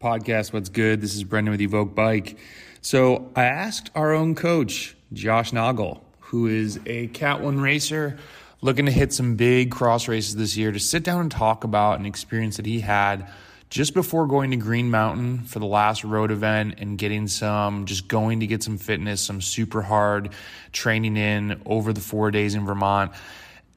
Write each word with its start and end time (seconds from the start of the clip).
podcast. 0.00 0.54
What's 0.54 0.70
good? 0.70 1.02
This 1.02 1.14
is 1.14 1.24
Brendan 1.24 1.52
with 1.52 1.60
Evoke 1.60 1.94
Bike. 1.94 2.38
So 2.80 3.30
I 3.36 3.44
asked 3.44 3.90
our 3.94 4.14
own 4.14 4.34
coach, 4.34 4.96
Josh 5.12 5.50
Noggle, 5.50 6.00
who 6.20 6.46
is 6.46 6.80
a 6.86 7.08
Cat 7.08 7.42
1 7.42 7.60
racer 7.60 8.16
looking 8.62 8.86
to 8.86 8.92
hit 8.92 9.12
some 9.12 9.36
big 9.36 9.70
cross 9.70 10.08
races 10.08 10.36
this 10.36 10.56
year, 10.56 10.72
to 10.72 10.80
sit 10.80 11.02
down 11.02 11.20
and 11.20 11.30
talk 11.30 11.64
about 11.64 12.00
an 12.00 12.06
experience 12.06 12.56
that 12.56 12.64
he 12.64 12.80
had 12.80 13.30
just 13.68 13.92
before 13.92 14.26
going 14.26 14.52
to 14.52 14.56
Green 14.56 14.90
Mountain 14.90 15.40
for 15.40 15.58
the 15.58 15.66
last 15.66 16.02
road 16.02 16.30
event 16.30 16.76
and 16.78 16.96
getting 16.96 17.28
some, 17.28 17.84
just 17.84 18.08
going 18.08 18.40
to 18.40 18.46
get 18.46 18.62
some 18.62 18.78
fitness, 18.78 19.20
some 19.20 19.42
super 19.42 19.82
hard 19.82 20.30
training 20.72 21.18
in 21.18 21.60
over 21.66 21.92
the 21.92 22.00
four 22.00 22.30
days 22.30 22.54
in 22.54 22.64
Vermont. 22.64 23.12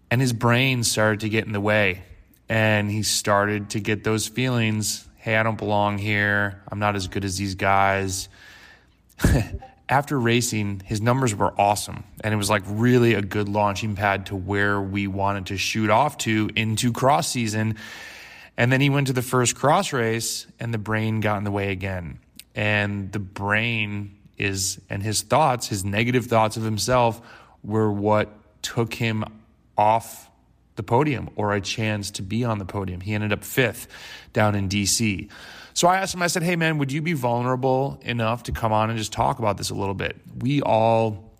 And 0.10 0.22
his 0.22 0.32
brain 0.32 0.86
started 0.86 1.20
to 1.20 1.28
get 1.28 1.46
in 1.46 1.52
the 1.52 1.60
way. 1.60 2.04
And 2.48 2.90
he 2.90 3.04
started 3.04 3.72
to 3.72 3.82
get 3.82 4.06
those 4.06 4.26
feelings 4.30 5.06
hey, 5.24 5.38
I 5.38 5.44
don't 5.44 5.58
belong 5.58 6.00
here. 6.00 6.62
I'm 6.70 6.80
not 6.80 6.98
as 6.98 7.08
good 7.08 7.24
as 7.24 7.38
these 7.38 7.56
guys. 7.56 8.28
After 9.90 10.20
racing, 10.20 10.82
his 10.84 11.00
numbers 11.00 11.34
were 11.34 11.54
awesome. 11.58 12.04
And 12.22 12.34
it 12.34 12.36
was 12.36 12.50
like 12.50 12.64
really 12.68 13.14
a 13.14 13.22
good 13.22 13.48
launching 13.48 13.96
pad 13.96 14.26
to 14.26 14.36
where 14.36 14.82
we 14.82 15.08
wanted 15.08 15.46
to 15.46 15.58
shoot 15.58 15.90
off 15.90 16.18
to 16.20 16.50
into 16.58 16.92
cross 16.92 17.30
season. 17.30 17.78
And 18.58 18.70
then 18.70 18.82
he 18.82 18.90
went 18.90 19.08
to 19.08 19.14
the 19.14 19.22
first 19.22 19.56
cross 19.56 19.94
race 19.94 20.46
and 20.60 20.74
the 20.74 20.78
brain 20.78 21.22
got 21.22 21.38
in 21.38 21.46
the 21.46 21.52
way 21.52 21.72
again. 21.72 22.20
And 22.54 23.10
the 23.10 23.20
brain 23.20 24.18
is, 24.38 24.82
and 24.90 25.02
his 25.02 25.22
thoughts, 25.22 25.70
his 25.70 25.86
negative 25.86 26.26
thoughts 26.26 26.58
of 26.58 26.64
himself 26.64 27.22
were 27.64 27.90
what 27.90 28.30
took 28.62 28.94
him 28.94 29.24
off 29.78 30.30
the 30.76 30.84
podium 30.84 31.30
or 31.36 31.54
a 31.54 31.62
chance 31.62 32.12
to 32.12 32.22
be 32.22 32.44
on 32.44 32.60
the 32.60 32.66
podium. 32.66 33.02
He 33.02 33.14
ended 33.14 33.32
up 33.32 33.44
fifth 33.44 33.88
down 34.34 34.56
in 34.56 34.70
DC. 34.70 35.30
So 35.74 35.88
I 35.88 35.98
asked 35.98 36.14
him, 36.14 36.22
I 36.22 36.28
said, 36.28 36.44
Hey 36.44 36.56
man, 36.56 36.78
would 36.78 36.92
you 36.92 37.02
be 37.02 37.14
vulnerable 37.14 38.00
enough 38.04 38.44
to 38.44 38.52
come 38.52 38.72
on 38.72 38.90
and 38.90 38.98
just 38.98 39.12
talk 39.12 39.40
about 39.40 39.58
this 39.58 39.70
a 39.70 39.76
little 39.76 39.94
bit? 39.94 40.16
We 40.38 40.62
all, 40.62 41.32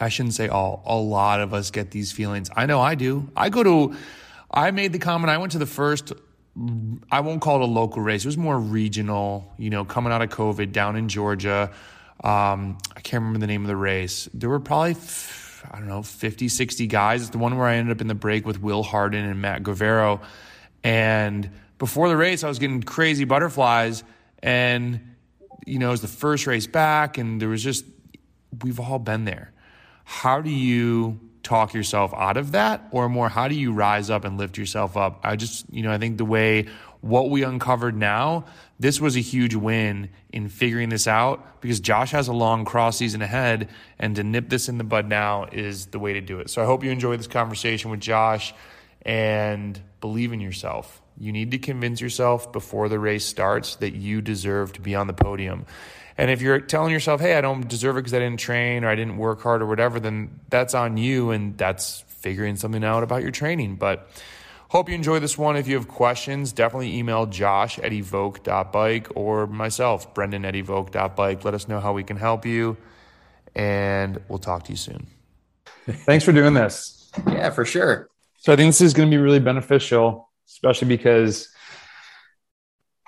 I 0.00 0.08
shouldn't 0.08 0.34
say 0.34 0.48
all, 0.48 0.82
a 0.86 0.96
lot 0.96 1.40
of 1.40 1.52
us 1.52 1.70
get 1.70 1.90
these 1.90 2.12
feelings. 2.12 2.50
I 2.54 2.66
know 2.66 2.80
I 2.80 2.94
do. 2.94 3.30
I 3.36 3.48
go 3.48 3.62
to, 3.62 3.96
I 4.50 4.70
made 4.70 4.92
the 4.92 4.98
comment, 4.98 5.30
I 5.30 5.38
went 5.38 5.52
to 5.52 5.58
the 5.58 5.66
first, 5.66 6.12
I 7.10 7.20
won't 7.20 7.40
call 7.40 7.56
it 7.56 7.62
a 7.62 7.72
local 7.72 8.02
race. 8.02 8.24
It 8.24 8.28
was 8.28 8.36
more 8.36 8.58
regional, 8.58 9.52
you 9.56 9.70
know, 9.70 9.84
coming 9.84 10.12
out 10.12 10.22
of 10.22 10.30
COVID 10.30 10.72
down 10.72 10.96
in 10.96 11.08
Georgia. 11.08 11.70
Um, 12.22 12.78
I 12.94 13.00
can't 13.00 13.22
remember 13.22 13.38
the 13.38 13.46
name 13.46 13.62
of 13.62 13.68
the 13.68 13.76
race. 13.76 14.28
There 14.34 14.50
were 14.50 14.60
probably, 14.60 14.94
I 15.70 15.78
don't 15.78 15.88
know, 15.88 16.02
50, 16.02 16.48
60 16.48 16.86
guys. 16.86 17.22
It's 17.22 17.30
the 17.30 17.38
one 17.38 17.56
where 17.56 17.66
I 17.66 17.76
ended 17.76 17.96
up 17.96 18.00
in 18.00 18.06
the 18.06 18.14
break 18.14 18.46
with 18.46 18.60
Will 18.60 18.82
Harden 18.82 19.24
and 19.24 19.40
Matt 19.40 19.62
Guerrero. 19.62 20.20
And 20.84 21.50
before 21.78 22.08
the 22.08 22.16
race, 22.16 22.44
I 22.44 22.48
was 22.48 22.58
getting 22.58 22.82
crazy 22.82 23.24
butterflies. 23.24 24.04
And, 24.42 25.16
you 25.66 25.78
know, 25.78 25.88
it 25.88 25.92
was 25.92 26.02
the 26.02 26.08
first 26.08 26.46
race 26.46 26.66
back, 26.66 27.18
and 27.18 27.40
there 27.40 27.48
was 27.48 27.62
just, 27.62 27.84
we've 28.62 28.80
all 28.80 28.98
been 28.98 29.24
there. 29.24 29.52
How 30.04 30.40
do 30.40 30.50
you 30.50 31.20
talk 31.42 31.74
yourself 31.74 32.12
out 32.14 32.36
of 32.36 32.52
that? 32.52 32.86
Or 32.90 33.08
more, 33.08 33.28
how 33.28 33.48
do 33.48 33.54
you 33.54 33.72
rise 33.72 34.10
up 34.10 34.24
and 34.24 34.38
lift 34.38 34.58
yourself 34.58 34.96
up? 34.96 35.20
I 35.22 35.36
just, 35.36 35.66
you 35.72 35.82
know, 35.82 35.92
I 35.92 35.98
think 35.98 36.18
the 36.18 36.24
way 36.24 36.68
what 37.00 37.30
we 37.30 37.42
uncovered 37.44 37.96
now, 37.96 38.44
this 38.80 38.98
was 38.98 39.14
a 39.14 39.20
huge 39.20 39.54
win 39.54 40.08
in 40.32 40.48
figuring 40.48 40.88
this 40.88 41.06
out 41.06 41.60
because 41.60 41.80
Josh 41.80 42.12
has 42.12 42.28
a 42.28 42.32
long 42.32 42.64
cross 42.64 42.96
season 42.96 43.20
ahead, 43.20 43.68
and 43.98 44.16
to 44.16 44.24
nip 44.24 44.48
this 44.48 44.70
in 44.70 44.78
the 44.78 44.84
bud 44.84 45.06
now 45.06 45.44
is 45.52 45.86
the 45.86 45.98
way 45.98 46.14
to 46.14 46.22
do 46.22 46.40
it. 46.40 46.48
So 46.48 46.62
I 46.62 46.64
hope 46.64 46.82
you 46.82 46.90
enjoy 46.90 47.18
this 47.18 47.26
conversation 47.26 47.90
with 47.90 48.00
Josh 48.00 48.54
and 49.02 49.78
believe 50.00 50.32
in 50.32 50.40
yourself. 50.40 51.02
You 51.18 51.30
need 51.30 51.50
to 51.50 51.58
convince 51.58 52.00
yourself 52.00 52.52
before 52.52 52.88
the 52.88 52.98
race 52.98 53.26
starts 53.26 53.76
that 53.76 53.94
you 53.94 54.22
deserve 54.22 54.72
to 54.72 54.80
be 54.80 54.94
on 54.94 55.06
the 55.06 55.12
podium. 55.12 55.66
And 56.16 56.30
if 56.30 56.40
you're 56.40 56.60
telling 56.60 56.90
yourself, 56.90 57.20
hey, 57.20 57.36
I 57.36 57.42
don't 57.42 57.68
deserve 57.68 57.98
it 57.98 58.00
because 58.00 58.14
I 58.14 58.18
didn't 58.18 58.40
train 58.40 58.84
or 58.84 58.88
I 58.88 58.94
didn't 58.94 59.18
work 59.18 59.42
hard 59.42 59.60
or 59.60 59.66
whatever, 59.66 60.00
then 60.00 60.40
that's 60.48 60.72
on 60.72 60.96
you 60.96 61.32
and 61.32 61.56
that's 61.58 62.00
figuring 62.08 62.56
something 62.56 62.82
out 62.82 63.02
about 63.02 63.20
your 63.20 63.30
training. 63.30 63.76
But 63.76 64.08
Hope 64.70 64.88
you 64.88 64.94
enjoy 64.94 65.18
this 65.18 65.36
one. 65.36 65.56
If 65.56 65.66
you 65.66 65.74
have 65.74 65.88
questions, 65.88 66.52
definitely 66.52 66.96
email 66.96 67.26
josh 67.26 67.80
at 67.80 67.92
evoke.bike 67.92 69.08
or 69.16 69.48
myself, 69.48 70.14
Brendan 70.14 70.44
at 70.44 70.54
evoke.bike. 70.54 71.44
Let 71.44 71.54
us 71.54 71.66
know 71.66 71.80
how 71.80 71.92
we 71.92 72.04
can 72.04 72.16
help 72.16 72.46
you, 72.46 72.76
and 73.56 74.20
we'll 74.28 74.38
talk 74.38 74.62
to 74.66 74.70
you 74.70 74.76
soon. 74.76 75.08
Thanks 75.88 76.24
for 76.24 76.30
doing 76.30 76.54
this. 76.54 77.10
Yeah, 77.26 77.50
for 77.50 77.64
sure. 77.64 78.10
So 78.36 78.52
I 78.52 78.56
think 78.56 78.68
this 78.68 78.80
is 78.80 78.94
going 78.94 79.10
to 79.10 79.16
be 79.16 79.20
really 79.20 79.40
beneficial, 79.40 80.30
especially 80.46 80.86
because 80.86 81.48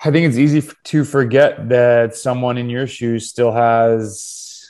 I 0.03 0.11
think 0.11 0.27
it's 0.27 0.37
easy 0.37 0.69
to 0.83 1.05
forget 1.05 1.69
that 1.69 2.13
someone 2.13 2.57
in 2.57 2.69
your 2.69 2.87
shoes 2.87 3.29
still 3.29 3.53
has 3.53 4.69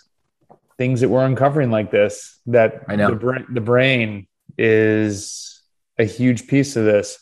things 0.78 1.02
that 1.02 1.10
we're 1.10 1.26
uncovering 1.26 1.72
like 1.72 1.90
this, 1.90 2.40
that 2.46 2.84
I 2.88 2.98
know. 2.98 3.10
The, 3.10 3.16
bra- 3.16 3.46
the 3.50 3.62
brain 3.62 4.28
is 4.60 5.53
a 5.98 6.06
huge 6.06 6.48
piece 6.48 6.76
of 6.76 6.86
this. 6.86 7.20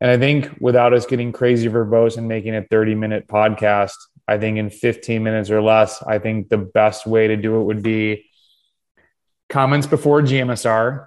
And 0.00 0.10
I 0.10 0.18
think 0.18 0.50
without 0.60 0.92
us 0.92 1.06
getting 1.06 1.32
crazy 1.32 1.68
verbose 1.68 2.18
and 2.18 2.28
making 2.28 2.54
a 2.54 2.62
30 2.62 2.94
minute 2.94 3.26
podcast, 3.26 3.94
I 4.28 4.38
think 4.38 4.58
in 4.58 4.70
15 4.70 5.22
minutes 5.22 5.50
or 5.50 5.62
less, 5.62 6.02
I 6.02 6.18
think 6.18 6.48
the 6.48 6.58
best 6.58 7.06
way 7.06 7.28
to 7.28 7.36
do 7.36 7.60
it 7.60 7.64
would 7.64 7.82
be 7.82 8.26
comments 9.48 9.86
before 9.86 10.22
GMSR. 10.22 11.06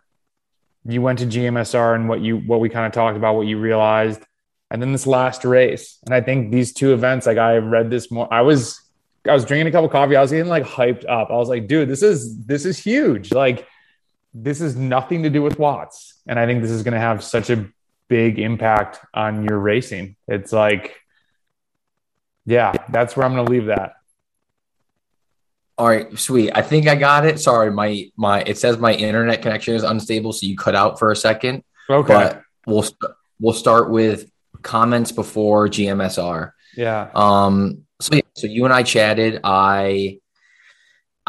You 0.85 1.01
went 1.01 1.19
to 1.19 1.25
GMSR 1.25 1.95
and 1.95 2.07
what 2.07 2.22
you 2.22 2.38
what 2.38 2.61
we 2.61 2.69
kind 2.69 2.85
of 2.85 2.94
talked 2.94 3.17
about, 3.17 3.35
what 3.35 3.47
you 3.47 3.59
realized, 3.59 4.23
and 4.71 4.81
then 4.81 4.91
this 4.91 5.06
last 5.06 5.44
race. 5.44 6.00
And 6.06 6.16
I 6.16 6.21
think 6.21 6.51
these 6.51 6.73
two 6.73 6.94
events, 6.94 7.27
like 7.27 7.38
I 7.38 7.57
read 7.57 7.89
this 7.89 8.09
more, 8.09 8.33
I 8.33 8.41
was 8.41 8.81
I 9.27 9.33
was 9.33 9.45
drinking 9.45 9.67
a 9.67 9.71
cup 9.71 9.83
of 9.83 9.91
coffee, 9.91 10.16
I 10.16 10.21
was 10.21 10.31
getting 10.31 10.47
like 10.47 10.63
hyped 10.63 11.07
up. 11.07 11.29
I 11.29 11.35
was 11.35 11.50
like, 11.50 11.67
dude, 11.67 11.89
this 11.89 12.01
is 12.01 12.44
this 12.45 12.66
is 12.66 12.77
huge. 12.77 13.33
Like 13.33 13.67
this 14.44 14.61
is 14.61 14.75
nothing 14.75 15.23
to 15.23 15.29
do 15.29 15.41
with 15.41 15.59
watts. 15.59 16.16
And 16.27 16.39
I 16.39 16.45
think 16.45 16.61
this 16.61 16.72
is 16.72 16.83
going 16.83 16.94
to 16.94 17.00
have 17.00 17.23
such 17.23 17.50
a 17.50 17.67
big 18.07 18.39
impact 18.39 19.00
on 19.13 19.44
your 19.44 19.59
racing. 19.59 20.16
It's 20.27 20.53
like, 20.53 20.95
yeah, 22.45 22.73
that's 22.89 23.16
where 23.16 23.25
I'm 23.25 23.33
going 23.33 23.45
to 23.45 23.51
leave 23.51 23.66
that. 23.66 23.94
All 25.77 25.88
right, 25.88 26.17
sweet. 26.17 26.51
I 26.53 26.61
think 26.61 26.88
I 26.88 26.95
got 26.95 27.25
it. 27.25 27.39
Sorry, 27.39 27.72
my 27.72 28.11
my 28.17 28.41
it 28.41 28.57
says 28.57 28.77
my 28.77 28.94
internet 28.94 29.41
connection 29.41 29.75
is 29.75 29.83
unstable, 29.83 30.33
so 30.33 30.45
you 30.45 30.57
cut 30.57 30.75
out 30.75 31.00
for 31.00 31.09
a 31.09 31.16
second. 31.16 31.63
Okay. 31.89 32.13
But 32.13 32.44
we'll 32.67 32.85
we'll 33.39 33.53
start 33.53 33.89
with 33.89 34.29
comments 34.61 35.13
before 35.13 35.69
GMSR. 35.69 36.51
Yeah. 36.75 37.09
Um. 37.16 37.85
So 38.01 38.16
yeah, 38.16 38.21
so 38.35 38.47
you 38.47 38.66
and 38.66 38.73
I 38.73 38.83
chatted. 38.83 39.39
I 39.45 40.19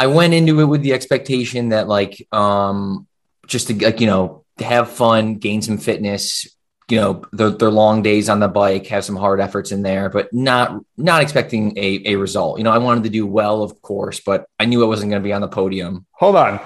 I 0.00 0.06
went 0.06 0.33
into 0.33 0.61
it 0.61 0.65
with 0.65 0.81
the 0.81 0.94
expectation 0.94 1.69
that 1.71 1.87
like 1.87 2.27
um 2.33 3.06
just 3.47 3.66
to 3.69 3.75
like 3.84 4.00
you 4.00 4.06
know 4.06 4.44
have 4.61 4.91
fun, 4.91 5.34
gain 5.37 5.61
some 5.61 5.77
fitness, 5.77 6.47
you 6.88 6.97
know, 6.97 7.22
their, 7.33 7.50
their 7.50 7.71
long 7.71 8.03
days 8.03 8.28
on 8.28 8.41
the 8.41 8.49
bike, 8.49 8.87
have 8.87 9.05
some 9.05 9.16
hard 9.16 9.41
efforts 9.41 9.72
in 9.72 9.83
there, 9.83 10.09
but 10.09 10.33
not 10.33 10.81
not 10.97 11.21
expecting 11.22 11.77
a, 11.77 12.03
a 12.06 12.16
result. 12.16 12.56
You 12.56 12.65
know, 12.65 12.71
I 12.71 12.78
wanted 12.78 13.05
to 13.05 13.10
do 13.10 13.27
well, 13.27 13.62
of 13.62 13.83
course, 13.83 14.21
but 14.21 14.47
I 14.59 14.65
knew 14.65 14.83
I 14.83 14.87
wasn't 14.87 15.10
going 15.10 15.22
to 15.22 15.27
be 15.27 15.34
on 15.34 15.43
the 15.43 15.49
podium. 15.49 16.06
Hold 16.12 16.37
on. 16.37 16.60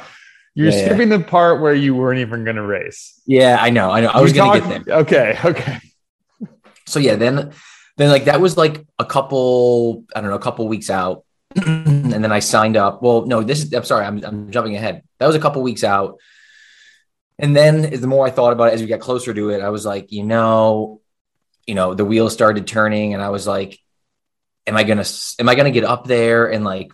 You're 0.55 0.71
yeah, 0.71 0.87
skipping 0.87 1.11
yeah. 1.11 1.17
the 1.17 1.25
part 1.25 1.61
where 1.61 1.75
you 1.75 1.97
weren't 1.97 2.21
even 2.21 2.45
going 2.45 2.57
to 2.57 2.63
race. 2.63 3.21
Yeah, 3.27 3.59
I 3.61 3.71
know. 3.71 3.91
I 3.91 4.01
know. 4.01 4.11
I 4.15 4.21
was 4.21 4.33
going 4.33 4.63
to 4.63 4.69
get 4.69 4.85
there. 4.85 4.99
Okay. 4.99 5.39
Okay. 5.45 5.81
So 6.87 7.01
yeah, 7.01 7.17
then 7.17 7.53
then 7.97 8.11
like 8.11 8.27
that 8.27 8.41
was 8.41 8.57
like 8.57 8.87
a 8.99 9.05
couple, 9.05 10.05
I 10.15 10.21
don't 10.21 10.31
know, 10.31 10.37
a 10.37 10.41
couple 10.41 10.69
weeks 10.69 10.91
out. 10.91 11.25
And 11.57 12.25
then 12.25 12.33
I 12.33 12.41
signed 12.41 12.77
up. 12.77 13.03
Well, 13.03 13.27
no, 13.27 13.43
this 13.43 13.63
is, 13.63 13.73
I'm 13.73 13.85
sorry, 13.85 14.05
I'm, 14.05 14.25
I'm 14.25 14.51
jumping 14.51 14.77
ahead. 14.77 15.03
That 15.19 15.27
was 15.27 15.37
a 15.37 15.41
couple 15.41 15.63
weeks 15.63 15.85
out. 15.85 16.19
And 17.39 17.55
then 17.57 17.83
the 17.83 18.07
more 18.07 18.27
I 18.27 18.31
thought 18.31 18.53
about 18.53 18.69
it 18.69 18.75
as 18.75 18.81
we 18.81 18.87
got 18.87 19.01
closer 19.01 19.35
to 19.35 19.51
it, 19.51 19.61
I 19.61 19.71
was 19.71 19.85
like, 19.85 20.13
you 20.13 20.23
know, 20.23 21.01
you 21.67 21.75
know, 21.75 21.95
the 21.95 22.05
wheels 22.05 22.33
started 22.33 22.67
turning 22.67 23.15
and 23.15 23.23
I 23.23 23.31
was 23.31 23.47
like, 23.47 23.79
am 24.67 24.77
I 24.77 24.85
going 24.85 25.03
to, 25.03 25.11
am 25.41 25.49
I 25.49 25.55
going 25.55 25.65
to 25.65 25.71
get 25.71 25.85
up 25.85 26.07
there 26.07 26.51
and 26.51 26.65
like 26.65 26.93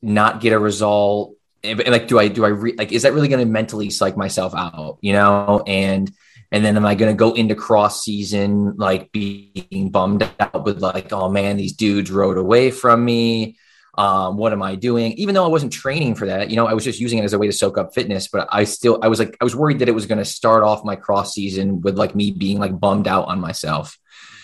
not 0.00 0.40
get 0.40 0.52
a 0.52 0.58
result? 0.58 1.34
And, 1.62 1.78
like, 1.88 2.08
do 2.08 2.18
I, 2.18 2.28
do 2.28 2.44
I 2.44 2.48
re- 2.48 2.74
like, 2.76 2.92
is 2.92 3.02
that 3.02 3.12
really 3.12 3.28
going 3.28 3.44
to 3.44 3.50
mentally 3.50 3.90
psych 3.90 4.16
myself 4.16 4.54
out, 4.54 4.98
you 5.00 5.12
know? 5.12 5.62
And, 5.66 6.10
and 6.52 6.64
then 6.64 6.76
am 6.76 6.86
I 6.86 6.94
going 6.94 7.12
to 7.12 7.18
go 7.18 7.32
into 7.32 7.54
cross 7.54 8.04
season 8.04 8.76
like 8.76 9.12
being 9.12 9.90
bummed 9.90 10.28
out 10.38 10.64
with 10.64 10.80
like, 10.80 11.12
oh 11.12 11.28
man, 11.28 11.56
these 11.56 11.74
dudes 11.74 12.10
rode 12.10 12.38
away 12.38 12.70
from 12.70 13.04
me 13.04 13.58
um, 13.94 14.36
what 14.36 14.52
am 14.52 14.62
I 14.62 14.76
doing? 14.76 15.12
Even 15.12 15.34
though 15.34 15.44
I 15.44 15.48
wasn't 15.48 15.72
training 15.72 16.14
for 16.14 16.26
that, 16.26 16.50
you 16.50 16.56
know, 16.56 16.66
I 16.66 16.74
was 16.74 16.84
just 16.84 17.00
using 17.00 17.18
it 17.18 17.24
as 17.24 17.32
a 17.32 17.38
way 17.38 17.46
to 17.46 17.52
soak 17.52 17.78
up 17.78 17.94
fitness. 17.94 18.28
But 18.28 18.48
I 18.50 18.64
still, 18.64 18.98
I 19.02 19.08
was 19.08 19.18
like, 19.18 19.36
I 19.40 19.44
was 19.44 19.56
worried 19.56 19.80
that 19.80 19.88
it 19.88 19.94
was 19.94 20.06
going 20.06 20.18
to 20.18 20.24
start 20.24 20.62
off 20.62 20.84
my 20.84 20.96
cross 20.96 21.34
season 21.34 21.80
with 21.80 21.98
like 21.98 22.14
me 22.14 22.30
being 22.30 22.58
like 22.58 22.78
bummed 22.78 23.08
out 23.08 23.26
on 23.28 23.40
myself. 23.40 23.98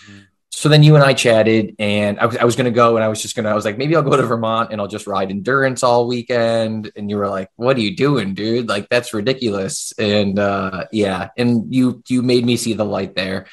Mm-hmm. 0.05 0.19
So 0.51 0.69
then 0.69 0.83
you 0.83 0.95
and 0.95 1.03
I 1.03 1.13
chatted, 1.13 1.75
and 1.79 2.19
I 2.19 2.25
was, 2.25 2.37
I 2.37 2.43
was 2.43 2.55
going 2.55 2.65
to 2.65 2.71
go, 2.71 2.97
and 2.97 3.03
I 3.03 3.07
was 3.07 3.21
just 3.21 3.35
going 3.35 3.45
to, 3.45 3.51
I 3.51 3.53
was 3.53 3.63
like, 3.63 3.77
maybe 3.77 3.95
I'll 3.95 4.01
go 4.01 4.17
to 4.17 4.23
Vermont 4.23 4.71
and 4.71 4.81
I'll 4.81 4.87
just 4.87 5.07
ride 5.07 5.29
endurance 5.29 5.83
all 5.83 6.07
weekend. 6.07 6.91
And 6.95 7.09
you 7.09 7.17
were 7.17 7.29
like, 7.29 7.49
what 7.55 7.77
are 7.77 7.81
you 7.81 7.95
doing, 7.95 8.33
dude? 8.33 8.67
Like 8.67 8.89
that's 8.89 9.13
ridiculous. 9.13 9.93
And 9.97 10.39
uh, 10.39 10.85
yeah, 10.91 11.29
and 11.37 11.73
you 11.73 12.03
you 12.09 12.21
made 12.21 12.45
me 12.45 12.57
see 12.57 12.73
the 12.73 12.85
light 12.85 13.15
there. 13.15 13.47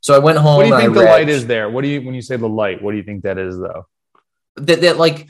So 0.00 0.14
I 0.14 0.18
went 0.18 0.38
home. 0.38 0.56
What 0.56 0.62
do 0.64 0.68
you 0.68 0.78
think 0.78 0.94
the 0.94 1.00
read- 1.00 1.10
light 1.10 1.28
is 1.28 1.46
there? 1.46 1.68
What 1.68 1.82
do 1.82 1.88
you 1.88 2.02
when 2.02 2.14
you 2.14 2.22
say 2.22 2.36
the 2.36 2.48
light? 2.48 2.82
What 2.82 2.92
do 2.92 2.98
you 2.98 3.02
think 3.02 3.24
that 3.24 3.36
is 3.38 3.58
though? 3.58 3.86
That, 4.66 4.80
that 4.82 4.96
like 4.98 5.28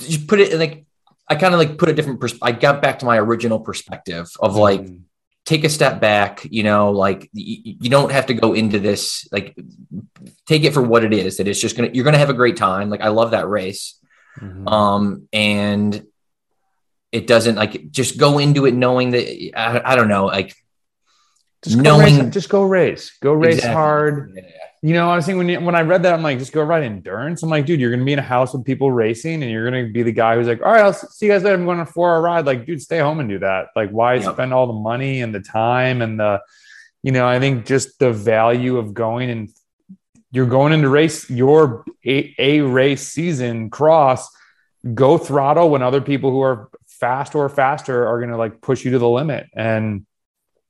you 0.00 0.18
put 0.26 0.40
it 0.40 0.52
in 0.52 0.58
like 0.58 0.84
I 1.28 1.36
kind 1.36 1.54
of 1.54 1.58
like 1.58 1.78
put 1.78 1.88
a 1.88 1.92
different 1.94 2.20
pers- 2.20 2.38
I 2.42 2.52
got 2.52 2.82
back 2.82 2.98
to 3.00 3.06
my 3.06 3.18
original 3.18 3.60
perspective 3.60 4.30
of 4.40 4.56
like 4.56 4.80
Mm. 4.82 5.00
take 5.46 5.64
a 5.64 5.68
step 5.68 6.00
back, 6.00 6.46
you 6.50 6.62
know, 6.62 6.90
like 6.90 7.28
you, 7.32 7.76
you 7.80 7.90
don't 7.90 8.12
have 8.12 8.26
to 8.26 8.34
go 8.34 8.52
into 8.54 8.78
this 8.78 9.26
like 9.32 9.54
take 10.46 10.64
it 10.64 10.72
for 10.74 10.82
what 10.82 11.04
it 11.04 11.12
is 11.12 11.36
that 11.38 11.48
it's 11.48 11.60
just 11.60 11.76
gonna 11.76 11.90
you're 11.92 12.04
gonna 12.04 12.18
have 12.18 12.30
a 12.30 12.34
great 12.34 12.56
time. 12.56 12.90
Like 12.90 13.00
I 13.02 13.08
love 13.08 13.30
that 13.32 13.48
race. 13.48 13.98
Mhm. 14.40 14.70
Um 14.70 15.28
and 15.32 16.04
it 17.12 17.26
doesn't 17.26 17.54
like 17.56 17.90
just 17.90 18.18
go 18.18 18.38
into 18.38 18.66
it 18.66 18.74
knowing 18.74 19.10
that 19.10 19.24
I, 19.56 19.92
I 19.92 19.96
don't 19.96 20.08
know 20.08 20.26
like 20.26 20.54
just 21.62 21.76
go 21.76 21.82
knowing- 21.82 22.18
race, 22.24 22.34
just 22.34 22.48
go 22.50 22.62
race, 22.64 23.16
go 23.22 23.32
race 23.32 23.54
Exactly. 23.56 23.74
hard. 23.74 24.32
Yeah. 24.36 24.42
You 24.84 24.92
know, 24.92 25.08
I 25.08 25.16
was 25.16 25.24
thinking 25.24 25.38
when 25.38 25.48
you, 25.48 25.60
when 25.60 25.74
I 25.74 25.80
read 25.80 26.02
that, 26.02 26.12
I'm 26.12 26.22
like, 26.22 26.38
just 26.38 26.52
go 26.52 26.62
ride 26.62 26.82
endurance. 26.82 27.42
I'm 27.42 27.48
like, 27.48 27.64
dude, 27.64 27.80
you're 27.80 27.90
gonna 27.90 28.04
be 28.04 28.12
in 28.12 28.18
a 28.18 28.22
house 28.22 28.52
with 28.52 28.66
people 28.66 28.92
racing, 28.92 29.42
and 29.42 29.50
you're 29.50 29.64
gonna 29.64 29.88
be 29.88 30.02
the 30.02 30.12
guy 30.12 30.34
who's 30.36 30.46
like, 30.46 30.60
all 30.60 30.72
right, 30.72 30.82
I'll 30.82 30.92
see 30.92 31.24
you 31.24 31.32
guys 31.32 31.42
later. 31.42 31.54
I'm 31.56 31.64
going 31.64 31.78
on 31.80 31.86
a 31.86 31.90
four 31.90 32.10
hour 32.10 32.20
ride. 32.20 32.44
Like, 32.44 32.66
dude, 32.66 32.82
stay 32.82 32.98
home 32.98 33.18
and 33.18 33.26
do 33.26 33.38
that. 33.38 33.68
Like, 33.74 33.88
why 33.88 34.16
Yep. 34.16 34.34
spend 34.34 34.52
all 34.52 34.66
the 34.66 34.74
money 34.74 35.22
and 35.22 35.34
the 35.34 35.40
time 35.40 36.02
and 36.02 36.20
the, 36.20 36.42
you 37.02 37.12
know, 37.12 37.26
I 37.26 37.40
think 37.40 37.64
just 37.64 37.98
the 37.98 38.12
value 38.12 38.76
of 38.76 38.92
going 38.92 39.30
and 39.30 39.48
you're 40.32 40.44
going 40.44 40.74
into 40.74 40.90
race 40.90 41.30
your 41.30 41.86
a, 42.04 42.34
a 42.38 42.60
race 42.60 43.08
season 43.08 43.70
cross, 43.70 44.28
go 44.92 45.16
throttle 45.16 45.70
when 45.70 45.80
other 45.80 46.02
people 46.02 46.30
who 46.30 46.42
are 46.42 46.68
fast 46.86 47.34
or 47.34 47.48
faster 47.48 48.06
are 48.06 48.20
gonna 48.20 48.36
like 48.36 48.60
push 48.60 48.84
you 48.84 48.90
to 48.90 48.98
the 48.98 49.08
limit 49.08 49.46
and 49.54 50.04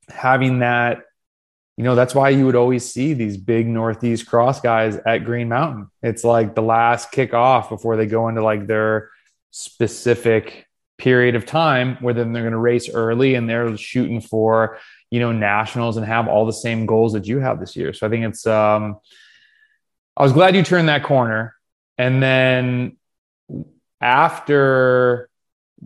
having 0.07 0.59
that 0.59 1.01
you 1.77 1.83
know 1.83 1.95
that's 1.95 2.15
why 2.15 2.29
you 2.29 2.45
would 2.45 2.55
always 2.55 2.89
see 2.89 3.13
these 3.13 3.35
big 3.37 3.67
northeast 3.67 4.27
cross 4.27 4.61
guys 4.61 4.97
at 5.05 5.25
green 5.25 5.49
mountain. 5.49 5.87
It's 6.01 6.23
like 6.23 6.55
the 6.55 6.61
last 6.61 7.11
kickoff 7.11 7.69
before 7.69 7.97
they 7.97 8.05
go 8.05 8.29
into 8.29 8.43
like 8.43 8.65
their 8.65 9.09
specific 9.51 10.67
period 10.97 11.35
of 11.35 11.45
time 11.45 11.97
where 11.99 12.13
then 12.13 12.31
they're 12.31 12.43
going 12.43 12.53
to 12.53 12.57
race 12.57 12.89
early 12.89 13.35
and 13.35 13.49
they're 13.49 13.75
shooting 13.75 14.21
for 14.21 14.79
you 15.11 15.19
know 15.19 15.33
nationals 15.33 15.97
and 15.97 16.05
have 16.05 16.29
all 16.29 16.45
the 16.45 16.53
same 16.53 16.85
goals 16.85 17.11
that 17.13 17.27
you 17.27 17.39
have 17.39 17.59
this 17.59 17.75
year. 17.75 17.91
So 17.93 18.07
i 18.07 18.09
think 18.09 18.25
it's 18.25 18.47
um 18.47 18.97
i 20.15 20.23
was 20.23 20.31
glad 20.31 20.55
you 20.55 20.63
turned 20.63 20.89
that 20.89 21.03
corner. 21.03 21.55
And 21.97 22.21
then 22.21 22.97
after 24.01 25.29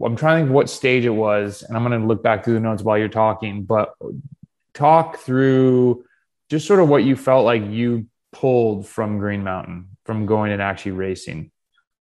i'm 0.03 0.15
trying 0.15 0.37
to 0.37 0.45
think 0.45 0.53
what 0.53 0.69
stage 0.69 1.05
it 1.05 1.09
was 1.09 1.63
and 1.63 1.75
i'm 1.75 1.83
going 1.83 1.99
to 1.99 2.07
look 2.07 2.21
back 2.23 2.43
through 2.43 2.53
the 2.53 2.59
notes 2.59 2.83
while 2.83 2.97
you're 2.97 3.07
talking 3.07 3.63
but 3.63 3.93
talk 4.73 5.17
through 5.17 6.05
just 6.49 6.67
sort 6.67 6.79
of 6.79 6.89
what 6.89 7.03
you 7.03 7.15
felt 7.15 7.45
like 7.45 7.65
you 7.65 8.07
pulled 8.31 8.87
from 8.87 9.19
Green 9.19 9.43
Mountain 9.43 9.97
from 10.05 10.25
going 10.25 10.51
and 10.51 10.61
actually 10.61 10.91
racing. 10.91 11.51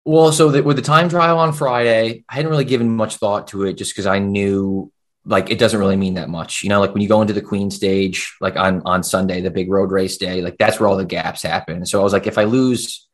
Well, 0.04 0.32
so 0.32 0.62
with 0.62 0.76
the 0.76 0.82
time 0.82 1.08
trial 1.08 1.38
on 1.38 1.52
Friday, 1.52 2.24
I 2.28 2.34
hadn't 2.34 2.50
really 2.50 2.66
given 2.66 2.94
much 2.94 3.16
thought 3.16 3.48
to 3.48 3.64
it 3.64 3.74
just 3.74 3.92
because 3.92 4.06
I 4.06 4.18
knew 4.18 4.92
like 5.24 5.50
it 5.50 5.58
doesn't 5.58 5.80
really 5.80 5.96
mean 5.96 6.14
that 6.14 6.28
much. 6.28 6.62
You 6.62 6.68
know, 6.68 6.80
like 6.80 6.92
when 6.92 7.00
you 7.00 7.08
go 7.08 7.22
into 7.22 7.32
the 7.32 7.40
Queen 7.40 7.70
stage, 7.70 8.34
like 8.40 8.56
on 8.56 8.82
on 8.84 9.02
Sunday, 9.02 9.40
the 9.40 9.50
big 9.50 9.70
road 9.70 9.90
race 9.90 10.18
day, 10.18 10.42
like 10.42 10.58
that's 10.58 10.78
where 10.78 10.88
all 10.88 10.98
the 10.98 11.04
gaps 11.06 11.42
happen. 11.42 11.86
So 11.86 12.00
I 12.00 12.04
was 12.04 12.12
like, 12.12 12.26
if 12.26 12.36
I 12.36 12.44
lose 12.44 13.08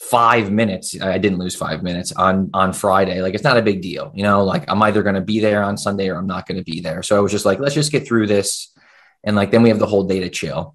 five 0.00 0.50
minutes, 0.50 1.00
I 1.00 1.18
didn't 1.18 1.38
lose 1.38 1.54
five 1.54 1.82
minutes 1.82 2.12
on 2.12 2.50
on 2.54 2.72
Friday. 2.72 3.20
Like 3.20 3.34
it's 3.34 3.44
not 3.44 3.58
a 3.58 3.62
big 3.62 3.82
deal. 3.82 4.10
You 4.14 4.22
know, 4.22 4.44
like 4.44 4.64
I'm 4.68 4.82
either 4.82 5.02
going 5.02 5.14
to 5.14 5.20
be 5.20 5.40
there 5.40 5.62
on 5.62 5.76
Sunday 5.76 6.08
or 6.08 6.16
I'm 6.16 6.26
not 6.26 6.46
going 6.46 6.58
to 6.58 6.64
be 6.64 6.80
there. 6.80 7.02
So 7.02 7.16
I 7.16 7.20
was 7.20 7.32
just 7.32 7.44
like, 7.44 7.60
let's 7.60 7.74
just 7.74 7.92
get 7.92 8.06
through 8.06 8.26
this, 8.26 8.74
and 9.22 9.36
like 9.36 9.50
then 9.50 9.62
we 9.62 9.68
have 9.68 9.78
the 9.78 9.86
whole 9.86 10.04
day 10.04 10.20
to 10.20 10.30
chill. 10.30 10.74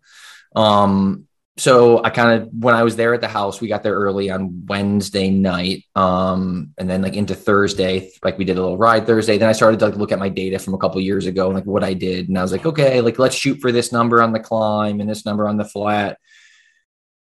Um, 0.55 1.27
so 1.57 2.03
I 2.03 2.09
kind 2.09 2.41
of 2.41 2.49
when 2.51 2.75
I 2.75 2.83
was 2.83 2.97
there 2.97 3.13
at 3.13 3.21
the 3.21 3.29
house, 3.29 3.61
we 3.61 3.69
got 3.69 3.81
there 3.81 3.95
early 3.95 4.29
on 4.29 4.65
Wednesday 4.67 5.29
night, 5.29 5.85
um, 5.95 6.73
and 6.77 6.89
then 6.89 7.01
like 7.01 7.15
into 7.15 7.33
Thursday, 7.33 8.11
like 8.23 8.37
we 8.37 8.45
did 8.45 8.57
a 8.57 8.61
little 8.61 8.77
ride 8.77 9.07
Thursday. 9.07 9.37
Then 9.37 9.49
I 9.49 9.53
started 9.53 9.79
to 9.79 9.85
like, 9.85 9.95
look 9.95 10.11
at 10.11 10.19
my 10.19 10.29
data 10.29 10.59
from 10.59 10.73
a 10.73 10.77
couple 10.77 10.99
years 11.01 11.25
ago, 11.25 11.47
and 11.47 11.55
like 11.55 11.65
what 11.65 11.83
I 11.83 11.93
did, 11.93 12.27
and 12.27 12.37
I 12.37 12.41
was 12.41 12.51
like, 12.51 12.65
okay, 12.65 13.01
like 13.01 13.19
let's 13.19 13.35
shoot 13.35 13.59
for 13.61 13.71
this 13.71 13.91
number 13.91 14.21
on 14.21 14.33
the 14.33 14.39
climb 14.39 14.99
and 14.99 15.09
this 15.09 15.25
number 15.25 15.47
on 15.47 15.57
the 15.57 15.65
flat. 15.65 16.19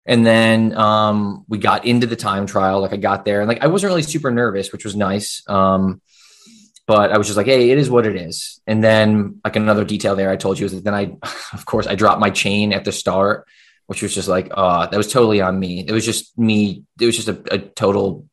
And 0.09 0.25
then 0.25 0.75
um, 0.75 1.45
we 1.47 1.57
got 1.57 1.85
into 1.85 2.07
the 2.07 2.17
time 2.17 2.45
trial. 2.45 2.81
Like 2.81 2.93
I 2.93 2.97
got 2.97 3.23
there, 3.23 3.39
and 3.39 3.47
like 3.47 3.63
I 3.63 3.67
wasn't 3.67 3.91
really 3.91 4.03
super 4.03 4.31
nervous, 4.31 4.73
which 4.73 4.83
was 4.83 4.95
nice. 4.95 5.41
Um, 5.47 6.01
but 6.85 7.11
I 7.11 7.17
was 7.17 7.27
just 7.27 7.37
like, 7.37 7.45
hey, 7.45 7.69
it 7.69 7.77
is 7.77 7.89
what 7.89 8.05
it 8.05 8.15
is. 8.15 8.59
And 8.65 8.83
then 8.83 9.39
like 9.45 9.55
another 9.55 9.85
detail 9.85 10.15
there 10.15 10.31
I 10.31 10.35
told 10.35 10.59
you 10.59 10.65
is 10.65 10.73
that 10.73 10.83
then 10.83 10.95
I, 10.95 11.15
of 11.53 11.65
course, 11.65 11.87
I 11.87 11.95
dropped 11.95 12.19
my 12.19 12.31
chain 12.31 12.73
at 12.73 12.83
the 12.83 12.91
start 12.91 13.47
which 13.89 14.03
was 14.03 14.13
just 14.13 14.27
like, 14.27 14.49
uh, 14.51 14.85
that 14.85 14.97
was 14.97 15.11
totally 15.11 15.41
on 15.41 15.59
me. 15.59 15.79
It 15.79 15.91
was 15.91 16.05
just 16.05 16.37
me. 16.37 16.83
It 17.01 17.07
was 17.07 17.15
just 17.15 17.27
a, 17.27 17.41
a 17.51 17.57
total 17.57 18.27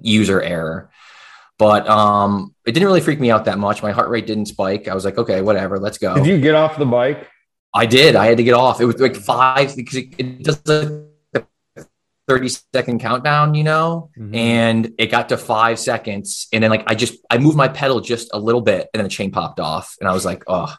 user 0.00 0.40
error. 0.40 0.90
But 1.58 1.86
um, 1.86 2.54
it 2.66 2.72
didn't 2.72 2.86
really 2.86 3.02
freak 3.02 3.20
me 3.20 3.30
out 3.30 3.44
that 3.44 3.58
much. 3.58 3.82
My 3.82 3.92
heart 3.92 4.08
rate 4.08 4.26
didn't 4.26 4.46
spike. 4.46 4.88
I 4.88 4.94
was 4.94 5.04
like, 5.04 5.18
okay, 5.18 5.42
whatever, 5.42 5.78
let's 5.78 5.98
go. 5.98 6.14
Did 6.14 6.26
you 6.26 6.40
get 6.40 6.54
off 6.54 6.78
the 6.78 6.86
bike? 6.86 7.28
I 7.74 7.84
did. 7.84 8.16
I 8.16 8.24
had 8.24 8.38
to 8.38 8.42
get 8.42 8.54
off. 8.54 8.80
It 8.80 8.86
was 8.86 8.98
like 8.98 9.16
five 9.16 9.76
because 9.76 9.96
it, 9.96 10.14
it 10.16 10.42
does 10.42 10.66
a 10.66 11.05
30 12.28 12.48
second 12.74 13.00
countdown, 13.00 13.54
you 13.54 13.62
know, 13.64 14.10
Mhm. 14.18 14.34
and 14.36 14.92
it 14.98 15.06
got 15.06 15.28
to 15.28 15.36
five 15.36 15.78
seconds. 15.78 16.48
And 16.52 16.62
then 16.62 16.70
like 16.70 16.84
I 16.86 16.94
just 16.94 17.14
I 17.30 17.38
moved 17.38 17.56
my 17.56 17.68
pedal 17.68 18.00
just 18.00 18.30
a 18.34 18.38
little 18.38 18.60
bit 18.60 18.88
and 18.92 18.98
then 18.98 19.04
the 19.04 19.10
chain 19.10 19.30
popped 19.30 19.60
off. 19.60 19.96
And 20.00 20.08
I 20.08 20.12
was 20.12 20.24
like, 20.24 20.42
oh. 20.46 20.74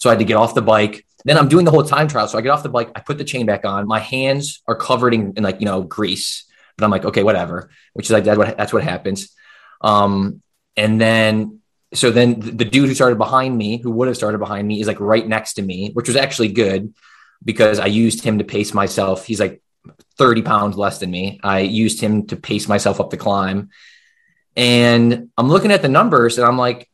So 0.00 0.08
I 0.10 0.12
had 0.12 0.18
to 0.20 0.24
get 0.24 0.36
off 0.36 0.54
the 0.54 0.62
bike. 0.62 1.04
Then 1.24 1.38
I'm 1.38 1.48
doing 1.48 1.64
the 1.64 1.70
whole 1.70 1.82
time 1.84 2.06
trial. 2.08 2.28
So 2.28 2.36
I 2.38 2.42
get 2.42 2.50
off 2.50 2.62
the 2.62 2.68
bike, 2.68 2.90
I 2.94 3.00
put 3.00 3.18
the 3.18 3.24
chain 3.24 3.46
back 3.46 3.64
on. 3.64 3.86
My 3.88 3.98
hands 3.98 4.62
are 4.68 4.74
covered 4.76 5.14
in, 5.14 5.32
in 5.36 5.42
like, 5.42 5.60
you 5.60 5.66
know, 5.66 5.82
grease. 5.82 6.44
But 6.76 6.84
I'm 6.84 6.90
like, 6.90 7.04
okay, 7.04 7.22
whatever. 7.22 7.70
Which 7.94 8.06
is 8.06 8.10
like 8.12 8.24
that's 8.24 8.38
what 8.38 8.56
that's 8.56 8.72
what 8.72 8.82
happens. 8.84 9.34
Um, 9.80 10.42
and 10.76 11.00
then 11.00 11.60
so 11.92 12.10
then 12.10 12.40
the 12.40 12.50
the 12.50 12.64
dude 12.64 12.88
who 12.88 12.94
started 12.94 13.18
behind 13.18 13.56
me, 13.56 13.78
who 13.78 13.90
would 13.92 14.08
have 14.08 14.16
started 14.16 14.38
behind 14.38 14.66
me, 14.68 14.80
is 14.80 14.86
like 14.86 15.00
right 15.00 15.26
next 15.26 15.54
to 15.54 15.62
me, 15.62 15.90
which 15.92 16.08
was 16.08 16.16
actually 16.16 16.48
good 16.48 16.92
because 17.44 17.78
I 17.78 17.86
used 17.86 18.24
him 18.24 18.38
to 18.38 18.44
pace 18.44 18.74
myself. 18.74 19.24
He's 19.26 19.40
like 19.40 19.62
30 20.18 20.42
pounds 20.42 20.76
less 20.76 20.98
than 20.98 21.10
me. 21.10 21.40
I 21.42 21.60
used 21.60 22.00
him 22.00 22.26
to 22.28 22.36
pace 22.36 22.68
myself 22.68 23.00
up 23.00 23.10
the 23.10 23.16
climb. 23.16 23.70
And 24.56 25.30
I'm 25.36 25.48
looking 25.48 25.72
at 25.72 25.82
the 25.82 25.88
numbers 25.88 26.38
and 26.38 26.46
I'm 26.46 26.58
like, 26.58 26.88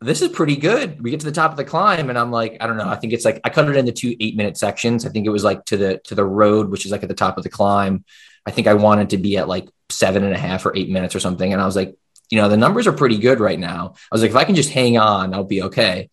this 0.00 0.22
is 0.22 0.28
pretty 0.28 0.56
good. 0.56 1.02
We 1.02 1.10
get 1.10 1.20
to 1.20 1.26
the 1.26 1.32
top 1.32 1.50
of 1.50 1.56
the 1.56 1.64
climb, 1.64 2.08
and 2.08 2.16
I'm 2.16 2.30
like, 2.30 2.58
I 2.60 2.66
don't 2.66 2.76
know. 2.76 2.88
I 2.88 2.96
think 2.96 3.12
it's 3.12 3.24
like 3.24 3.40
I 3.42 3.50
cut 3.50 3.68
it 3.68 3.76
into 3.76 3.92
two 3.92 4.14
eight 4.20 4.36
minute 4.36 4.56
sections. 4.56 5.04
I 5.04 5.08
think 5.08 5.26
it 5.26 5.30
was 5.30 5.42
like 5.42 5.64
to 5.66 5.76
the 5.76 5.98
to 6.04 6.14
the 6.14 6.24
road, 6.24 6.70
which 6.70 6.86
is 6.86 6.92
like 6.92 7.02
at 7.02 7.08
the 7.08 7.14
top 7.14 7.36
of 7.36 7.42
the 7.42 7.50
climb. 7.50 8.04
I 8.46 8.50
think 8.50 8.66
I 8.66 8.74
wanted 8.74 9.10
to 9.10 9.18
be 9.18 9.36
at 9.38 9.48
like 9.48 9.68
seven 9.90 10.22
and 10.22 10.32
a 10.32 10.38
half 10.38 10.64
or 10.66 10.76
eight 10.76 10.88
minutes 10.88 11.16
or 11.16 11.20
something. 11.20 11.52
And 11.52 11.60
I 11.60 11.66
was 11.66 11.74
like, 11.74 11.96
you 12.30 12.40
know, 12.40 12.48
the 12.48 12.56
numbers 12.56 12.86
are 12.86 12.92
pretty 12.92 13.18
good 13.18 13.40
right 13.40 13.58
now. 13.58 13.94
I 13.96 14.14
was 14.14 14.22
like, 14.22 14.30
if 14.30 14.36
I 14.36 14.44
can 14.44 14.54
just 14.54 14.70
hang 14.70 14.98
on, 14.98 15.34
I'll 15.34 15.44
be 15.44 15.62
okay. 15.64 16.10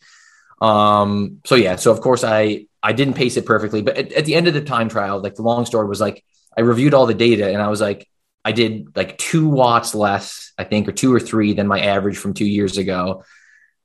Um, 0.62 1.42
so 1.46 1.56
yeah, 1.56 1.76
so 1.76 1.92
of 1.92 2.02
course 2.02 2.24
I 2.24 2.68
I 2.82 2.94
didn't 2.94 3.16
pace 3.16 3.38
it 3.38 3.46
perfectly, 3.46 3.82
but 3.82 3.98
at, 3.98 4.14
at 4.14 4.26
the 4.26 4.36
end 4.36 4.48
of 4.48 4.54
the 4.54 4.62
time 4.62 4.90
trial, 4.90 5.22
like 5.22 5.36
the 5.36 5.42
long 5.42 5.66
story 5.66 5.88
was 5.88 6.00
like 6.00 6.24
I 6.58 6.62
reviewed 6.62 6.94
all 6.94 7.06
the 7.06 7.14
data 7.14 7.50
and 7.50 7.62
I 7.62 7.68
was 7.68 7.82
like, 7.82 8.08
I 8.44 8.52
did 8.52 8.96
like 8.96 9.18
two 9.18 9.50
watts 9.50 9.96
less, 9.96 10.54
I 10.58 10.64
think, 10.64 10.88
or 10.88 10.92
two 10.92 11.14
or 11.14 11.20
three 11.20 11.54
than 11.54 11.68
my 11.68 11.80
average 11.80 12.18
from 12.18 12.34
two 12.34 12.46
years 12.46 12.78
ago. 12.78 13.24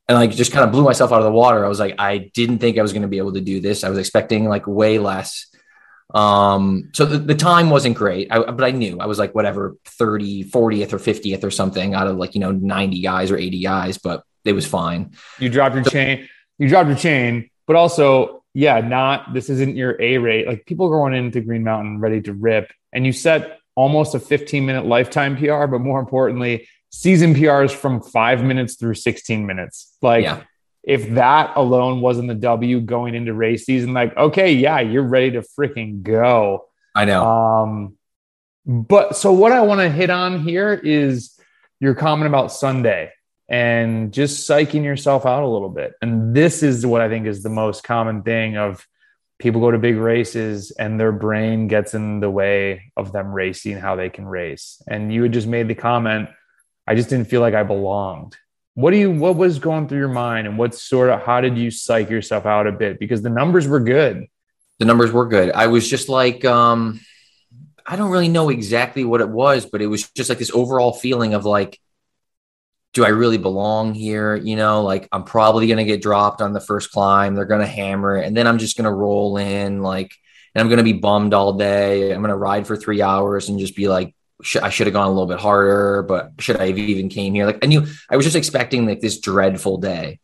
And 0.06 0.18
like 0.18 0.32
just 0.32 0.52
kind 0.52 0.64
of 0.64 0.72
blew 0.72 0.84
myself 0.84 1.12
out 1.12 1.20
of 1.20 1.24
the 1.24 1.32
water. 1.32 1.64
I 1.64 1.68
was 1.68 1.80
like, 1.80 1.94
I 1.98 2.30
didn't 2.34 2.58
think 2.58 2.78
I 2.78 2.82
was 2.82 2.92
going 2.92 3.02
to 3.02 3.08
be 3.08 3.18
able 3.18 3.32
to 3.34 3.40
do 3.40 3.60
this. 3.60 3.84
I 3.84 3.88
was 3.88 3.98
expecting 3.98 4.48
like 4.48 4.66
way 4.66 4.98
less. 4.98 5.46
Um, 6.12 6.90
so 6.92 7.06
the, 7.06 7.18
the 7.18 7.36
time 7.36 7.70
wasn't 7.70 7.96
great, 7.96 8.30
I, 8.32 8.50
but 8.50 8.64
I 8.64 8.72
knew 8.72 8.98
I 8.98 9.06
was 9.06 9.18
like, 9.18 9.34
whatever, 9.34 9.76
30, 9.84 10.44
40th 10.50 10.92
or 10.92 10.98
50th 10.98 11.44
or 11.44 11.52
something 11.52 11.94
out 11.94 12.08
of 12.08 12.16
like, 12.16 12.34
you 12.34 12.40
know, 12.40 12.50
90 12.50 13.00
guys 13.00 13.30
or 13.30 13.38
80 13.38 13.62
guys, 13.62 13.98
but 13.98 14.24
it 14.44 14.52
was 14.52 14.66
fine. 14.66 15.12
You 15.38 15.48
dropped 15.48 15.76
your 15.76 15.84
chain. 15.84 16.28
You 16.60 16.68
dropped 16.68 16.88
your 16.88 16.98
chain, 16.98 17.50
but 17.66 17.74
also, 17.74 18.44
yeah, 18.52 18.80
not 18.80 19.32
this 19.32 19.48
isn't 19.48 19.76
your 19.76 19.96
A 20.00 20.18
rate. 20.18 20.46
Like 20.46 20.66
people 20.66 20.90
going 20.90 21.14
into 21.14 21.40
Green 21.40 21.64
Mountain 21.64 22.00
ready 22.00 22.20
to 22.22 22.34
rip, 22.34 22.70
and 22.92 23.06
you 23.06 23.12
set 23.12 23.58
almost 23.74 24.14
a 24.14 24.20
15 24.20 24.66
minute 24.66 24.84
lifetime 24.84 25.36
PR, 25.38 25.66
but 25.66 25.78
more 25.80 25.98
importantly, 25.98 26.68
season 26.90 27.34
PRs 27.34 27.70
from 27.72 28.02
five 28.02 28.44
minutes 28.44 28.74
through 28.74 28.94
16 28.94 29.46
minutes. 29.46 29.96
Like 30.02 30.24
Yeah. 30.24 30.42
if 30.82 31.08
that 31.14 31.52
alone 31.56 32.02
wasn't 32.02 32.28
the 32.28 32.34
W 32.34 32.80
going 32.80 33.14
into 33.14 33.32
race 33.32 33.64
season, 33.64 33.94
like, 33.94 34.14
okay, 34.16 34.52
yeah, 34.52 34.80
you're 34.80 35.02
ready 35.02 35.30
to 35.30 35.42
freaking 35.58 36.02
go. 36.02 36.66
I 36.94 37.06
know. 37.06 37.24
Um, 37.24 37.96
but 38.66 39.16
so 39.16 39.32
what 39.32 39.52
I 39.52 39.62
want 39.62 39.80
to 39.80 39.88
hit 39.88 40.10
on 40.10 40.40
here 40.40 40.74
is 40.74 41.40
your 41.78 41.94
comment 41.94 42.28
about 42.28 42.52
Sunday 42.52 43.12
and 43.50 44.12
just 44.12 44.48
psyching 44.48 44.84
yourself 44.84 45.26
out 45.26 45.42
a 45.42 45.48
little 45.48 45.68
bit. 45.68 45.94
And 46.00 46.34
this 46.34 46.62
is 46.62 46.86
what 46.86 47.00
I 47.00 47.08
think 47.08 47.26
is 47.26 47.42
the 47.42 47.50
most 47.50 47.82
common 47.82 48.22
thing 48.22 48.56
of 48.56 48.86
people 49.40 49.60
go 49.60 49.72
to 49.72 49.78
big 49.78 49.96
races 49.96 50.70
and 50.70 51.00
their 51.00 51.10
brain 51.10 51.66
gets 51.66 51.92
in 51.92 52.20
the 52.20 52.30
way 52.30 52.92
of 52.96 53.10
them 53.10 53.32
racing 53.32 53.76
how 53.76 53.96
they 53.96 54.08
can 54.08 54.24
race. 54.24 54.80
And 54.86 55.12
you 55.12 55.24
had 55.24 55.32
just 55.32 55.48
made 55.48 55.66
the 55.66 55.74
comment, 55.74 56.28
I 56.86 56.94
just 56.94 57.08
didn't 57.08 57.28
feel 57.28 57.40
like 57.40 57.54
I 57.54 57.64
belonged. 57.64 58.36
What 58.74 58.92
do 58.92 58.98
you 58.98 59.10
what 59.10 59.34
was 59.34 59.58
going 59.58 59.88
through 59.88 59.98
your 59.98 60.08
mind 60.08 60.46
and 60.46 60.56
what 60.56 60.74
sort 60.74 61.10
of 61.10 61.22
how 61.22 61.40
did 61.40 61.58
you 61.58 61.72
psych 61.72 62.08
yourself 62.08 62.46
out 62.46 62.68
a 62.68 62.72
bit? 62.72 63.00
Because 63.00 63.20
the 63.20 63.30
numbers 63.30 63.66
were 63.66 63.80
good. 63.80 64.26
The 64.78 64.84
numbers 64.84 65.10
were 65.10 65.26
good. 65.26 65.50
I 65.50 65.66
was 65.66 65.88
just 65.88 66.08
like, 66.08 66.44
um, 66.44 67.00
I 67.84 67.96
don't 67.96 68.10
really 68.10 68.28
know 68.28 68.48
exactly 68.48 69.04
what 69.04 69.20
it 69.20 69.28
was, 69.28 69.66
but 69.66 69.82
it 69.82 69.88
was 69.88 70.08
just 70.12 70.28
like 70.28 70.38
this 70.38 70.52
overall 70.54 70.92
feeling 70.92 71.34
of 71.34 71.44
like, 71.44 71.80
do 72.92 73.04
I 73.04 73.08
really 73.08 73.38
belong 73.38 73.94
here? 73.94 74.34
You 74.34 74.56
know, 74.56 74.82
like 74.82 75.08
I'm 75.12 75.24
probably 75.24 75.66
going 75.66 75.78
to 75.78 75.84
get 75.84 76.02
dropped 76.02 76.40
on 76.40 76.52
the 76.52 76.60
first 76.60 76.90
climb. 76.90 77.34
They're 77.34 77.44
going 77.44 77.60
to 77.60 77.66
hammer 77.66 78.16
it. 78.16 78.26
And 78.26 78.36
then 78.36 78.46
I'm 78.46 78.58
just 78.58 78.76
going 78.76 78.86
to 78.86 78.92
roll 78.92 79.36
in, 79.36 79.82
like, 79.82 80.12
and 80.54 80.60
I'm 80.60 80.68
going 80.68 80.78
to 80.78 80.84
be 80.84 80.94
bummed 80.94 81.32
all 81.32 81.52
day. 81.52 82.12
I'm 82.12 82.20
going 82.20 82.30
to 82.30 82.36
ride 82.36 82.66
for 82.66 82.76
three 82.76 83.00
hours 83.00 83.48
and 83.48 83.60
just 83.60 83.76
be 83.76 83.86
like, 83.86 84.14
sh- 84.42 84.56
I 84.56 84.70
should 84.70 84.88
have 84.88 84.94
gone 84.94 85.06
a 85.06 85.10
little 85.10 85.28
bit 85.28 85.38
harder, 85.38 86.02
but 86.02 86.32
should 86.40 86.56
I 86.56 86.66
have 86.66 86.78
even 86.78 87.08
came 87.08 87.34
here? 87.34 87.46
Like, 87.46 87.60
I 87.62 87.66
knew 87.66 87.86
I 88.08 88.16
was 88.16 88.26
just 88.26 88.36
expecting 88.36 88.86
like 88.86 89.00
this 89.00 89.20
dreadful 89.20 89.78
day. 89.78 90.18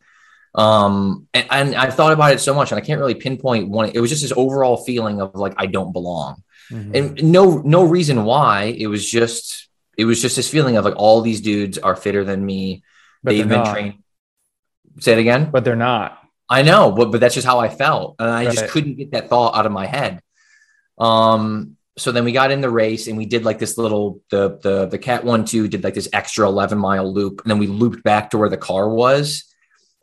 Um, 0.57 1.29
and, 1.35 1.47
and 1.51 1.75
I've 1.77 1.95
thought 1.95 2.13
about 2.13 2.33
it 2.33 2.41
so 2.41 2.55
much 2.55 2.73
and 2.73 2.79
I 2.79 2.85
can't 2.85 2.99
really 2.99 3.15
pinpoint 3.15 3.69
one. 3.69 3.91
It 3.95 4.01
was 4.01 4.11
just 4.11 4.23
this 4.23 4.33
overall 4.35 4.79
feeling 4.79 5.21
of 5.21 5.35
like, 5.35 5.55
I 5.57 5.67
don't 5.67 5.93
belong. 5.93 6.43
Mm-hmm. 6.71 6.95
And 6.97 7.31
no, 7.31 7.59
no 7.59 7.85
reason 7.85 8.25
why. 8.25 8.75
It 8.77 8.89
was 8.89 9.09
just, 9.09 9.69
it 9.97 10.05
was 10.05 10.21
just 10.21 10.37
this 10.37 10.49
feeling 10.49 10.77
of 10.77 10.85
like 10.85 10.97
all 10.97 11.21
these 11.21 11.41
dudes 11.41 11.79
are 11.79 11.97
fitter 11.97 12.25
than 12.25 12.45
me. 12.45 12.85
But 13.23 13.33
They've 13.33 13.49
been 13.49 13.59
not. 13.59 13.73
trained. 13.73 14.03
Say 15.01 15.13
it 15.13 15.19
again. 15.19 15.51
But 15.51 15.65
they're 15.65 15.77
not. 15.77 16.23
I 16.49 16.63
know, 16.63 16.93
but 16.93 17.11
but 17.11 17.21
that's 17.21 17.35
just 17.35 17.47
how 17.47 17.59
I 17.59 17.69
felt, 17.69 18.17
and 18.19 18.31
I 18.31 18.47
right. 18.47 18.55
just 18.55 18.69
couldn't 18.69 18.97
get 18.97 19.11
that 19.13 19.29
thought 19.29 19.57
out 19.57 19.67
of 19.67 19.73
my 19.73 19.87
head. 19.87 20.21
Um. 20.99 21.77
So 21.99 22.13
then 22.13 22.25
we 22.25 22.33
got 22.33 22.51
in 22.51 22.61
the 22.61 22.69
race 22.69 23.07
and 23.07 23.17
we 23.17 23.25
did 23.25 23.43
like 23.43 23.59
this 23.59 23.79
little 23.79 24.21
the 24.31 24.59
the 24.63 24.87
the 24.87 24.99
cat 24.99 25.25
one 25.25 25.47
two 25.47 25.67
did 25.67 25.83
like 25.83 25.95
this 25.95 26.11
extra 26.13 26.47
eleven 26.47 26.79
mile 26.79 27.11
loop, 27.11 27.41
and 27.43 27.51
then 27.51 27.59
we 27.59 27.67
looped 27.67 28.05
back 28.05 28.31
to 28.31 28.39
where 28.39 28.51
the 28.51 28.59
car 28.59 28.89
was 28.89 29.45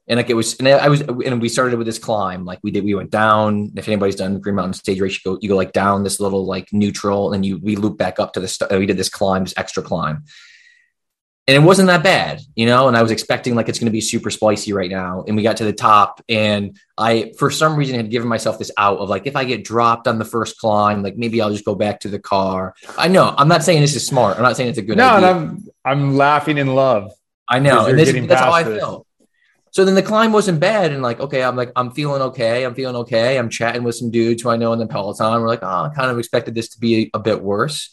and 0.07 0.17
like 0.17 0.29
it 0.29 0.33
was, 0.33 0.57
and 0.57 0.67
I 0.67 0.89
was, 0.89 1.01
and 1.01 1.41
we 1.41 1.47
started 1.47 1.77
with 1.77 1.87
this 1.87 1.97
climb. 1.97 2.43
Like 2.43 2.59
we 2.61 2.71
did, 2.71 2.83
we 2.83 2.93
went 2.93 3.09
down. 3.09 3.71
If 3.75 3.87
anybody's 3.87 4.17
done 4.17 4.39
Green 4.39 4.55
Mountain 4.55 4.73
Stage 4.73 4.99
Race, 4.99 5.13
you 5.13 5.31
go, 5.31 5.39
you 5.41 5.47
go 5.47 5.55
like 5.55 5.71
down 5.71 6.03
this 6.03 6.19
little 6.19 6.45
like 6.45 6.73
neutral, 6.73 7.31
and 7.31 7.45
you 7.45 7.57
we 7.57 7.77
loop 7.77 7.97
back 7.97 8.19
up 8.19 8.33
to 8.33 8.41
the. 8.41 8.47
St- 8.47 8.69
we 8.71 8.85
did 8.85 8.97
this 8.97 9.09
climb, 9.09 9.45
this 9.45 9.53
extra 9.55 9.81
climb, 9.81 10.25
and 11.47 11.55
it 11.55 11.65
wasn't 11.65 11.87
that 11.87 12.03
bad, 12.03 12.41
you 12.53 12.65
know. 12.65 12.89
And 12.89 12.97
I 12.97 13.01
was 13.01 13.11
expecting 13.11 13.55
like 13.55 13.69
it's 13.69 13.79
going 13.79 13.85
to 13.85 13.93
be 13.93 14.01
super 14.01 14.29
spicy 14.29 14.73
right 14.73 14.91
now, 14.91 15.23
and 15.25 15.37
we 15.37 15.43
got 15.43 15.55
to 15.57 15.63
the 15.63 15.71
top, 15.71 16.21
and 16.27 16.77
I 16.97 17.31
for 17.39 17.49
some 17.49 17.77
reason 17.77 17.95
had 17.95 18.09
given 18.09 18.27
myself 18.27 18.59
this 18.59 18.71
out 18.77 18.97
of 18.97 19.07
like 19.07 19.25
if 19.25 19.37
I 19.37 19.45
get 19.45 19.63
dropped 19.63 20.09
on 20.09 20.19
the 20.19 20.25
first 20.25 20.57
climb, 20.59 21.01
like 21.01 21.15
maybe 21.15 21.39
I'll 21.39 21.51
just 21.51 21.63
go 21.63 21.75
back 21.75 22.01
to 22.01 22.09
the 22.09 22.19
car. 22.19 22.75
I 22.97 23.07
know 23.07 23.33
I'm 23.37 23.47
not 23.47 23.63
saying 23.63 23.79
this 23.79 23.95
is 23.95 24.05
smart. 24.05 24.35
I'm 24.35 24.43
not 24.43 24.57
saying 24.57 24.67
it's 24.67 24.79
a 24.79 24.81
good. 24.81 24.97
No, 24.97 25.07
idea. 25.07 25.31
and 25.31 25.39
I'm 25.39 25.67
I'm 25.85 26.17
laughing 26.17 26.57
in 26.57 26.75
love. 26.75 27.13
I 27.47 27.59
know, 27.59 27.85
and 27.85 27.97
this, 27.97 28.11
that's 28.27 28.41
how 28.41 28.51
I 28.51 28.63
this. 28.63 28.79
feel 28.79 29.05
so 29.73 29.83
then 29.83 29.95
the 29.95 30.03
climb 30.03 30.31
wasn't 30.31 30.59
bad. 30.59 30.91
And 30.91 31.01
like, 31.01 31.19
okay, 31.19 31.43
I'm 31.43 31.55
like, 31.55 31.71
I'm 31.75 31.89
feeling 31.89 32.21
okay. 32.21 32.63
I'm 32.63 32.75
feeling 32.75 32.95
okay. 32.97 33.39
I'm 33.39 33.49
chatting 33.49 33.81
with 33.81 33.95
some 33.95 34.11
dudes 34.11 34.43
who 34.43 34.51
I 34.51 34.55
know 34.55 34.71
in 34.71 34.77
the 34.77 34.85
Peloton. 34.85 35.41
We're 35.41 35.47
like, 35.47 35.63
oh, 35.63 35.85
I 35.85 35.91
kind 35.95 36.11
of 36.11 36.19
expected 36.19 36.53
this 36.53 36.69
to 36.69 36.79
be 36.79 37.09
a, 37.11 37.17
a 37.17 37.19
bit 37.19 37.41
worse. 37.41 37.89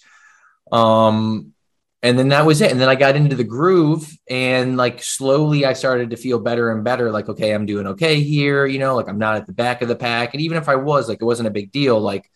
Um, 0.71 1.55
and 2.03 2.19
then 2.19 2.29
that 2.29 2.45
was 2.45 2.61
it. 2.61 2.71
And 2.71 2.79
then 2.79 2.91
I 2.91 2.97
got 2.97 3.17
into 3.17 3.35
the 3.35 3.45
groove 3.45 4.07
and 4.29 4.77
like 4.77 5.03
slowly 5.03 5.65
I 5.65 5.73
started 5.73 6.11
to 6.11 6.19
feel 6.19 6.39
better 6.39 6.71
and 6.71 6.85
better. 6.85 7.11
Like, 7.11 7.31
okay, 7.31 7.53
I'm 7.53 7.65
doing 7.65 7.87
okay 7.87 8.21
here, 8.21 8.67
you 8.67 8.79
know, 8.79 8.95
like 8.95 9.09
I'm 9.09 9.19
not 9.19 9.37
at 9.37 9.47
the 9.47 9.55
back 9.55 9.81
of 9.81 9.89
the 9.89 9.97
pack. 9.97 10.35
And 10.35 10.43
even 10.43 10.59
if 10.59 10.69
I 10.69 10.77
was, 10.77 11.09
like, 11.09 11.23
it 11.23 11.25
wasn't 11.25 11.49
a 11.49 11.51
big 11.51 11.73
deal. 11.73 11.99
Like, 11.99 12.31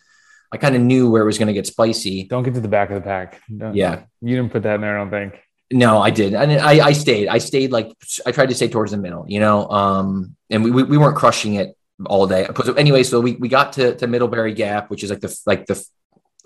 I 0.51 0.57
kind 0.57 0.75
of 0.75 0.81
knew 0.81 1.11
where 1.11 1.21
it 1.21 1.25
was 1.25 1.37
going 1.37 1.49
to 1.49 1.53
get 1.53 1.67
spicy. 1.67 2.23
Don't 2.23 2.41
get 2.41 2.55
to 2.55 2.61
the 2.61 2.67
back 2.67 2.89
of 2.89 2.95
the 2.95 3.01
pack. 3.01 3.41
Don't, 3.55 3.75
yeah. 3.75 4.05
You 4.21 4.37
didn't 4.37 4.51
put 4.51 4.63
that 4.63 4.75
in 4.75 4.81
there, 4.81 4.97
I 4.97 5.01
don't 5.01 5.11
think. 5.11 5.39
No, 5.75 6.01
I 6.01 6.09
did. 6.09 6.33
And 6.33 6.53
I, 6.53 6.87
I 6.87 6.91
stayed. 6.93 7.27
I 7.27 7.37
stayed 7.37 7.69
like 7.69 7.91
I 8.25 8.31
tried 8.31 8.47
to 8.47 8.55
stay 8.55 8.69
towards 8.69 8.91
the 8.91 8.97
middle, 8.97 9.25
you 9.27 9.41
know. 9.41 9.67
Um, 9.69 10.37
and 10.49 10.63
we, 10.63 10.71
we, 10.71 10.83
we 10.83 10.97
weren't 10.97 11.17
crushing 11.17 11.55
it 11.55 11.77
all 12.05 12.27
day. 12.27 12.47
So 12.63 12.75
anyway, 12.75 13.03
so 13.03 13.19
we, 13.19 13.33
we 13.33 13.49
got 13.49 13.73
to, 13.73 13.93
to 13.97 14.07
Middlebury 14.07 14.53
Gap, 14.53 14.89
which 14.89 15.03
is 15.03 15.09
like 15.09 15.19
the 15.19 15.37
like 15.45 15.65
the 15.65 15.85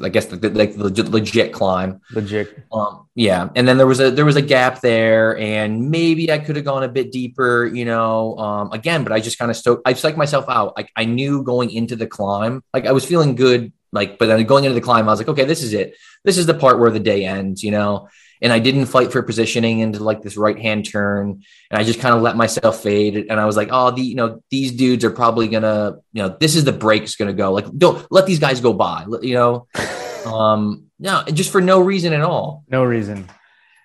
I 0.01 0.09
guess 0.09 0.25
the, 0.25 0.35
the 0.35 0.49
like 0.49 0.73
the 0.73 0.85
legit, 0.85 1.09
legit 1.09 1.53
climb. 1.53 2.01
Legit. 2.11 2.57
Um, 2.71 3.07
yeah. 3.13 3.49
And 3.55 3.67
then 3.67 3.77
there 3.77 3.85
was 3.85 3.99
a 3.99 4.09
there 4.09 4.25
was 4.25 4.35
a 4.35 4.41
gap 4.41 4.81
there, 4.81 5.37
and 5.37 5.91
maybe 5.91 6.31
I 6.31 6.39
could 6.39 6.55
have 6.55 6.65
gone 6.65 6.81
a 6.81 6.89
bit 6.89 7.11
deeper, 7.11 7.67
you 7.67 7.85
know. 7.85 8.35
Um, 8.35 8.71
again, 8.71 9.03
but 9.03 9.13
I 9.13 9.19
just 9.19 9.37
kind 9.37 9.51
of 9.51 9.57
stoked. 9.57 9.87
I 9.87 9.93
psyched 9.93 10.17
myself 10.17 10.45
out. 10.49 10.75
Like 10.75 10.91
I 10.95 11.05
knew 11.05 11.43
going 11.43 11.69
into 11.69 11.95
the 11.95 12.07
climb, 12.07 12.63
like 12.73 12.87
I 12.87 12.93
was 12.93 13.05
feeling 13.05 13.35
good. 13.35 13.73
Like, 13.91 14.17
but 14.17 14.25
then 14.25 14.43
going 14.45 14.63
into 14.63 14.73
the 14.73 14.81
climb, 14.81 15.07
I 15.07 15.11
was 15.11 15.19
like, 15.19 15.29
okay, 15.29 15.45
this 15.45 15.61
is 15.61 15.73
it. 15.73 15.95
This 16.23 16.39
is 16.39 16.47
the 16.47 16.53
part 16.55 16.79
where 16.79 16.89
the 16.89 16.99
day 16.99 17.25
ends, 17.25 17.63
you 17.63 17.69
know 17.69 18.07
and 18.41 18.53
I 18.53 18.59
didn't 18.59 18.85
fight 18.85 19.11
for 19.11 19.21
positioning 19.21 19.79
into 19.79 20.03
like 20.03 20.21
this 20.21 20.37
right 20.37 20.57
hand 20.57 20.89
turn, 20.89 21.43
and 21.71 21.79
I 21.79 21.83
just 21.83 21.99
kind 21.99 22.15
of 22.15 22.21
let 22.21 22.37
myself 22.37 22.81
fade. 22.81 23.27
And 23.29 23.39
I 23.39 23.45
was 23.45 23.57
like, 23.57 23.69
oh, 23.71 23.91
the 23.91 24.01
you 24.01 24.15
know 24.15 24.41
these 24.49 24.71
dudes 24.71 25.03
are 25.03 25.11
probably 25.11 25.47
gonna 25.47 25.97
you 26.13 26.23
know 26.23 26.37
this 26.39 26.55
is 26.55 26.63
the 26.63 26.71
break 26.71 27.03
is 27.03 27.15
gonna 27.15 27.33
go. 27.33 27.51
Like 27.51 27.65
don't 27.77 28.05
let 28.11 28.25
these 28.25 28.39
guys 28.39 28.61
go 28.61 28.73
by. 28.73 29.05
You 29.21 29.33
know, 29.33 29.67
um, 30.25 30.85
no, 30.99 31.23
just 31.23 31.51
for 31.51 31.61
no 31.61 31.81
reason 31.81 32.13
at 32.13 32.21
all. 32.21 32.63
No 32.69 32.83
reason. 32.83 33.29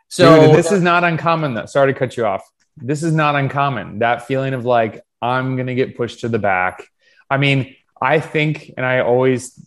So 0.08 0.46
Dude, 0.46 0.56
this 0.56 0.70
is 0.70 0.82
not 0.82 1.02
uncommon 1.02 1.54
though. 1.54 1.66
Sorry 1.66 1.92
to 1.92 1.98
cut 1.98 2.16
you 2.16 2.24
off. 2.24 2.42
This 2.76 3.02
is 3.02 3.12
not 3.12 3.34
uncommon. 3.34 4.00
That 4.00 4.26
feeling 4.26 4.54
of 4.54 4.64
like 4.64 5.02
I'm 5.20 5.56
gonna 5.56 5.74
get 5.74 5.96
pushed 5.96 6.20
to 6.20 6.28
the 6.28 6.38
back. 6.38 6.86
I 7.28 7.38
mean, 7.38 7.74
I 8.00 8.20
think, 8.20 8.72
and 8.76 8.86
I 8.86 9.00
always 9.00 9.58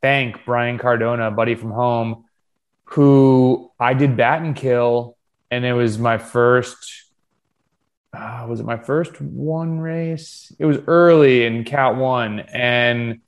thank 0.00 0.44
Brian 0.46 0.78
Cardona, 0.78 1.30
buddy 1.30 1.54
from 1.54 1.72
home 1.72 2.24
who 2.90 3.70
I 3.78 3.94
did 3.94 4.16
Battenkill, 4.16 5.14
and 5.50 5.64
it 5.64 5.72
was 5.72 5.98
my 5.98 6.18
first. 6.18 7.04
Uh, 8.12 8.44
was 8.48 8.58
it 8.58 8.66
my 8.66 8.76
first 8.76 9.20
one 9.20 9.78
race? 9.78 10.52
It 10.58 10.66
was 10.66 10.78
early 10.88 11.44
in 11.44 11.62
Cat 11.64 11.94
One, 11.94 12.40
and 12.40 13.20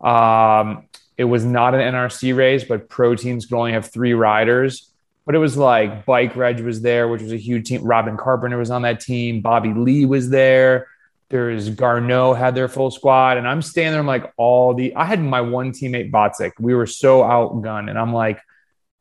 um, 0.00 0.88
it 1.18 1.24
was 1.24 1.44
not 1.44 1.74
an 1.74 1.80
NRC 1.80 2.34
race, 2.34 2.64
but 2.64 2.88
pro 2.88 3.14
teams 3.14 3.44
could 3.46 3.56
only 3.56 3.72
have 3.72 3.90
three 3.90 4.14
riders. 4.14 4.90
But 5.26 5.34
it 5.34 5.38
was 5.38 5.56
like 5.56 6.06
Bike 6.06 6.34
Reg 6.36 6.60
was 6.60 6.80
there, 6.80 7.08
which 7.08 7.22
was 7.22 7.32
a 7.32 7.38
huge 7.38 7.68
team. 7.68 7.82
Robin 7.82 8.16
Carpenter 8.16 8.58
was 8.58 8.70
on 8.70 8.82
that 8.82 9.00
team. 9.00 9.42
Bobby 9.42 9.72
Lee 9.74 10.06
was 10.06 10.30
there. 10.30 10.88
There's 11.28 11.68
Garneau 11.70 12.32
had 12.32 12.54
their 12.54 12.68
full 12.68 12.90
squad, 12.90 13.36
and 13.36 13.46
I'm 13.46 13.60
standing 13.60 13.92
there. 13.92 14.00
I'm 14.00 14.06
like, 14.06 14.32
all 14.38 14.72
the 14.74 14.94
I 14.96 15.04
had 15.04 15.20
my 15.20 15.42
one 15.42 15.72
teammate 15.72 16.10
Botzik. 16.10 16.52
We 16.58 16.74
were 16.74 16.86
so 16.86 17.22
outgunned, 17.22 17.90
and 17.90 17.98
I'm 17.98 18.12
like, 18.12 18.40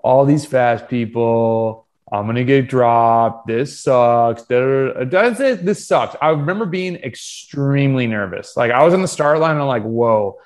all 0.04 0.26
these 0.26 0.46
fast 0.46 0.88
people. 0.88 1.88
I'm 2.12 2.28
gonna 2.28 2.44
get 2.44 2.68
dropped. 2.68 3.48
This 3.48 3.80
sucks. 3.80 4.44
Does 4.44 5.40
it? 5.40 5.66
This 5.66 5.88
sucks. 5.88 6.16
I 6.22 6.30
remember 6.30 6.68
being 6.68 6.96
extremely 6.98 8.06
nervous. 8.06 8.56
Like 8.56 8.72
I 8.72 8.84
was 8.84 8.94
on 8.94 9.02
the 9.02 9.08
start 9.08 9.40
line. 9.40 9.52
And 9.52 9.62
I'm 9.62 9.68
like, 9.68 9.84
whoa. 9.84 10.38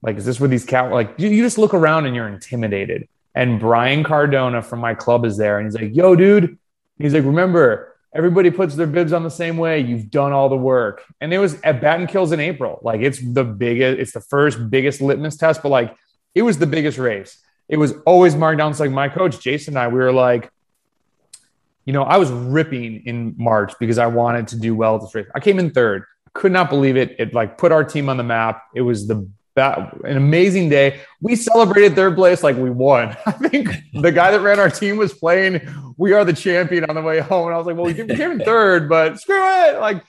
Like, 0.00 0.16
is 0.16 0.24
this 0.24 0.38
where 0.38 0.48
these 0.48 0.64
cat? 0.64 0.90
Like, 0.92 1.14
you, 1.18 1.28
you 1.28 1.42
just 1.42 1.58
look 1.58 1.74
around 1.74 2.06
and 2.06 2.14
you're 2.14 2.28
intimidated. 2.28 3.08
And 3.34 3.58
Brian 3.58 4.04
Cardona 4.04 4.62
from 4.62 4.78
my 4.78 4.94
club 4.94 5.24
is 5.24 5.36
there, 5.36 5.58
and 5.58 5.66
he's 5.66 5.74
like, 5.74 5.96
"Yo, 5.96 6.14
dude." 6.14 6.58
He's 6.98 7.14
like, 7.14 7.24
"Remember, 7.24 7.96
everybody 8.14 8.50
puts 8.50 8.76
their 8.76 8.86
bibs 8.86 9.12
on 9.12 9.24
the 9.24 9.30
same 9.30 9.56
way. 9.56 9.80
You've 9.80 10.10
done 10.10 10.32
all 10.32 10.48
the 10.48 10.56
work." 10.56 11.02
And 11.20 11.34
it 11.34 11.38
was 11.38 11.60
at 11.62 11.80
Battenkill's 11.80 12.32
in 12.32 12.38
April. 12.38 12.78
Like, 12.82 13.00
it's 13.00 13.18
the 13.18 13.44
biggest. 13.44 13.98
It's 13.98 14.12
the 14.12 14.20
first 14.20 14.70
biggest 14.70 15.00
litmus 15.00 15.36
test, 15.36 15.62
but 15.62 15.70
like, 15.70 15.96
it 16.34 16.42
was 16.42 16.58
the 16.58 16.66
biggest 16.66 16.98
race 16.98 17.43
it 17.68 17.76
was 17.76 17.94
always 18.06 18.34
marked 18.34 18.58
down. 18.58 18.70
It's 18.70 18.80
like 18.80 18.90
my 18.90 19.08
coach, 19.08 19.40
Jason 19.40 19.74
and 19.74 19.78
I, 19.78 19.88
we 19.88 19.98
were 19.98 20.12
like, 20.12 20.50
you 21.84 21.92
know, 21.92 22.02
I 22.02 22.16
was 22.16 22.30
ripping 22.30 23.04
in 23.06 23.34
March 23.36 23.72
because 23.78 23.98
I 23.98 24.06
wanted 24.06 24.48
to 24.48 24.56
do 24.56 24.74
well 24.74 24.96
at 24.96 25.02
this 25.02 25.14
race. 25.14 25.26
I 25.34 25.40
came 25.40 25.58
in 25.58 25.70
third. 25.70 26.04
Could 26.32 26.52
not 26.52 26.68
believe 26.68 26.96
it. 26.96 27.16
It 27.18 27.34
like 27.34 27.58
put 27.58 27.72
our 27.72 27.84
team 27.84 28.08
on 28.08 28.16
the 28.16 28.22
map. 28.22 28.62
It 28.74 28.80
was 28.80 29.06
the 29.06 29.28
that 29.54 29.94
an 30.02 30.16
amazing 30.16 30.68
day. 30.68 31.00
We 31.20 31.36
celebrated 31.36 31.94
third 31.94 32.16
place 32.16 32.42
like 32.42 32.56
we 32.56 32.70
won. 32.70 33.16
I 33.26 33.32
think 33.32 33.68
the 33.92 34.10
guy 34.10 34.30
that 34.32 34.40
ran 34.40 34.58
our 34.58 34.70
team 34.70 34.96
was 34.96 35.12
playing 35.12 35.60
"We 35.96 36.12
Are 36.12 36.24
the 36.24 36.32
Champion" 36.32 36.84
on 36.86 36.96
the 36.96 37.02
way 37.02 37.20
home, 37.20 37.46
and 37.46 37.54
I 37.54 37.58
was 37.58 37.66
like, 37.66 37.76
"Well, 37.76 37.84
we 37.84 37.94
came 37.94 38.32
in 38.32 38.40
third, 38.40 38.88
but 38.88 39.20
screw 39.20 39.36
it!" 39.36 39.78
Like, 39.78 40.04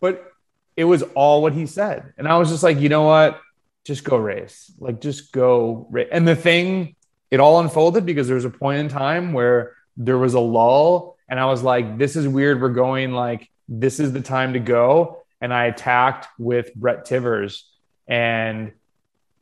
but 0.00 0.30
it 0.76 0.84
was 0.84 1.02
all 1.14 1.40
what 1.40 1.54
he 1.54 1.66
said, 1.66 2.12
and 2.18 2.28
I 2.28 2.36
was 2.36 2.50
just 2.50 2.62
like, 2.62 2.78
you 2.78 2.90
know 2.90 3.04
what? 3.04 3.40
Just 3.86 4.04
go 4.04 4.16
race. 4.16 4.72
Like 4.78 5.00
just 5.00 5.32
go 5.32 5.86
race. 5.90 6.08
And 6.10 6.26
the 6.26 6.36
thing, 6.36 6.96
it 7.30 7.40
all 7.40 7.60
unfolded 7.60 8.04
because 8.04 8.26
there 8.26 8.36
was 8.36 8.44
a 8.44 8.50
point 8.50 8.78
in 8.80 8.88
time 8.88 9.32
where 9.32 9.74
there 9.96 10.18
was 10.18 10.34
a 10.34 10.40
lull 10.40 11.16
and 11.28 11.40
I 11.40 11.46
was 11.46 11.62
like, 11.62 11.98
this 11.98 12.16
is 12.16 12.28
weird. 12.28 12.60
We're 12.60 12.68
going 12.68 13.12
like, 13.12 13.48
this 13.68 13.98
is 13.98 14.12
the 14.12 14.20
time 14.20 14.52
to 14.52 14.60
go. 14.60 15.24
And 15.40 15.52
I 15.52 15.66
attacked 15.66 16.28
with 16.38 16.74
Brett 16.74 17.06
Tivers 17.06 17.62
and 18.06 18.72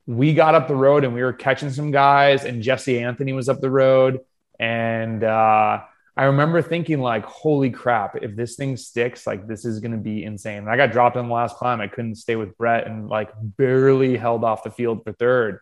we 0.07 0.35
got 0.35 0.55
up 0.55 0.69
the 0.69 0.77
road 0.77 1.05
and 1.05 1.15
we 1.15 1.23
were 1.23 1.33
catching 1.33 1.71
some 1.71 1.91
guys 1.91 2.45
and 2.45 2.63
Jesse 2.63 3.01
Anthony 3.01 3.33
was 3.33 3.49
up 3.49 3.61
the 3.61 3.71
road 3.71 4.21
and, 4.59 5.23
uh, 5.23 5.83
I 6.17 6.25
remember 6.25 6.63
thinking 6.63 7.01
like, 7.01 7.25
holy 7.25 7.71
crap, 7.71 8.17
if 8.23 8.37
this 8.37 8.55
thing 8.55 8.77
sticks, 8.77 9.27
like 9.27 9.49
this 9.49 9.65
is 9.65 9.81
going 9.81 9.93
to 9.93 9.99
be 9.99 10.25
insane. 10.25 10.59
And 10.59 10.71
I 10.71 10.77
got 10.77 10.93
dropped 10.93 11.17
on 11.17 11.27
the 11.27 11.35
last 11.35 11.57
climb. 11.57 11.81
I 11.81 11.89
couldn't 11.89 12.15
stay 12.15 12.37
with 12.37 12.57
Brett 12.57 12.87
and 12.87 13.09
like 13.09 13.31
barely 13.43 14.17
held 14.17 14.45
off 14.45 14.63
the 14.63 14.71
field 14.71 15.03
for 15.03 15.13
third. 15.13 15.59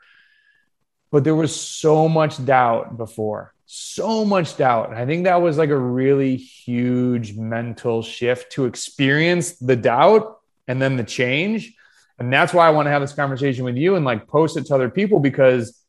But 1.11 1.25
there 1.25 1.35
was 1.35 1.55
so 1.55 2.09
much 2.09 2.45
doubt 2.45 2.99
before, 2.99 3.55
so 3.65 4.25
much 4.25 4.57
doubt. 4.57 4.91
And 4.91 4.99
I 4.99 5.07
think 5.07 5.25
that 5.25 5.41
was 5.41 5.57
like 5.57 5.71
a 5.71 5.79
really 5.79 6.37
huge 6.37 7.35
mental 7.35 8.03
shift 8.03 8.53
to 8.53 8.67
experience 8.67 9.53
the 9.53 9.77
doubt 9.77 10.39
and 10.69 10.81
then 10.81 10.97
the 10.97 11.05
change. 11.05 11.75
And 12.19 12.31
that's 12.31 12.53
why 12.53 12.67
I 12.67 12.71
want 12.71 12.87
to 12.87 12.91
have 12.91 13.03
this 13.03 13.15
conversation 13.15 13.65
with 13.65 13.77
you 13.77 13.97
and 13.97 14.05
like 14.05 14.29
post 14.29 14.59
it 14.59 14.67
to 14.67 14.75
other 14.75 14.91
people 14.91 15.19
because 15.19 15.82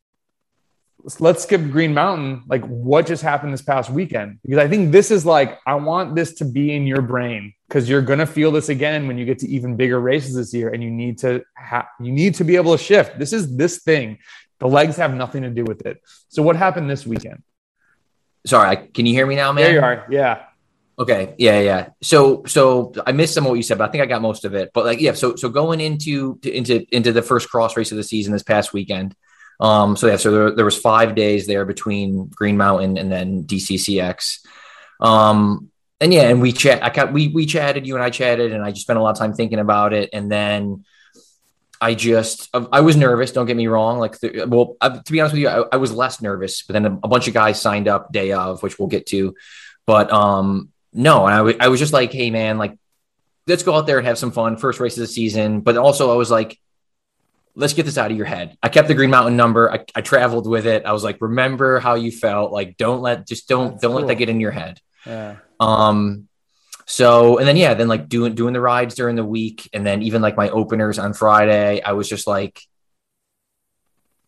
let's 1.20 1.44
skip 1.44 1.62
Green 1.70 1.94
Mountain. 1.94 2.44
Like, 2.48 2.64
what 2.66 3.06
just 3.06 3.24
happened 3.24 3.54
this 3.54 3.62
past 3.62 3.90
weekend? 3.90 4.40
Because 4.42 4.58
I 4.58 4.68
think 4.68 4.92
this 4.92 5.12
is 5.12 5.26
like, 5.26 5.60
I 5.66 5.76
want 5.76 6.16
this 6.16 6.34
to 6.36 6.46
be 6.46 6.74
in 6.76 6.88
your 6.88 7.02
brain 7.02 7.54
because 7.68 7.90
you're 7.90 8.02
going 8.02 8.20
to 8.20 8.26
feel 8.26 8.52
this 8.52 8.70
again 8.70 9.08
when 9.08 9.18
you 9.18 9.26
get 9.26 9.40
to 9.40 9.48
even 9.48 9.76
bigger 9.76 10.00
races 10.00 10.36
this 10.36 10.54
year, 10.54 10.70
and 10.70 10.84
you 10.84 10.92
need 10.92 11.20
to 11.20 11.44
have, 11.56 11.88
you 12.00 12.12
need 12.12 12.36
to 12.36 12.44
be 12.44 12.56
able 12.56 12.78
to 12.78 12.84
shift. 12.84 13.20
This 13.20 13.34
is 13.34 13.56
this 13.56 13.84
thing. 13.84 14.20
The 14.60 14.68
legs 14.68 14.96
have 14.98 15.14
nothing 15.14 15.44
to 15.44 15.50
do 15.50 15.64
with 15.64 15.86
it. 15.86 16.02
So, 16.30 16.42
what 16.42 16.56
happened 16.56 16.90
this 16.90 17.06
weekend? 17.06 17.44
Sorry, 18.46 18.76
can 18.94 19.06
you 19.06 19.14
hear 19.14 19.26
me 19.26 19.36
now, 19.36 19.52
man? 19.52 19.64
There 19.64 19.74
you 19.74 19.82
are. 19.82 20.08
Yeah. 20.10 20.44
Okay. 20.98 21.34
Yeah, 21.38 21.60
yeah. 21.60 21.90
So, 22.02 22.44
so 22.46 22.94
I 23.06 23.14
missed 23.14 23.34
some 23.34 23.46
of 23.46 23.50
what 23.50 23.56
you 23.56 23.64
said, 23.64 23.78
but 23.78 23.90
I 23.90 23.92
think 23.92 24.04
I 24.04 24.06
got 24.06 24.22
most 24.22 24.46
of 24.46 24.54
it. 24.54 24.72
But 24.74 24.86
like, 24.86 25.02
yeah. 25.02 25.14
So, 25.14 25.36
so 25.36 25.50
going 25.50 25.82
into 25.82 26.40
into 26.44 26.86
into 26.96 27.12
the 27.12 27.24
first 27.24 27.50
cross 27.50 27.76
race 27.76 27.92
of 27.92 27.98
the 27.98 28.04
season 28.04 28.32
this 28.32 28.44
past 28.44 28.74
weekend. 28.74 29.16
Um. 29.64 29.96
So 29.96 30.08
yeah. 30.08 30.18
So 30.18 30.32
there, 30.32 30.52
there 30.52 30.66
was 30.66 30.78
five 30.78 31.16
days 31.16 31.48
there 31.48 31.66
between 31.66 32.28
Green 32.28 32.58
Mountain 32.58 32.98
and 32.98 33.12
then 33.12 33.46
DCCX. 33.46 34.46
Um. 35.00 35.72
And 36.00 36.14
yeah, 36.14 36.24
and 36.24 36.42
we 36.42 36.52
chat. 36.52 36.84
I 36.84 36.90
got 36.90 37.14
we 37.14 37.30
we 37.30 37.46
chatted. 37.46 37.88
You 37.88 37.96
and 37.96 38.04
I 38.04 38.10
chatted, 38.10 38.52
and 38.52 38.64
I 38.64 38.72
just 38.72 38.82
spent 38.82 39.00
a 39.00 39.02
lot 39.02 39.12
of 39.12 39.18
time 39.18 39.34
thinking 39.34 39.60
about 39.60 39.94
it. 39.94 40.10
And 40.12 40.30
then 40.30 40.84
I 41.84 41.96
just 41.96 42.50
I 42.54 42.80
was 42.80 42.96
nervous. 42.96 43.34
Don't 43.34 43.46
get 43.46 43.58
me 43.58 43.68
wrong. 43.68 44.00
Like, 44.00 44.18
the, 44.20 44.46
well, 44.48 44.78
I, 44.80 44.88
to 44.90 45.12
be 45.12 45.20
honest 45.20 45.34
with 45.34 45.42
you, 45.42 45.50
I, 45.50 45.66
I 45.74 45.78
was 45.78 45.92
less 45.92 46.22
nervous. 46.22 46.62
But 46.62 46.74
then 46.74 46.86
a, 46.86 47.00
a 47.04 47.08
bunch 47.10 47.28
of 47.28 47.34
guys 47.34 47.62
signed 47.62 47.90
up 47.90 48.14
day 48.14 48.32
of, 48.32 48.64
which 48.64 48.80
we'll 48.80 48.88
get 48.88 49.06
to. 49.08 49.36
But 49.86 50.12
um, 50.14 50.70
no, 50.94 51.26
and 51.26 51.34
I, 51.34 51.38
w- 51.40 51.58
I 51.60 51.68
was 51.68 51.82
just 51.82 51.92
like, 51.92 52.14
hey, 52.14 52.30
man, 52.30 52.58
like, 52.58 52.78
let's 53.48 53.64
go 53.64 53.76
out 53.76 53.86
there 53.86 53.98
and 53.98 54.08
have 54.08 54.18
some 54.18 54.32
fun. 54.32 54.56
First 54.56 54.80
race 54.80 54.96
of 54.96 55.02
the 55.02 55.08
season. 55.08 55.60
But 55.60 55.76
also, 55.76 56.10
I 56.10 56.16
was 56.16 56.32
like, 56.32 56.58
let's 57.56 57.74
get 57.74 57.86
this 57.86 57.98
out 57.98 58.10
of 58.10 58.18
your 58.18 58.26
head. 58.26 58.58
I 58.64 58.70
kept 58.70 58.88
the 58.88 58.96
Green 58.96 59.12
Mountain 59.12 59.38
number. 59.38 59.72
I, 59.72 59.86
I 59.94 60.02
traveled 60.02 60.48
with 60.48 60.66
it. 60.66 60.86
I 60.86 60.92
was 60.92 61.04
like, 61.04 61.18
remember 61.22 61.80
how 61.80 61.96
you 61.96 62.12
felt. 62.12 62.52
Like, 62.52 62.78
don't 62.78 63.02
let, 63.02 63.28
just 63.28 63.48
don't, 63.48 63.72
That's 63.72 63.82
don't 63.82 63.92
cool. 63.92 64.02
let 64.02 64.08
that 64.08 64.16
get 64.16 64.30
in 64.30 64.40
your 64.40 64.52
head. 64.52 64.80
Yeah. 65.06 65.38
Um, 65.60 66.28
so, 66.86 67.38
and 67.38 67.48
then, 67.48 67.56
yeah, 67.56 67.76
then 67.76 67.88
like 67.88 68.10
doing, 68.10 68.34
doing 68.34 68.54
the 68.54 68.60
rides 68.60 68.96
during 68.96 69.16
the 69.16 69.24
week. 69.24 69.70
And 69.72 69.86
then 69.86 70.02
even 70.02 70.22
like 70.22 70.36
my 70.36 70.50
openers 70.50 70.98
on 70.98 71.14
Friday, 71.14 71.82
I 71.82 71.92
was 71.92 72.10
just 72.10 72.26
like, 72.28 72.60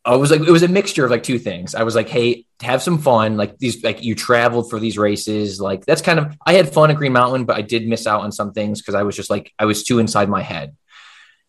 I 0.06 0.18
was 0.18 0.30
like, 0.30 0.42
it 0.42 0.52
was 0.52 0.62
a 0.62 0.68
mixture 0.68 1.04
of 1.04 1.10
like 1.10 1.24
two 1.24 1.40
things. 1.40 1.74
I 1.74 1.82
was 1.82 1.96
like, 1.96 2.08
hey, 2.08 2.46
have 2.62 2.84
some 2.84 3.00
fun. 3.00 3.38
Like 3.38 3.58
these, 3.58 3.84
like 3.84 4.04
you 4.04 4.14
traveled 4.14 4.70
for 4.70 4.80
these 4.80 5.00
races. 5.00 5.60
Like 5.60 5.84
that's 5.84 6.04
kind 6.04 6.20
of, 6.20 6.38
I 6.46 6.54
had 6.54 6.72
fun 6.72 6.92
at 6.92 6.98
Green 6.98 7.14
Mountain, 7.14 7.46
but 7.46 7.58
I 7.58 7.62
did 7.62 7.88
miss 7.88 8.06
out 8.06 8.22
on 8.22 8.32
some 8.32 8.54
things 8.54 8.82
because 8.82 8.94
I 8.94 9.02
was 9.02 9.16
just 9.16 9.32
like, 9.32 9.52
I 9.58 9.66
was 9.66 9.84
too 9.84 9.98
inside 9.98 10.30
my 10.30 10.44
head. 10.44 10.76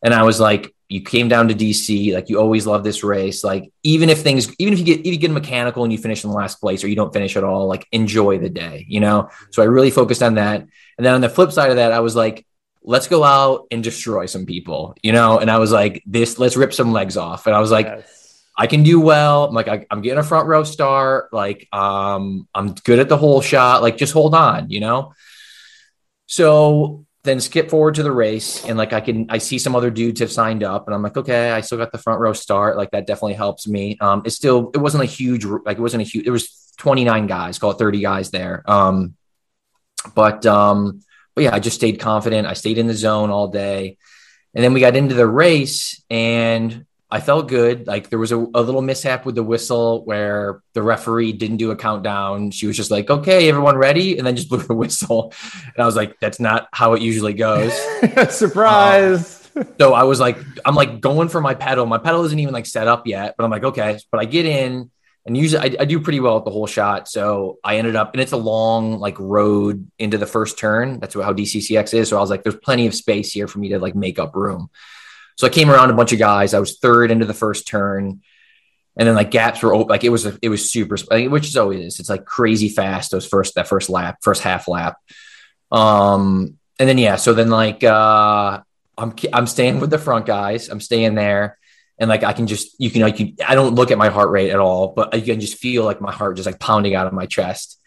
And 0.03 0.15
I 0.15 0.23
was 0.23 0.41
like, 0.41 0.75
you 0.89 1.01
came 1.01 1.29
down 1.29 1.49
to 1.49 1.55
DC, 1.55 2.15
like 2.15 2.29
you 2.29 2.39
always 2.39 2.67
love 2.67 2.85
this 2.85 3.03
race. 3.03 3.43
Like 3.43 3.73
even 3.83 4.09
if 4.09 4.23
things, 4.23 4.55
even 4.59 4.73
if 4.73 4.79
you 4.79 4.85
get, 4.85 5.01
if 5.01 5.07
you 5.07 5.17
get 5.17 5.31
mechanical 5.31 5.83
and 5.83 5.93
you 5.93 5.99
finish 5.99 6.25
in 6.25 6.31
the 6.31 6.37
last 6.37 6.61
place 6.61 6.85
or 6.85 6.89
you 6.89 6.97
don't 6.97 7.13
finish 7.13 7.37
at 7.37 7.45
all, 7.45 7.67
like 7.67 7.87
enjoy 7.93 8.39
the 8.39 8.51
day, 8.51 8.87
you 8.89 9.01
know? 9.01 9.31
So 9.51 9.63
I 9.63 9.67
really 9.67 9.91
focused 9.91 10.23
on 10.23 10.35
that. 10.35 10.61
And 10.61 11.05
then 11.05 11.15
on 11.15 11.21
the 11.21 11.29
flip 11.29 11.53
side 11.53 11.71
of 11.71 11.77
that, 11.77 11.93
I 11.93 12.01
was 12.01 12.15
like, 12.15 12.47
let's 12.83 13.09
go 13.09 13.25
out 13.25 13.67
and 13.71 13.83
destroy 13.83 14.27
some 14.27 14.47
people, 14.47 14.95
you 15.03 15.13
know? 15.13 15.39
And 15.39 15.51
I 15.51 15.59
was 15.59 15.73
like, 15.73 16.03
this, 16.07 16.39
let's 16.39 16.57
rip 16.57 16.73
some 16.73 16.93
legs 16.93 17.17
off. 17.17 17.47
And 17.47 17.57
I 17.57 17.61
was 17.61 17.71
like, 17.71 17.87
yes 17.87 18.27
I 18.57 18.67
can 18.67 18.83
do 18.83 19.01
well. 19.01 19.45
I'm 19.45 19.55
like, 19.55 19.69
I, 19.69 19.87
am 19.91 20.01
getting 20.01 20.19
a 20.19 20.23
front 20.23 20.49
row 20.49 20.65
start. 20.65 21.33
Like, 21.33 21.69
um, 21.73 22.49
I'm 22.55 22.73
good 22.73 22.99
at 22.99 23.09
the 23.09 23.17
whole 23.17 23.43
shot. 23.43 23.83
Like, 23.83 23.99
just 23.99 24.15
hold 24.15 24.35
on, 24.35 24.71
you 24.71 24.81
know? 24.81 25.13
So 26.27 27.06
then 27.27 27.41
skip 27.41 27.69
forward 27.69 27.97
to 27.97 28.03
the 28.03 28.13
race 28.13 28.65
and 28.65 28.79
like 28.79 28.93
I 28.95 29.01
can 29.03 29.27
I 29.29 29.39
see 29.39 29.59
some 29.59 29.77
other 29.77 29.91
dudes 29.91 30.21
have 30.21 30.33
signed 30.33 30.65
up 30.65 30.87
and 30.87 30.95
I'm 30.95 31.03
like, 31.03 31.17
okay, 31.17 31.51
I 31.51 31.61
still 31.61 31.77
got 31.77 31.93
the 31.93 31.99
front 31.99 32.21
row 32.21 32.33
start. 32.33 32.77
Like 32.77 32.93
that 32.93 33.07
definitely 33.07 33.35
helps 33.35 33.69
me. 33.69 33.99
Um, 34.01 34.23
it's 34.25 34.37
still 34.37 34.71
it 34.75 34.79
wasn't 34.79 35.03
a 35.03 35.07
huge 35.07 35.45
like 35.45 35.77
it 35.77 35.83
wasn't 35.83 36.03
a 36.03 36.07
huge 36.07 36.27
it 36.27 36.31
was 36.31 36.73
29 36.79 37.27
guys, 37.27 37.59
call 37.59 37.73
it 37.73 37.79
30 37.79 38.01
guys 38.01 38.31
there. 38.31 38.63
Um, 38.67 39.15
but 40.15 40.47
um, 40.47 41.03
but 41.35 41.45
yeah, 41.45 41.55
I 41.55 41.61
just 41.61 41.77
stayed 41.77 42.01
confident. 42.01 42.47
I 42.47 42.55
stayed 42.55 42.79
in 42.79 42.87
the 42.87 42.95
zone 42.95 43.31
all 43.31 43.49
day. 43.49 43.99
And 44.55 44.65
then 44.65 44.73
we 44.73 44.81
got 44.81 44.97
into 44.97 45.15
the 45.15 45.27
race 45.27 46.03
and 46.09 46.86
I 47.11 47.21
felt 47.21 47.49
good. 47.49 47.87
Like 47.87 48.11
there 48.11 48.19
was 48.19 48.33
a, 48.33 48.37
a, 48.37 48.63
little 48.63 48.83
mishap 48.83 49.25
with 49.25 49.37
the 49.37 49.43
whistle 49.45 50.05
where 50.05 50.63
the 50.73 50.83
referee 50.83 51.33
didn't 51.33 51.59
do 51.59 51.71
a 51.71 51.77
countdown. 51.77 52.51
She 52.51 52.67
was 52.67 52.77
just 52.77 52.91
like, 52.91 53.09
okay, 53.09 53.49
everyone 53.49 53.77
ready? 53.77 54.19
And 54.19 54.27
then 54.27 54.35
just 54.35 54.49
blew 54.49 54.59
the 54.59 54.75
whistle. 54.83 55.33
And 55.63 55.79
I 55.79 55.87
was 55.87 55.95
like, 55.95 56.19
that's 56.21 56.41
not 56.41 56.69
how 56.73 56.95
it 56.95 57.03
usually 57.03 57.35
goes. 57.35 57.73
Surprise. 58.31 59.49
Um, 59.57 59.67
so 59.79 59.95
I 59.95 60.03
was 60.03 60.19
like, 60.19 60.37
I'm 60.65 60.75
like 60.75 61.01
going 61.01 61.29
for 61.29 61.41
my 61.41 61.55
pedal. 61.55 61.87
My 61.87 61.99
pedal 61.99 62.25
isn't 62.25 62.39
even 62.39 62.53
like 62.53 62.67
set 62.67 62.89
up 62.89 63.07
yet, 63.07 63.37
but 63.39 63.45
I'm 63.45 63.51
like, 63.51 63.65
okay. 63.65 63.99
But 64.11 64.21
I 64.21 64.25
get 64.25 64.45
in 64.45 64.91
and 65.27 65.37
usually 65.37 65.61
I, 65.61 65.83
I 65.83 65.85
do 65.85 66.01
pretty 66.01 66.21
well 66.21 66.39
at 66.39 66.45
the 66.45 66.53
whole 66.53 66.69
shot. 66.69 67.09
So 67.09 67.59
I 67.65 67.77
ended 67.77 67.97
up, 67.97 68.15
and 68.15 68.21
it's 68.21 68.33
a 68.33 68.37
long 68.37 69.01
like 69.01 69.19
road 69.19 69.91
into 69.99 70.19
the 70.19 70.27
first 70.27 70.57
turn. 70.57 71.01
That's 71.01 71.15
how 71.15 71.33
DCCX 71.33 71.95
is. 71.95 72.09
So 72.09 72.17
I 72.17 72.21
was 72.21 72.31
like, 72.31 72.45
there's 72.45 72.57
plenty 72.57 72.87
of 72.87 72.95
space 72.95 73.33
here 73.33 73.49
for 73.49 73.59
me 73.59 73.71
to 73.71 73.81
like 73.81 73.97
make 73.97 74.21
up 74.21 74.37
room. 74.37 74.71
So 75.37 75.47
I 75.47 75.51
came 75.51 75.71
around 75.71 75.91
a 75.91 75.95
bunch 75.95 76.13
of 76.13 76.19
guys. 76.19 76.55
I 76.55 76.59
was 76.59 76.79
third 76.79 77.11
into 77.11 77.25
the 77.25 77.35
first 77.35 77.69
turn. 77.69 78.23
And 78.99 79.07
then 79.07 79.15
like 79.15 79.31
gaps 79.31 79.63
were 79.63 79.75
open. 79.75 79.89
Like 79.89 80.05
it 80.05 80.09
was, 80.09 80.27
a, 80.27 80.39
it 80.41 80.49
was 80.49 80.71
super, 80.71 80.97
which 81.29 81.47
is 81.47 81.57
always. 81.57 82.01
It's 82.01 82.09
like 82.09 82.25
crazy 82.25 82.71
fast. 82.71 83.11
Those 83.11 83.27
first, 83.27 83.55
that 83.55 83.69
first 83.69 83.91
lap, 83.91 84.19
first 84.23 84.43
half 84.43 84.67
lap. 84.69 84.97
Um, 85.71 86.59
and 86.79 86.89
then, 86.89 86.99
yeah. 86.99 87.17
So 87.17 87.35
then 87.35 87.51
like, 87.51 87.85
uh, 87.85 88.61
I'm, 88.97 89.15
I'm 89.33 89.47
staying 89.47 89.81
with 89.81 89.91
the 89.91 89.99
front 89.99 90.25
guys. 90.25 90.71
I'm 90.71 90.81
staying 90.81 91.15
there. 91.15 91.59
And 91.99 92.09
like, 92.09 92.25
I 92.25 92.33
can 92.33 92.47
just, 92.47 92.75
you 92.79 92.91
can, 92.91 93.03
like, 93.03 93.21
you, 93.21 93.35
I 93.47 93.55
don't 93.55 93.75
look 93.75 93.91
at 93.91 93.99
my 93.99 94.09
heart 94.09 94.31
rate 94.31 94.51
at 94.51 94.59
all, 94.59 94.89
but 94.89 95.15
I 95.15 95.21
can 95.21 95.41
just 95.41 95.59
feel 95.59 95.85
like 95.85 96.01
my 96.01 96.13
heart 96.13 96.37
just 96.37 96.47
like 96.47 96.59
pounding 96.59 96.95
out 96.95 97.07
of 97.07 97.13
my 97.13 97.27
chest. 97.27 97.79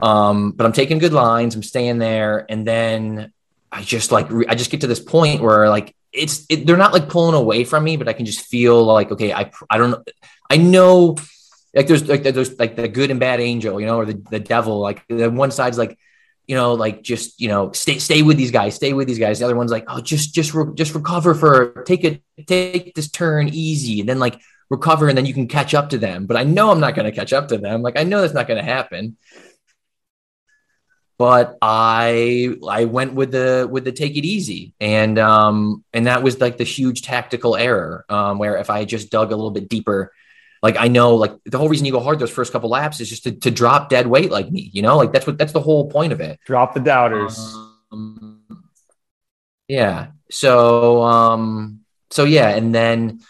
Um, 0.00 0.52
but 0.52 0.64
I'm 0.64 0.72
taking 0.72 0.98
good 0.98 1.12
lines. 1.12 1.54
I'm 1.54 1.62
staying 1.62 1.98
there. 1.98 2.46
And 2.48 2.66
then 2.66 3.32
I 3.70 3.82
just 3.82 4.12
like, 4.12 4.28
I 4.48 4.54
just 4.54 4.70
get 4.70 4.80
to 4.82 4.86
this 4.86 5.00
point 5.00 5.42
where 5.42 5.68
like, 5.68 5.94
it's 6.12 6.46
it, 6.48 6.66
they're 6.66 6.76
not 6.76 6.92
like 6.92 7.08
pulling 7.08 7.34
away 7.34 7.64
from 7.64 7.84
me, 7.84 7.96
but 7.96 8.08
I 8.08 8.12
can 8.12 8.26
just 8.26 8.46
feel 8.46 8.82
like 8.82 9.12
okay, 9.12 9.32
I 9.32 9.50
I 9.68 9.78
don't 9.78 10.08
I 10.50 10.56
know 10.56 11.16
like 11.74 11.86
there's 11.86 12.08
like 12.08 12.22
there's 12.22 12.58
like 12.58 12.76
the 12.76 12.88
good 12.88 13.10
and 13.10 13.20
bad 13.20 13.40
angel, 13.40 13.80
you 13.80 13.86
know, 13.86 13.98
or 13.98 14.06
the, 14.06 14.14
the 14.30 14.40
devil. 14.40 14.80
Like 14.80 15.06
the 15.08 15.30
one 15.30 15.50
side's 15.50 15.78
like, 15.78 15.98
you 16.46 16.56
know, 16.56 16.74
like 16.74 17.02
just 17.02 17.40
you 17.40 17.48
know, 17.48 17.72
stay 17.72 17.98
stay 17.98 18.22
with 18.22 18.36
these 18.36 18.50
guys, 18.50 18.74
stay 18.74 18.92
with 18.92 19.06
these 19.06 19.18
guys. 19.18 19.38
The 19.38 19.44
other 19.44 19.56
one's 19.56 19.70
like, 19.70 19.84
oh, 19.88 20.00
just 20.00 20.34
just 20.34 20.54
re- 20.54 20.74
just 20.74 20.94
recover 20.94 21.34
for 21.34 21.82
take 21.84 22.04
it 22.04 22.22
take 22.46 22.94
this 22.94 23.10
turn 23.10 23.48
easy, 23.48 24.00
and 24.00 24.08
then 24.08 24.18
like 24.18 24.40
recover, 24.70 25.08
and 25.08 25.16
then 25.16 25.26
you 25.26 25.34
can 25.34 25.46
catch 25.46 25.74
up 25.74 25.90
to 25.90 25.98
them. 25.98 26.26
But 26.26 26.36
I 26.36 26.44
know 26.44 26.70
I'm 26.70 26.80
not 26.80 26.94
going 26.94 27.06
to 27.06 27.16
catch 27.16 27.32
up 27.32 27.48
to 27.48 27.58
them. 27.58 27.82
Like 27.82 27.98
I 27.98 28.04
know 28.04 28.22
that's 28.22 28.34
not 28.34 28.48
going 28.48 28.58
to 28.58 28.70
happen 28.70 29.16
but 31.18 31.58
I 31.60 32.56
I 32.66 32.84
went 32.84 33.14
with 33.14 33.32
the 33.32 33.68
with 33.70 33.84
the 33.84 33.92
take 33.92 34.16
it 34.16 34.24
easy. 34.24 34.72
And 34.80 35.18
um 35.18 35.84
and 35.92 36.06
that 36.06 36.22
was 36.22 36.40
like 36.40 36.56
the 36.56 36.64
huge 36.64 37.02
tactical 37.02 37.56
error 37.56 38.06
um 38.08 38.38
where 38.38 38.56
if 38.56 38.70
I 38.70 38.84
just 38.84 39.10
dug 39.10 39.32
a 39.32 39.36
little 39.36 39.50
bit 39.50 39.68
deeper 39.68 40.12
like 40.62 40.76
I 40.78 40.88
know 40.88 41.16
like 41.16 41.34
the 41.44 41.58
whole 41.58 41.68
reason 41.68 41.86
you 41.86 41.92
go 41.92 42.00
hard 42.00 42.20
those 42.20 42.30
first 42.30 42.52
couple 42.52 42.70
laps 42.70 43.00
is 43.00 43.08
just 43.08 43.24
to, 43.24 43.32
to 43.32 43.50
drop 43.50 43.90
dead 43.90 44.06
weight 44.06 44.30
like 44.30 44.50
me 44.50 44.70
you 44.72 44.80
know? 44.80 44.96
Like 44.96 45.12
that's 45.12 45.26
what 45.26 45.36
that's 45.36 45.52
the 45.52 45.60
whole 45.60 45.90
point 45.90 46.12
of 46.12 46.20
it. 46.20 46.38
Drop 46.46 46.72
the 46.72 46.80
doubters. 46.80 47.36
Um, 47.90 48.44
yeah. 49.66 50.08
So 50.30 51.02
um 51.02 51.80
so 52.10 52.24
yeah. 52.24 52.50
And 52.50 52.72
then 52.72 53.20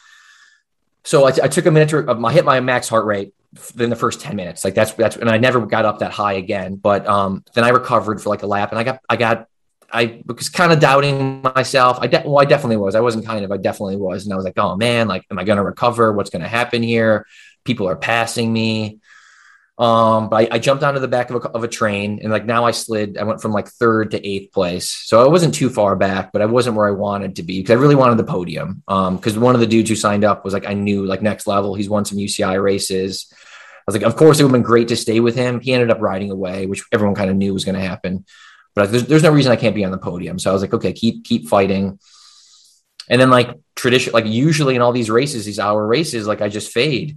so 1.05 1.25
I, 1.25 1.31
t- 1.31 1.43
I 1.43 1.49
took 1.49 1.65
a 1.65 1.71
minute 1.71 1.89
to 1.89 2.05
I 2.07 2.33
hit 2.35 2.45
my 2.45 2.61
max 2.61 2.87
heart 2.87 3.07
rate 3.07 3.33
in 3.79 3.91
the 3.91 3.97
first 3.97 4.21
10 4.21 4.37
minutes. 4.37 4.65
Like 4.65 4.75
that's 4.75 4.93
that's 4.93 5.17
and 5.17 5.29
I 5.29 5.39
never 5.39 5.65
got 5.65 5.85
up 5.85 6.01
that 6.01 6.13
high 6.13 6.35
again. 6.35 6.77
But 6.77 7.07
um 7.07 7.45
then 7.55 7.65
I 7.65 7.71
recovered 7.71 8.21
for 8.21 8.29
like 8.29 8.43
a 8.43 8.47
lap 8.47 8.71
and 8.71 8.79
I 8.79 8.85
got 8.85 9.01
I 9.09 9.17
got 9.17 9.49
I 9.91 10.23
was 10.27 10.49
kind 10.49 10.73
of 10.73 10.81
doubting 10.81 11.43
myself. 11.43 11.99
I 12.01 12.09
de- 12.09 12.23
well, 12.25 12.39
I 12.39 12.45
definitely 12.45 12.77
was. 12.77 12.95
I 12.95 13.01
wasn't 13.01 13.25
kind 13.25 13.45
of, 13.45 13.51
I 13.51 13.57
definitely 13.57 13.97
was. 13.97 14.25
And 14.25 14.33
I 14.35 14.37
was 14.37 14.45
like, 14.45 14.59
oh 14.59 14.77
man, 14.77 15.09
like, 15.09 15.25
am 15.31 15.39
I 15.39 15.45
going 15.45 15.57
to 15.57 15.63
recover? 15.63 16.13
What's 16.13 16.29
going 16.31 16.43
to 16.43 16.49
happen 16.49 16.83
here? 16.83 17.27
People 17.65 17.89
are 17.89 17.97
passing 17.97 18.53
me. 18.53 18.99
Um, 19.79 20.29
but 20.29 20.37
I, 20.37 20.57
I, 20.57 20.59
jumped 20.59 20.83
onto 20.83 20.99
the 20.99 21.07
back 21.07 21.31
of 21.31 21.37
a, 21.37 21.49
of 21.51 21.63
a 21.63 21.69
train 21.69 22.19
and 22.21 22.33
like 22.33 22.45
now 22.45 22.65
I 22.65 22.73
slid, 22.73 23.17
I 23.17 23.23
went 23.23 23.41
from 23.41 23.53
like 23.53 23.69
third 23.69 24.11
to 24.11 24.27
eighth 24.27 24.53
place. 24.53 24.91
So 24.91 25.25
I 25.25 25.29
wasn't 25.29 25.55
too 25.55 25.71
far 25.71 25.95
back, 25.95 26.33
but 26.33 26.43
I 26.43 26.47
wasn't 26.47 26.75
where 26.75 26.89
I 26.89 26.91
wanted 26.91 27.37
to 27.37 27.45
be 27.45 27.61
because 27.61 27.77
I 27.77 27.81
really 27.81 27.95
wanted 27.95 28.19
the 28.19 28.25
podium. 28.25 28.83
Um, 28.89 29.17
because 29.17 29.39
one 29.39 29.55
of 29.55 29.61
the 29.61 29.69
dudes 29.69 29.89
who 29.89 29.95
signed 29.95 30.25
up 30.25 30.45
was 30.45 30.53
like, 30.53 30.67
I 30.67 30.75
knew 30.75 31.07
like 31.07 31.23
next 31.23 31.47
level, 31.47 31.77
he's 31.77 31.89
won 31.89 32.05
some 32.05 32.19
UCI 32.19 32.61
races. 32.61 33.33
I 33.33 33.37
was 33.87 33.95
like, 33.95 34.05
of 34.05 34.17
course 34.17 34.41
it 34.41 34.43
would 34.43 34.51
have 34.51 34.55
been 34.61 34.63
great 34.63 34.89
to 34.89 34.97
stay 34.97 35.21
with 35.21 35.37
him. 35.37 35.61
He 35.61 35.73
ended 35.73 35.93
up 35.93 36.01
riding 36.01 36.33
away, 36.33 36.67
which 36.67 36.85
everyone 36.93 37.15
kind 37.15 37.31
of 37.31 37.37
knew 37.37 37.55
was 37.55 37.65
going 37.65 37.77
to 37.77 37.87
happen. 37.87 38.25
But 38.75 38.91
there's, 38.91 39.07
there's 39.07 39.23
no 39.23 39.31
reason 39.31 39.53
I 39.53 39.57
can't 39.57 39.77
be 39.77 39.85
on 39.85 39.93
the 39.93 39.99
podium. 39.99 40.41
So 40.41 40.51
I 40.51 40.53
was 40.53 40.63
like, 40.63 40.75
okay, 40.75 40.93
keep 40.93 41.25
keep 41.25 41.49
fighting. 41.49 42.01
And 43.09 43.21
then 43.21 43.31
like 43.31 43.57
tradition, 43.77 44.13
like 44.13 44.27
usually 44.27 44.75
in 44.75 44.83
all 44.83 44.93
these 44.93 45.09
races, 45.09 45.47
these 45.47 45.59
hour 45.61 45.87
races, 45.87 46.27
like 46.27 46.43
I 46.43 46.49
just 46.49 46.73
fade. 46.73 47.17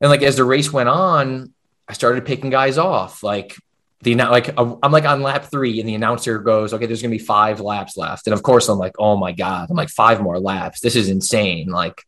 And 0.00 0.10
like 0.10 0.22
as 0.22 0.36
the 0.36 0.44
race 0.44 0.72
went 0.72 0.88
on, 0.88 1.52
I 1.88 1.92
started 1.92 2.24
picking 2.24 2.50
guys 2.50 2.78
off. 2.78 3.22
Like 3.22 3.56
the 4.02 4.14
like 4.14 4.54
I'm 4.56 4.92
like 4.92 5.04
on 5.04 5.22
lap 5.22 5.46
three, 5.50 5.78
and 5.80 5.88
the 5.88 5.94
announcer 5.94 6.38
goes, 6.38 6.72
"Okay, 6.72 6.86
there's 6.86 7.02
gonna 7.02 7.10
be 7.10 7.18
five 7.18 7.60
laps 7.60 7.96
left." 7.96 8.26
And 8.26 8.34
of 8.34 8.42
course, 8.42 8.68
I'm 8.68 8.78
like, 8.78 8.94
"Oh 8.98 9.16
my 9.16 9.32
god!" 9.32 9.68
I'm 9.70 9.76
like, 9.76 9.90
five 9.90 10.22
more 10.22 10.38
laps. 10.38 10.80
This 10.80 10.96
is 10.96 11.08
insane. 11.08 11.68
Like, 11.68 12.02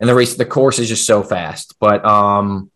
and 0.00 0.08
the 0.08 0.14
race, 0.14 0.34
the 0.34 0.44
course 0.44 0.78
is 0.78 0.88
just 0.88 1.06
so 1.06 1.22
fast. 1.22 1.76
But 1.80 2.04
um, 2.04 2.70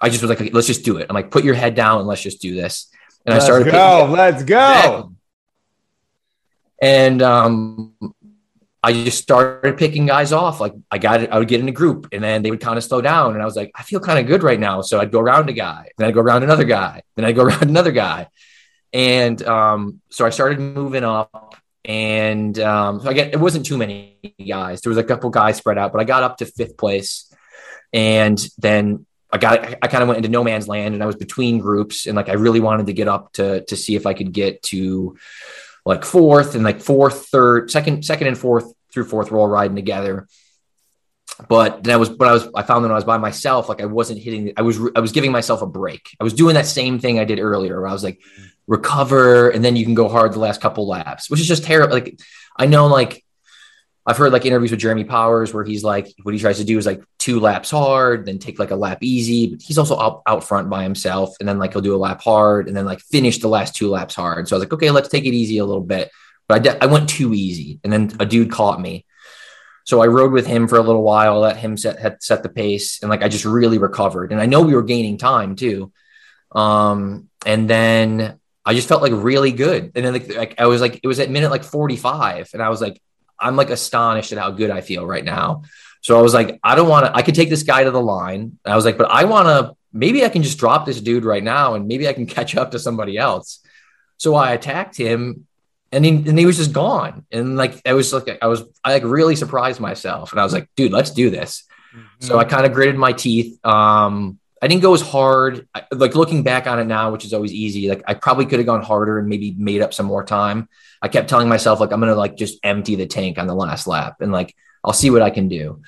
I 0.00 0.08
just 0.08 0.22
was 0.22 0.28
like, 0.28 0.52
"Let's 0.54 0.68
just 0.68 0.84
do 0.84 0.98
it." 0.98 1.06
I'm 1.08 1.14
like, 1.14 1.32
"Put 1.32 1.42
your 1.42 1.54
head 1.54 1.74
down 1.74 1.98
and 1.98 2.06
let's 2.06 2.22
just 2.22 2.40
do 2.40 2.54
this." 2.54 2.88
And 3.26 3.34
let's 3.34 3.44
I 3.44 3.46
started. 3.46 3.72
Go, 3.72 4.08
let's 4.10 4.44
go. 4.44 5.12
And 6.80 7.22
um, 7.22 7.94
I 8.84 8.92
just 8.92 9.22
started 9.22 9.78
picking 9.78 10.04
guys 10.04 10.30
off. 10.30 10.60
Like 10.60 10.74
I 10.90 10.98
got 10.98 11.22
it, 11.22 11.30
I 11.30 11.38
would 11.38 11.48
get 11.48 11.58
in 11.58 11.68
a 11.68 11.72
group 11.72 12.08
and 12.12 12.22
then 12.22 12.42
they 12.42 12.50
would 12.50 12.60
kind 12.60 12.76
of 12.76 12.84
slow 12.84 13.00
down. 13.00 13.32
And 13.32 13.40
I 13.40 13.46
was 13.46 13.56
like, 13.56 13.70
I 13.74 13.82
feel 13.82 13.98
kind 13.98 14.18
of 14.18 14.26
good 14.26 14.42
right 14.42 14.60
now. 14.60 14.82
So 14.82 15.00
I'd 15.00 15.10
go 15.10 15.20
around 15.20 15.48
a 15.48 15.54
guy, 15.54 15.90
then 15.96 16.06
I'd 16.06 16.12
go 16.12 16.20
around 16.20 16.42
another 16.42 16.64
guy, 16.64 17.02
then 17.16 17.24
I'd 17.24 17.34
go 17.34 17.44
around 17.46 17.62
another 17.62 17.92
guy. 17.92 18.28
And 18.92 19.42
um, 19.44 20.02
so 20.10 20.26
I 20.26 20.30
started 20.30 20.60
moving 20.60 21.02
up. 21.02 21.56
And 21.86 22.58
um, 22.60 23.00
so 23.00 23.08
I 23.08 23.14
get 23.14 23.32
it 23.32 23.40
wasn't 23.40 23.64
too 23.64 23.78
many 23.78 24.18
guys. 24.46 24.82
There 24.82 24.90
was 24.90 24.98
a 24.98 25.04
couple 25.04 25.30
guys 25.30 25.56
spread 25.56 25.78
out, 25.78 25.92
but 25.92 26.00
I 26.02 26.04
got 26.04 26.22
up 26.22 26.36
to 26.38 26.46
fifth 26.46 26.76
place. 26.76 27.32
And 27.92 28.38
then 28.58 29.06
I 29.32 29.38
got 29.38 29.64
I 29.82 29.86
kind 29.88 30.02
of 30.02 30.08
went 30.08 30.18
into 30.18 30.28
no 30.28 30.44
man's 30.44 30.68
land 30.68 30.92
and 30.94 31.02
I 31.02 31.06
was 31.06 31.16
between 31.16 31.58
groups 31.58 32.06
and 32.06 32.16
like 32.16 32.28
I 32.28 32.34
really 32.34 32.60
wanted 32.60 32.86
to 32.86 32.92
get 32.92 33.08
up 33.08 33.32
to 33.34 33.64
to 33.64 33.76
see 33.76 33.96
if 33.96 34.06
I 34.06 34.12
could 34.12 34.32
get 34.32 34.62
to 34.64 35.16
like 35.84 36.04
fourth 36.04 36.54
and 36.54 36.64
like 36.64 36.80
fourth, 36.80 37.26
third, 37.26 37.70
second, 37.70 38.04
second 38.04 38.26
and 38.26 38.38
fourth 38.38 38.72
through 38.92 39.04
fourth 39.04 39.30
roll 39.30 39.48
riding 39.48 39.76
together. 39.76 40.26
But 41.48 41.82
then 41.82 41.94
I 41.94 41.96
was, 41.96 42.08
but 42.08 42.28
I 42.28 42.32
was, 42.32 42.48
I 42.54 42.62
found 42.62 42.84
that 42.84 42.88
when 42.88 42.92
I 42.92 42.96
was 42.96 43.04
by 43.04 43.18
myself, 43.18 43.68
like 43.68 43.82
I 43.82 43.86
wasn't 43.86 44.20
hitting, 44.20 44.52
I 44.56 44.62
was, 44.62 44.78
I 44.94 45.00
was 45.00 45.12
giving 45.12 45.32
myself 45.32 45.62
a 45.62 45.66
break. 45.66 46.16
I 46.20 46.24
was 46.24 46.32
doing 46.32 46.54
that 46.54 46.66
same 46.66 46.98
thing 46.98 47.18
I 47.18 47.24
did 47.24 47.40
earlier 47.40 47.80
where 47.80 47.88
I 47.88 47.92
was 47.92 48.04
like, 48.04 48.20
recover, 48.66 49.50
and 49.50 49.64
then 49.64 49.76
you 49.76 49.84
can 49.84 49.94
go 49.94 50.08
hard 50.08 50.32
the 50.32 50.38
last 50.38 50.60
couple 50.60 50.86
laps, 50.86 51.28
which 51.28 51.40
is 51.40 51.48
just 51.48 51.64
terrible. 51.64 51.94
Like, 51.94 52.18
I 52.56 52.66
know, 52.66 52.86
like, 52.86 53.23
I've 54.06 54.18
heard 54.18 54.32
like 54.32 54.44
interviews 54.44 54.70
with 54.70 54.80
Jeremy 54.80 55.04
Powers 55.04 55.54
where 55.54 55.64
he's 55.64 55.82
like, 55.82 56.12
what 56.22 56.34
he 56.34 56.40
tries 56.40 56.58
to 56.58 56.64
do 56.64 56.76
is 56.76 56.84
like 56.84 57.02
two 57.18 57.40
laps 57.40 57.70
hard, 57.70 58.26
then 58.26 58.38
take 58.38 58.58
like 58.58 58.70
a 58.70 58.76
lap 58.76 58.98
easy. 59.02 59.48
But 59.48 59.62
he's 59.62 59.78
also 59.78 59.98
out, 59.98 60.22
out 60.26 60.44
front 60.44 60.68
by 60.68 60.82
himself. 60.82 61.36
And 61.40 61.48
then 61.48 61.58
like 61.58 61.72
he'll 61.72 61.80
do 61.80 61.94
a 61.94 61.96
lap 61.96 62.20
hard 62.20 62.68
and 62.68 62.76
then 62.76 62.84
like 62.84 63.00
finish 63.00 63.38
the 63.38 63.48
last 63.48 63.74
two 63.74 63.88
laps 63.88 64.14
hard. 64.14 64.46
So 64.46 64.54
I 64.54 64.58
was 64.58 64.66
like, 64.66 64.74
okay, 64.74 64.90
let's 64.90 65.08
take 65.08 65.24
it 65.24 65.32
easy 65.32 65.56
a 65.56 65.64
little 65.64 65.82
bit. 65.82 66.10
But 66.46 66.54
I, 66.54 66.58
de- 66.58 66.84
I 66.84 66.86
went 66.86 67.08
too 67.08 67.32
easy. 67.32 67.80
And 67.82 67.90
then 67.90 68.12
a 68.20 68.26
dude 68.26 68.50
caught 68.50 68.78
me. 68.78 69.06
So 69.84 70.02
I 70.02 70.06
rode 70.06 70.32
with 70.32 70.46
him 70.46 70.68
for 70.68 70.76
a 70.76 70.82
little 70.82 71.02
while, 71.02 71.40
let 71.40 71.56
him 71.56 71.78
set, 71.78 72.22
set 72.22 72.42
the 72.42 72.48
pace. 72.50 73.00
And 73.00 73.08
like 73.08 73.22
I 73.22 73.28
just 73.28 73.46
really 73.46 73.78
recovered. 73.78 74.32
And 74.32 74.40
I 74.40 74.46
know 74.46 74.60
we 74.60 74.74
were 74.74 74.82
gaining 74.82 75.16
time 75.16 75.56
too. 75.56 75.92
Um, 76.52 77.30
and 77.46 77.68
then 77.68 78.38
I 78.66 78.74
just 78.74 78.88
felt 78.88 79.02
like 79.02 79.12
really 79.14 79.52
good. 79.52 79.92
And 79.94 80.04
then 80.04 80.12
like, 80.12 80.34
like 80.34 80.54
I 80.58 80.66
was 80.66 80.82
like, 80.82 81.00
it 81.02 81.06
was 81.06 81.20
at 81.20 81.30
minute 81.30 81.50
like 81.50 81.64
45. 81.64 82.50
And 82.52 82.62
I 82.62 82.68
was 82.68 82.82
like, 82.82 83.00
I'm 83.44 83.56
like 83.56 83.70
astonished 83.70 84.32
at 84.32 84.38
how 84.38 84.50
good 84.50 84.70
I 84.70 84.80
feel 84.80 85.06
right 85.06 85.24
now. 85.24 85.62
So 86.00 86.18
I 86.18 86.22
was 86.22 86.34
like, 86.34 86.58
I 86.64 86.74
don't 86.74 86.88
want 86.88 87.06
to, 87.06 87.14
I 87.14 87.22
could 87.22 87.34
take 87.34 87.50
this 87.50 87.62
guy 87.62 87.84
to 87.84 87.90
the 87.90 88.00
line. 88.00 88.58
I 88.64 88.74
was 88.74 88.84
like, 88.84 88.98
but 88.98 89.10
I 89.10 89.24
want 89.24 89.48
to, 89.48 89.76
maybe 89.92 90.24
I 90.24 90.28
can 90.30 90.42
just 90.42 90.58
drop 90.58 90.86
this 90.86 91.00
dude 91.00 91.24
right 91.24 91.42
now 91.44 91.74
and 91.74 91.86
maybe 91.86 92.08
I 92.08 92.12
can 92.14 92.26
catch 92.36 92.56
up 92.56 92.72
to 92.72 92.78
somebody 92.78 93.18
else. 93.18 93.60
So 94.16 94.34
I 94.34 94.52
attacked 94.52 94.96
him 94.96 95.46
and 95.92 96.04
he, 96.04 96.10
and 96.10 96.38
he 96.38 96.46
was 96.46 96.56
just 96.56 96.72
gone. 96.72 97.26
And 97.30 97.56
like, 97.56 97.80
I 97.86 97.92
was 97.92 98.12
like, 98.12 98.38
I 98.42 98.46
was, 98.46 98.64
I 98.82 98.94
like 98.94 99.04
really 99.04 99.36
surprised 99.36 99.80
myself 99.80 100.32
and 100.32 100.40
I 100.40 100.44
was 100.44 100.52
like, 100.52 100.68
dude, 100.74 100.92
let's 100.92 101.10
do 101.10 101.30
this. 101.30 101.64
Mm-hmm. 101.94 102.26
So 102.26 102.38
I 102.38 102.44
kind 102.44 102.64
of 102.64 102.72
gritted 102.72 102.96
my 102.96 103.12
teeth. 103.12 103.64
Um, 103.64 104.38
I 104.64 104.66
didn't 104.66 104.80
go 104.80 104.94
as 104.94 105.02
hard. 105.02 105.68
Like 105.92 106.14
looking 106.14 106.42
back 106.42 106.66
on 106.66 106.78
it 106.80 106.86
now, 106.86 107.12
which 107.12 107.26
is 107.26 107.34
always 107.34 107.52
easy. 107.52 107.86
Like 107.86 108.02
I 108.06 108.14
probably 108.14 108.46
could 108.46 108.58
have 108.58 108.64
gone 108.64 108.80
harder 108.80 109.18
and 109.18 109.28
maybe 109.28 109.54
made 109.58 109.82
up 109.82 109.92
some 109.92 110.06
more 110.06 110.24
time. 110.24 110.70
I 111.02 111.08
kept 111.08 111.28
telling 111.28 111.50
myself 111.50 111.80
like 111.80 111.92
I'm 111.92 112.00
gonna 112.00 112.14
like 112.14 112.34
just 112.34 112.60
empty 112.64 112.94
the 112.94 113.04
tank 113.04 113.36
on 113.36 113.46
the 113.46 113.54
last 113.54 113.86
lap 113.86 114.22
and 114.22 114.32
like 114.32 114.56
I'll 114.82 114.94
see 114.94 115.10
what 115.10 115.20
I 115.20 115.28
can 115.28 115.48
do. 115.48 115.82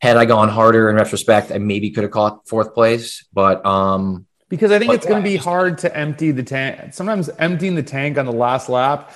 Had 0.00 0.16
I 0.16 0.24
gone 0.24 0.48
harder 0.48 0.88
in 0.88 0.96
retrospect, 0.96 1.52
I 1.52 1.58
maybe 1.58 1.90
could 1.90 2.04
have 2.04 2.10
caught 2.10 2.48
fourth 2.48 2.72
place, 2.72 3.26
but 3.34 3.66
um 3.66 4.26
because 4.48 4.72
I 4.72 4.78
think 4.78 4.94
it's 4.94 5.06
going 5.06 5.22
to 5.22 5.28
be 5.30 5.36
hard 5.36 5.76
to 5.78 5.94
empty 5.94 6.30
the 6.30 6.42
tank. 6.42 6.94
Sometimes 6.94 7.28
emptying 7.38 7.74
the 7.74 7.82
tank 7.82 8.16
on 8.16 8.24
the 8.24 8.32
last 8.32 8.70
lap, 8.70 9.14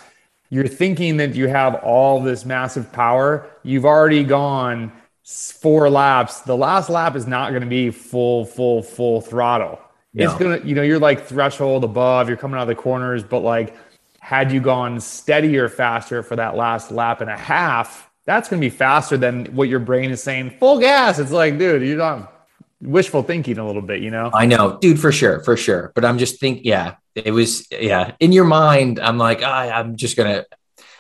you're 0.51 0.69
thinking 0.69 1.17
that 1.17 1.35
you 1.35 1.49
have 1.49 1.77
all 1.77 2.21
this 2.21 2.45
massive 2.45 2.93
power. 2.93 3.51
You've 3.63 3.87
already 3.87 4.25
gone 4.25 4.93
four 5.25 5.89
laps. 5.89 6.41
The 6.41 6.57
last 6.57 6.91
lap 6.91 7.17
is 7.17 7.27
not 7.27 7.51
going 7.51 7.63
to 7.63 7.69
be 7.69 7.91
full, 7.91 8.45
full, 8.45 8.83
full 8.83 9.21
throttle. 9.21 9.81
No. 10.13 10.25
It's 10.25 10.39
going 10.39 10.61
to, 10.61 10.67
you 10.67 10.75
know, 10.75 10.83
you're 10.83 10.99
like 10.99 11.27
threshold 11.27 11.83
above, 11.83 12.29
you're 12.29 12.37
coming 12.37 12.57
out 12.57 12.63
of 12.63 12.69
the 12.69 12.75
corners, 12.75 13.25
but 13.25 13.41
like 13.41 13.77
had 14.21 14.53
you 14.53 14.61
gone 14.61 15.01
steadier 15.01 15.69
faster 15.69 16.23
for 16.23 16.37
that 16.37 16.57
last 16.57 16.91
lap 16.91 17.21
and 17.21 17.31
a 17.31 17.37
half, 17.37 18.11
that's 18.27 18.49
going 18.49 18.61
to 18.61 18.65
be 18.65 18.71
faster 18.71 19.17
than 19.17 19.47
what 19.47 19.69
your 19.69 19.81
brain 19.81 20.11
is 20.11 20.23
saying 20.23 20.51
full 20.51 20.79
gas. 20.79 21.19
It's 21.19 21.33
like, 21.33 21.59
dude, 21.59 21.83
you're 21.83 21.99
not 21.99 22.33
wishful 22.81 23.23
thinking 23.23 23.59
a 23.59 23.67
little 23.67 23.83
bit, 23.83 24.01
you 24.01 24.11
know? 24.11 24.31
I 24.33 24.47
know, 24.47 24.79
dude, 24.79 25.01
for 25.01 25.13
sure, 25.13 25.41
for 25.41 25.57
sure. 25.57 25.93
But 25.95 26.05
I'm 26.05 26.19
just 26.19 26.39
think, 26.39 26.61
yeah, 26.65 26.95
it 27.15 27.33
was, 27.33 27.67
yeah, 27.71 28.13
in 28.21 28.33
your 28.33 28.45
mind, 28.45 29.01
I'm 29.01 29.19
like, 29.19 29.41
ah, 29.43 29.71
I'm 29.71 29.97
just 29.97 30.17
going 30.17 30.37
to 30.37 30.47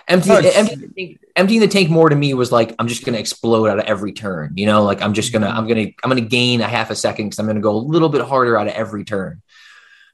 empty, 0.08 0.30
oh, 0.30 0.36
empty, 0.36 1.18
emptying 1.36 1.60
the 1.60 1.68
tank 1.68 1.90
more 1.90 2.08
to 2.08 2.16
me 2.16 2.34
was 2.34 2.52
like, 2.52 2.74
I'm 2.78 2.88
just 2.88 3.04
going 3.04 3.14
to 3.14 3.20
explode 3.20 3.68
out 3.68 3.78
of 3.78 3.84
every 3.84 4.12
turn, 4.12 4.52
you 4.56 4.66
know, 4.66 4.82
like 4.84 5.02
I'm 5.02 5.14
just 5.14 5.32
going 5.32 5.42
to, 5.42 5.48
I'm 5.48 5.66
going 5.66 5.86
to, 5.86 5.94
I'm 6.02 6.10
going 6.10 6.22
to 6.22 6.28
gain 6.28 6.60
a 6.60 6.68
half 6.68 6.90
a 6.90 6.96
second 6.96 7.26
because 7.26 7.38
I'm 7.38 7.46
going 7.46 7.56
to 7.56 7.62
go 7.62 7.74
a 7.74 7.78
little 7.78 8.08
bit 8.08 8.22
harder 8.22 8.58
out 8.58 8.66
of 8.66 8.74
every 8.74 9.04
turn. 9.04 9.42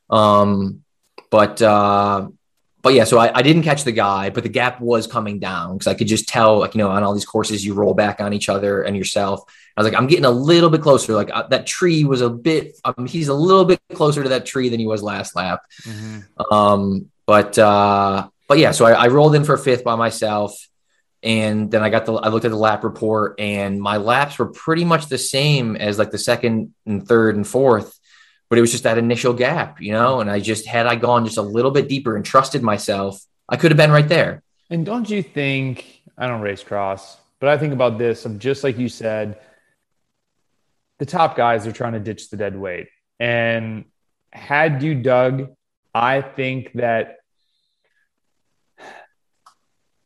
Um, 0.08 0.82
but, 1.30 1.60
uh, 1.62 2.28
but 2.82 2.94
yeah, 2.94 3.04
so 3.04 3.18
I, 3.18 3.36
I, 3.36 3.42
didn't 3.42 3.62
catch 3.62 3.84
the 3.84 3.92
guy, 3.92 4.30
but 4.30 4.42
the 4.42 4.48
gap 4.48 4.80
was 4.80 5.06
coming 5.06 5.38
down 5.38 5.74
because 5.74 5.86
I 5.86 5.94
could 5.94 6.06
just 6.06 6.28
tell, 6.28 6.58
like, 6.58 6.74
you 6.74 6.78
know, 6.78 6.90
on 6.90 7.02
all 7.02 7.12
these 7.12 7.26
courses, 7.26 7.64
you 7.64 7.74
roll 7.74 7.94
back 7.94 8.20
on 8.20 8.32
each 8.32 8.48
other 8.48 8.82
and 8.82 8.96
yourself. 8.96 9.42
I 9.76 9.82
was 9.82 9.90
like, 9.90 10.00
I'm 10.00 10.06
getting 10.06 10.24
a 10.24 10.30
little 10.30 10.70
bit 10.70 10.80
closer. 10.80 11.12
Like 11.12 11.30
uh, 11.32 11.46
that 11.48 11.66
tree 11.66 12.04
was 12.04 12.22
a 12.22 12.30
bit, 12.30 12.78
um, 12.84 13.06
he's 13.06 13.28
a 13.28 13.34
little 13.34 13.66
bit 13.66 13.80
closer 13.94 14.22
to 14.22 14.30
that 14.30 14.46
tree 14.46 14.68
than 14.70 14.80
he 14.80 14.86
was 14.86 15.02
last 15.02 15.36
lap. 15.36 15.62
Mm-hmm. 15.82 16.52
Um, 16.52 17.10
but, 17.26 17.58
uh, 17.58 18.28
but 18.50 18.58
yeah, 18.58 18.72
so 18.72 18.84
I, 18.84 19.04
I, 19.04 19.06
rolled 19.06 19.36
in 19.36 19.44
for 19.44 19.56
fifth 19.56 19.84
by 19.84 19.94
myself. 19.94 20.68
And 21.22 21.70
then 21.70 21.84
I 21.84 21.88
got 21.88 22.04
the, 22.04 22.14
I 22.14 22.30
looked 22.30 22.44
at 22.44 22.50
the 22.50 22.56
lap 22.56 22.82
report 22.82 23.38
and 23.38 23.80
my 23.80 23.98
laps 23.98 24.40
were 24.40 24.46
pretty 24.46 24.84
much 24.84 25.06
the 25.06 25.18
same 25.18 25.76
as 25.76 25.98
like 26.00 26.10
the 26.10 26.18
second 26.18 26.74
and 26.84 27.06
third 27.06 27.36
and 27.36 27.46
fourth 27.46 27.96
but 28.50 28.58
it 28.58 28.60
was 28.60 28.72
just 28.72 28.82
that 28.82 28.98
initial 28.98 29.32
gap, 29.32 29.80
you 29.80 29.92
know. 29.92 30.20
And 30.20 30.28
I 30.28 30.40
just 30.40 30.66
had 30.66 30.86
I 30.86 30.96
gone 30.96 31.24
just 31.24 31.38
a 31.38 31.42
little 31.42 31.70
bit 31.70 31.88
deeper 31.88 32.16
and 32.16 32.24
trusted 32.24 32.62
myself, 32.62 33.24
I 33.48 33.56
could 33.56 33.70
have 33.70 33.78
been 33.78 33.92
right 33.92 34.08
there. 34.08 34.42
And 34.68 34.84
don't 34.84 35.08
you 35.08 35.22
think 35.22 36.02
I 36.18 36.26
don't 36.26 36.40
race 36.40 36.64
cross, 36.64 37.16
but 37.38 37.48
I 37.48 37.56
think 37.56 37.72
about 37.72 37.96
this 37.96 38.26
of 38.26 38.38
just 38.38 38.64
like 38.64 38.76
you 38.76 38.88
said, 38.88 39.38
the 40.98 41.06
top 41.06 41.36
guys 41.36 41.66
are 41.66 41.72
trying 41.72 41.92
to 41.92 42.00
ditch 42.00 42.28
the 42.28 42.36
dead 42.36 42.56
weight. 42.56 42.88
And 43.20 43.84
had 44.32 44.82
you 44.82 44.96
dug, 44.96 45.54
I 45.94 46.20
think 46.20 46.72
that 46.74 47.19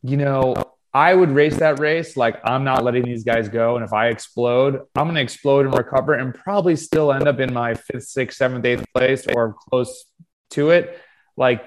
you 0.04 0.18
know, 0.18 0.54
I 0.92 1.14
would 1.14 1.30
race 1.30 1.56
that 1.56 1.80
race 1.80 2.16
like 2.16 2.38
I'm 2.44 2.62
not 2.62 2.84
letting 2.84 3.04
these 3.04 3.24
guys 3.24 3.48
go. 3.48 3.74
And 3.74 3.84
if 3.84 3.92
I 3.92 4.08
explode, 4.08 4.82
I'm 4.94 5.06
going 5.06 5.14
to 5.14 5.20
explode 5.22 5.64
and 5.66 5.76
recover 5.76 6.12
and 6.12 6.32
probably 6.34 6.76
still 6.76 7.12
end 7.12 7.26
up 7.26 7.40
in 7.40 7.52
my 7.52 7.74
fifth, 7.74 8.04
sixth, 8.04 8.36
seventh, 8.36 8.64
eighth 8.66 8.84
place 8.94 9.26
or 9.26 9.54
close 9.54 10.04
to 10.50 10.70
it. 10.70 11.00
Like, 11.36 11.64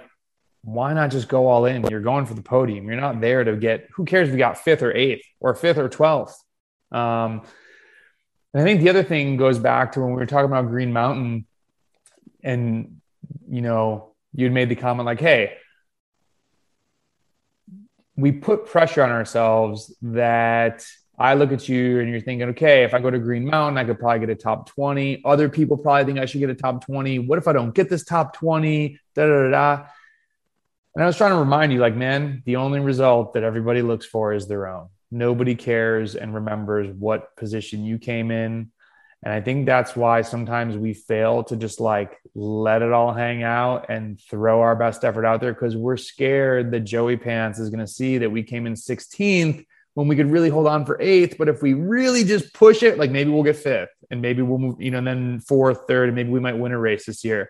why 0.62 0.94
not 0.94 1.10
just 1.12 1.28
go 1.28 1.48
all 1.48 1.66
in? 1.66 1.84
You're 1.88 2.00
going 2.00 2.26
for 2.26 2.36
the 2.36 2.44
podium. 2.44 2.86
You're 2.86 3.02
not 3.02 3.20
there 3.20 3.44
to 3.44 3.56
get, 3.56 3.88
who 3.96 4.06
cares 4.06 4.28
if 4.28 4.34
you 4.34 4.38
got 4.38 4.60
fifth 4.60 4.84
or 4.84 4.96
eighth 4.96 5.26
or 5.40 5.56
fifth 5.56 5.78
or 5.78 5.90
12th? 5.90 6.34
Um, 6.92 7.42
and 8.54 8.62
I 8.62 8.64
think 8.64 8.82
the 8.82 8.90
other 8.90 9.04
thing 9.04 9.36
goes 9.36 9.58
back 9.58 9.94
to 9.94 10.00
when 10.00 10.10
we 10.10 10.16
were 10.16 10.26
talking 10.26 10.50
about 10.50 10.68
Green 10.68 10.94
Mountain 10.94 11.48
and, 12.44 13.02
you 13.50 13.62
know, 13.62 14.14
you'd 14.34 14.54
made 14.54 14.70
the 14.70 14.76
comment 14.76 15.06
like, 15.06 15.20
hey, 15.20 15.58
we 18.18 18.32
put 18.32 18.66
pressure 18.66 19.04
on 19.04 19.12
ourselves 19.12 19.96
that 20.02 20.86
I 21.20 21.36
look 21.36 21.52
at 21.52 21.70
you 21.70 22.00
and 22.00 22.10
you're 22.10 22.20
thinking, 22.20 22.50
okay, 22.50 22.84
if 22.84 22.94
I 22.94 23.00
go 23.00 23.10
to 23.10 23.20
Green 23.20 23.46
Mountain, 23.46 23.78
I 23.78 23.86
could 23.86 24.00
probably 24.00 24.20
get 24.20 24.30
a 24.30 24.36
top 24.36 24.70
20. 24.70 25.22
Other 25.24 25.50
people 25.50 25.78
probably 25.78 26.06
think 26.06 26.20
I 26.20 26.26
should 26.26 26.40
get 26.40 26.50
a 26.50 26.56
top 26.56 26.86
20. 26.86 27.20
What 27.20 27.38
if 27.38 27.48
I 27.48 27.54
don't 27.54 27.74
get 27.74 27.90
this 27.90 28.04
top 28.04 28.36
20? 28.36 29.00
Da 29.16 29.26
da 29.26 29.44
da. 29.44 29.50
da. 29.50 29.86
And 30.96 31.04
I 31.04 31.08
was 31.08 31.16
trying 31.16 31.32
to 31.32 31.38
remind 31.38 31.72
you, 31.72 31.80
like, 31.80 31.96
man, 31.96 32.42
the 32.46 32.56
only 32.56 32.80
result 32.80 33.34
that 33.34 33.44
everybody 33.44 33.84
looks 33.84 34.06
for 34.06 34.34
is 34.34 34.48
their 34.48 34.68
own. 34.68 34.90
Nobody 35.12 35.54
cares 35.54 36.16
and 36.16 36.34
remembers 36.34 36.90
what 36.90 37.36
position 37.36 37.86
you 37.86 38.00
came 38.00 38.32
in, 38.32 38.72
and 39.24 39.34
I 39.34 39.42
think 39.42 39.66
that's 39.66 39.96
why 39.96 40.22
sometimes 40.22 40.78
we 40.78 40.94
fail 40.94 41.44
to 41.46 41.56
just 41.56 41.80
like 41.80 42.20
let 42.36 42.82
it 42.82 42.92
all 42.92 43.14
hang 43.14 43.42
out 43.44 43.90
and 43.90 44.22
throw 44.22 44.62
our 44.62 44.76
best 44.76 45.04
effort 45.04 45.26
out 45.26 45.42
there 45.42 45.54
because 45.54 45.76
we're 45.76 45.98
scared 45.98 46.72
that 46.72 46.82
Joey 46.82 47.18
Pants 47.18 47.58
is 47.58 47.70
going 47.70 47.80
to 47.80 47.92
see 47.92 48.20
that 48.20 48.30
we 48.30 48.44
came 48.44 48.68
in 48.68 48.74
16th 48.74 49.66
when 49.96 50.08
we 50.08 50.16
could 50.16 50.30
really 50.30 50.50
hold 50.50 50.68
on 50.68 50.86
for 50.86 51.02
eighth. 51.02 51.38
But 51.40 51.50
if 51.50 51.64
we 51.64 51.74
really 51.74 52.24
just 52.24 52.54
push 52.54 52.84
it, 52.84 53.00
like 53.00 53.10
maybe 53.10 53.32
we'll 53.32 53.42
get 53.42 53.56
fifth 53.56 53.90
and 54.12 54.22
maybe 54.22 54.44
we'll 54.44 54.60
move, 54.60 54.80
you 54.80 54.92
know, 54.92 55.00
and 55.00 55.08
then 55.08 55.40
fourth, 55.40 55.88
third, 55.88 56.10
and 56.10 56.16
maybe 56.16 56.30
we 56.30 56.40
might 56.40 56.58
win 56.58 56.72
a 56.72 56.80
race 56.80 57.08
this 57.08 57.24
year. 57.24 57.50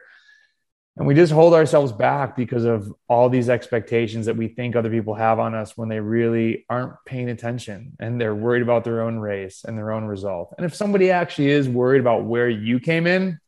And 0.98 1.06
we 1.06 1.14
just 1.14 1.32
hold 1.32 1.54
ourselves 1.54 1.92
back 1.92 2.36
because 2.36 2.66
of 2.66 2.92
all 3.08 3.30
these 3.30 3.50
expectations 3.50 4.26
that 4.26 4.36
we 4.36 4.48
think 4.48 4.76
other 4.76 4.90
people 4.90 5.14
have 5.14 5.38
on 5.38 5.54
us 5.54 5.78
when 5.78 5.90
they 5.90 6.00
really 6.00 6.66
aren't 6.70 6.94
paying 7.06 7.30
attention 7.30 7.94
and 8.00 8.20
they're 8.20 8.34
worried 8.34 8.64
about 8.64 8.84
their 8.84 9.02
own 9.02 9.20
race 9.20 9.64
and 9.64 9.78
their 9.78 9.92
own 9.92 10.06
result. 10.06 10.56
And 10.58 10.66
if 10.66 10.74
somebody 10.74 11.12
actually 11.12 11.52
is 11.52 11.70
worried 11.70 12.02
about 12.02 12.24
where 12.26 12.50
you 12.50 12.80
came 12.80 13.06
in, 13.06 13.40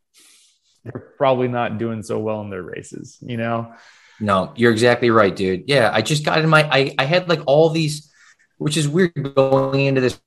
they're 0.83 1.13
probably 1.17 1.47
not 1.47 1.79
doing 1.79 2.03
so 2.03 2.19
well 2.19 2.41
in 2.41 2.51
their 2.51 2.61
races, 2.61 3.17
you 3.19 3.37
know? 3.37 3.73
No, 4.19 4.53
you're 4.55 4.71
exactly 4.71 5.09
right, 5.09 5.35
dude. 5.35 5.63
Yeah, 5.67 5.89
I 5.91 6.03
just 6.03 6.23
got 6.23 6.37
in 6.39 6.49
my 6.49 6.69
I, 6.71 6.93
I 6.99 7.05
had 7.05 7.29
like 7.29 7.41
all 7.47 7.69
these, 7.69 8.11
which 8.57 8.77
is 8.77 8.87
weird 8.87 9.13
going 9.35 9.85
into 9.85 10.01
this 10.01 10.19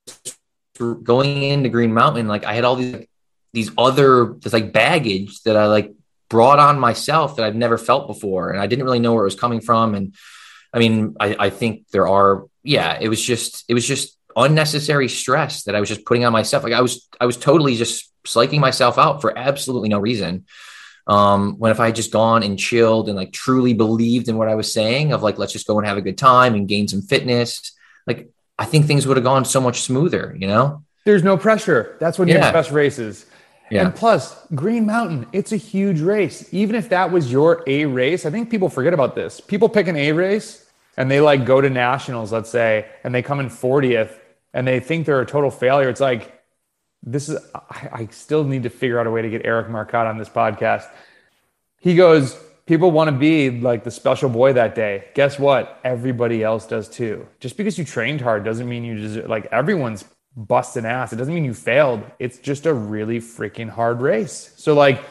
going 0.78 1.42
into 1.42 1.68
Green 1.68 1.92
Mountain, 1.92 2.26
like 2.26 2.44
I 2.44 2.54
had 2.54 2.64
all 2.64 2.76
these 2.76 3.06
these 3.52 3.70
other 3.76 4.34
this 4.40 4.52
like 4.52 4.72
baggage 4.72 5.42
that 5.42 5.56
I 5.56 5.66
like 5.66 5.92
brought 6.32 6.58
on 6.58 6.80
myself 6.80 7.36
that 7.36 7.44
I've 7.44 7.54
never 7.54 7.76
felt 7.76 8.06
before. 8.06 8.48
And 8.48 8.58
I 8.58 8.66
didn't 8.66 8.86
really 8.86 9.00
know 9.00 9.12
where 9.12 9.24
it 9.24 9.32
was 9.32 9.38
coming 9.38 9.60
from. 9.60 9.94
And 9.94 10.14
I 10.72 10.78
mean, 10.78 11.14
I, 11.20 11.36
I 11.38 11.50
think 11.50 11.90
there 11.90 12.08
are, 12.08 12.46
yeah, 12.62 12.96
it 12.98 13.08
was 13.10 13.22
just, 13.22 13.64
it 13.68 13.74
was 13.74 13.86
just 13.86 14.16
unnecessary 14.34 15.10
stress 15.10 15.64
that 15.64 15.76
I 15.76 15.80
was 15.80 15.90
just 15.90 16.06
putting 16.06 16.24
on 16.24 16.32
myself. 16.32 16.64
Like 16.64 16.72
I 16.72 16.80
was, 16.80 17.06
I 17.20 17.26
was 17.26 17.36
totally 17.36 17.76
just 17.76 18.10
psyching 18.24 18.60
myself 18.60 18.96
out 18.96 19.20
for 19.20 19.36
absolutely 19.36 19.90
no 19.90 19.98
reason. 19.98 20.46
Um, 21.06 21.58
when 21.58 21.70
if 21.70 21.80
I 21.80 21.86
had 21.86 21.96
just 21.96 22.12
gone 22.12 22.42
and 22.42 22.58
chilled 22.58 23.08
and 23.08 23.16
like 23.16 23.32
truly 23.32 23.74
believed 23.74 24.30
in 24.30 24.38
what 24.38 24.48
I 24.48 24.54
was 24.54 24.72
saying 24.72 25.12
of 25.12 25.22
like, 25.22 25.36
let's 25.36 25.52
just 25.52 25.66
go 25.66 25.78
and 25.78 25.86
have 25.86 25.98
a 25.98 26.02
good 26.08 26.16
time 26.16 26.54
and 26.54 26.66
gain 26.66 26.88
some 26.88 27.02
fitness, 27.02 27.72
like 28.06 28.30
I 28.58 28.64
think 28.64 28.86
things 28.86 29.06
would 29.06 29.18
have 29.18 29.24
gone 29.24 29.44
so 29.44 29.60
much 29.60 29.82
smoother, 29.82 30.34
you 30.38 30.46
know? 30.46 30.82
There's 31.04 31.24
no 31.24 31.36
pressure. 31.36 31.98
That's 32.00 32.18
when 32.18 32.28
yeah. 32.28 32.40
makes 32.40 32.52
best 32.52 32.70
races. 32.70 33.26
Yeah. 33.70 33.86
And 33.86 33.94
plus, 33.94 34.36
Green 34.54 34.84
Mountain, 34.86 35.26
it's 35.32 35.52
a 35.52 35.56
huge 35.56 36.00
race. 36.00 36.48
Even 36.52 36.76
if 36.76 36.88
that 36.90 37.10
was 37.10 37.32
your 37.32 37.62
A 37.66 37.86
race, 37.86 38.26
I 38.26 38.30
think 38.30 38.50
people 38.50 38.68
forget 38.68 38.92
about 38.92 39.14
this. 39.14 39.40
People 39.40 39.68
pick 39.68 39.88
an 39.88 39.96
A 39.96 40.12
race 40.12 40.66
and 40.96 41.10
they 41.10 41.20
like 41.20 41.46
go 41.46 41.60
to 41.60 41.70
nationals, 41.70 42.32
let's 42.32 42.50
say, 42.50 42.86
and 43.04 43.14
they 43.14 43.22
come 43.22 43.40
in 43.40 43.48
40th 43.48 44.18
and 44.52 44.66
they 44.66 44.80
think 44.80 45.06
they're 45.06 45.20
a 45.20 45.26
total 45.26 45.50
failure. 45.50 45.88
It's 45.88 46.00
like, 46.00 46.42
this 47.02 47.28
is, 47.28 47.38
I, 47.54 47.88
I 47.92 48.08
still 48.10 48.44
need 48.44 48.64
to 48.64 48.70
figure 48.70 49.00
out 49.00 49.06
a 49.06 49.10
way 49.10 49.22
to 49.22 49.30
get 49.30 49.42
Eric 49.44 49.68
Marcotte 49.68 50.06
on 50.06 50.18
this 50.18 50.28
podcast. 50.28 50.86
He 51.80 51.96
goes, 51.96 52.38
people 52.66 52.90
want 52.90 53.08
to 53.08 53.16
be 53.16 53.50
like 53.50 53.84
the 53.84 53.90
special 53.90 54.28
boy 54.28 54.52
that 54.52 54.74
day. 54.74 55.04
Guess 55.14 55.38
what? 55.38 55.80
Everybody 55.84 56.42
else 56.42 56.66
does 56.66 56.88
too. 56.88 57.26
Just 57.40 57.56
because 57.56 57.78
you 57.78 57.84
trained 57.84 58.20
hard 58.20 58.44
doesn't 58.44 58.68
mean 58.68 58.84
you 58.84 58.98
just 58.98 59.28
like 59.28 59.46
everyone's 59.46 60.04
busting 60.36 60.84
ass. 60.84 61.12
It 61.12 61.16
doesn't 61.16 61.34
mean 61.34 61.44
you 61.44 61.54
failed. 61.54 62.02
It's 62.18 62.38
just 62.38 62.66
a 62.66 62.72
really 62.72 63.18
freaking 63.18 63.68
hard 63.68 64.00
race. 64.00 64.52
So, 64.56 64.74
like, 64.74 65.02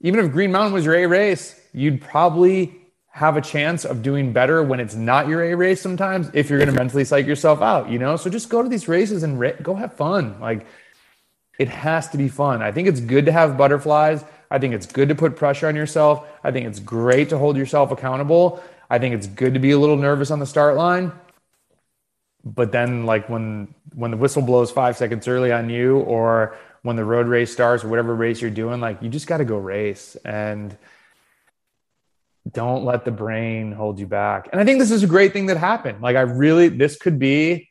even 0.00 0.24
if 0.24 0.32
Green 0.32 0.52
Mountain 0.52 0.72
was 0.72 0.84
your 0.84 0.94
A 0.94 1.06
race, 1.06 1.60
you'd 1.72 2.00
probably 2.00 2.80
have 3.08 3.36
a 3.36 3.40
chance 3.40 3.84
of 3.84 4.02
doing 4.02 4.32
better 4.32 4.62
when 4.62 4.80
it's 4.80 4.94
not 4.94 5.28
your 5.28 5.44
A 5.44 5.54
race 5.54 5.80
sometimes 5.80 6.28
if 6.34 6.50
you're 6.50 6.58
going 6.58 6.68
to 6.68 6.74
mentally 6.74 7.04
psych 7.04 7.26
yourself 7.26 7.62
out, 7.62 7.88
you 7.88 7.98
know? 7.98 8.16
So 8.16 8.28
just 8.28 8.48
go 8.48 8.62
to 8.62 8.68
these 8.68 8.88
races 8.88 9.22
and 9.22 9.38
ra- 9.38 9.52
go 9.62 9.74
have 9.74 9.94
fun. 9.94 10.40
Like, 10.40 10.66
it 11.58 11.68
has 11.68 12.08
to 12.10 12.18
be 12.18 12.28
fun. 12.28 12.60
I 12.60 12.72
think 12.72 12.88
it's 12.88 13.00
good 13.00 13.26
to 13.26 13.32
have 13.32 13.56
butterflies. 13.56 14.24
I 14.50 14.58
think 14.58 14.74
it's 14.74 14.86
good 14.86 15.08
to 15.08 15.14
put 15.14 15.36
pressure 15.36 15.68
on 15.68 15.76
yourself. 15.76 16.26
I 16.42 16.50
think 16.50 16.66
it's 16.66 16.80
great 16.80 17.28
to 17.28 17.38
hold 17.38 17.56
yourself 17.56 17.92
accountable. 17.92 18.62
I 18.90 18.98
think 18.98 19.14
it's 19.14 19.28
good 19.28 19.54
to 19.54 19.60
be 19.60 19.70
a 19.70 19.78
little 19.78 19.96
nervous 19.96 20.32
on 20.32 20.40
the 20.40 20.46
start 20.46 20.76
line 20.76 21.12
but 22.44 22.72
then 22.72 23.06
like 23.06 23.28
when 23.28 23.74
when 23.94 24.10
the 24.10 24.16
whistle 24.16 24.42
blows 24.42 24.70
five 24.70 24.96
seconds 24.96 25.28
early 25.28 25.52
on 25.52 25.70
you 25.70 25.98
or 26.00 26.56
when 26.82 26.96
the 26.96 27.04
road 27.04 27.26
race 27.26 27.52
starts 27.52 27.84
or 27.84 27.88
whatever 27.88 28.14
race 28.14 28.40
you're 28.40 28.50
doing 28.50 28.80
like 28.80 29.02
you 29.02 29.08
just 29.08 29.26
got 29.26 29.38
to 29.38 29.44
go 29.44 29.56
race 29.56 30.16
and 30.24 30.76
don't 32.50 32.84
let 32.84 33.06
the 33.06 33.10
brain 33.10 33.72
hold 33.72 33.98
you 33.98 34.06
back. 34.06 34.48
And 34.52 34.60
i 34.60 34.64
think 34.64 34.78
this 34.78 34.90
is 34.90 35.02
a 35.02 35.06
great 35.06 35.32
thing 35.32 35.46
that 35.46 35.56
happened. 35.56 36.02
Like 36.02 36.16
i 36.16 36.22
really 36.22 36.68
this 36.68 36.96
could 36.96 37.18
be 37.18 37.70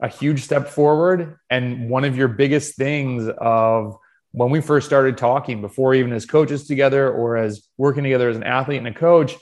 a 0.00 0.08
huge 0.08 0.42
step 0.42 0.68
forward 0.68 1.38
and 1.50 1.88
one 1.88 2.04
of 2.04 2.16
your 2.16 2.28
biggest 2.28 2.76
things 2.76 3.28
of 3.38 3.96
when 4.32 4.50
we 4.50 4.60
first 4.60 4.86
started 4.86 5.16
talking 5.16 5.60
before 5.60 5.94
even 5.94 6.12
as 6.12 6.26
coaches 6.26 6.66
together 6.66 7.10
or 7.10 7.36
as 7.36 7.68
working 7.78 8.02
together 8.02 8.28
as 8.28 8.36
an 8.36 8.42
athlete 8.42 8.78
and 8.78 8.88
a 8.88 8.94
coach 8.94 9.34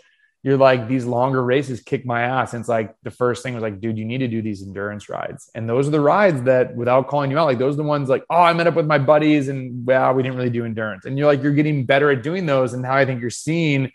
you're 0.42 0.57
like 0.57 0.88
these 0.88 1.05
longer 1.05 1.42
races 1.42 1.81
kick 1.81 2.05
my 2.05 2.22
ass. 2.22 2.52
And 2.52 2.61
it's 2.61 2.68
like 2.68 2.94
the 3.05 3.12
first 3.12 3.42
thing 3.42 3.55
was 3.55 3.62
like, 3.62 3.81
dude, 3.81 3.96
you 3.96 4.05
need 4.05 4.18
to 4.18 4.28
do 4.28 4.42
these 4.42 4.62
endurance 4.62 5.09
rides. 5.09 5.48
And 5.55 5.68
those 5.68 5.87
are 5.87 5.92
the 5.92 6.00
rides 6.00 6.42
that 6.42 6.74
without 6.74 7.07
calling 7.07 7.31
you 7.31 7.38
out, 7.38 7.46
like 7.46 7.59
those 7.59 7.74
are 7.74 7.78
the 7.78 7.85
ones 7.85 8.09
like, 8.09 8.24
oh, 8.28 8.42
I 8.42 8.52
met 8.52 8.66
up 8.66 8.74
with 8.74 8.87
my 8.87 8.98
buddies 8.98 9.48
and 9.48 9.87
well, 9.87 10.12
we 10.14 10.22
didn't 10.24 10.37
really 10.37 10.50
do 10.50 10.64
endurance. 10.64 11.05
And 11.05 11.16
you're 11.16 11.28
like, 11.28 11.42
you're 11.44 11.52
getting 11.52 11.87
better 11.87 12.11
at 12.11 12.24
doing 12.24 12.44
those. 12.46 12.72
And 12.72 12.83
now 12.83 12.94
I 12.94 13.05
think 13.05 13.20
you're 13.20 13.31
seeing 13.31 13.92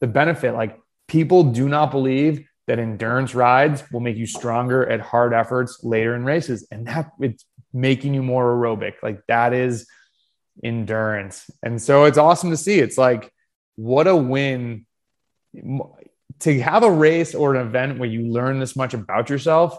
the 0.00 0.06
benefit. 0.06 0.54
Like 0.54 0.78
people 1.06 1.44
do 1.44 1.68
not 1.68 1.90
believe 1.90 2.46
that 2.66 2.78
endurance 2.78 3.34
rides 3.34 3.82
will 3.92 4.00
make 4.00 4.16
you 4.16 4.26
stronger 4.26 4.88
at 4.88 5.00
hard 5.00 5.34
efforts 5.34 5.84
later 5.84 6.14
in 6.14 6.24
races. 6.24 6.66
And 6.70 6.86
that 6.86 7.10
it's 7.20 7.44
making 7.74 8.14
you 8.14 8.22
more 8.22 8.56
aerobic. 8.56 8.94
Like 9.02 9.20
that 9.28 9.52
is 9.52 9.86
endurance. 10.64 11.50
And 11.62 11.80
so 11.80 12.04
it's 12.04 12.16
awesome 12.16 12.48
to 12.50 12.56
see. 12.56 12.78
It's 12.78 12.96
like, 12.96 13.30
what 13.76 14.06
a 14.06 14.16
win 14.16 14.86
to 16.40 16.60
have 16.60 16.82
a 16.82 16.90
race 16.90 17.34
or 17.34 17.54
an 17.54 17.66
event 17.66 17.98
where 17.98 18.08
you 18.08 18.28
learn 18.28 18.60
this 18.60 18.76
much 18.76 18.94
about 18.94 19.30
yourself 19.30 19.78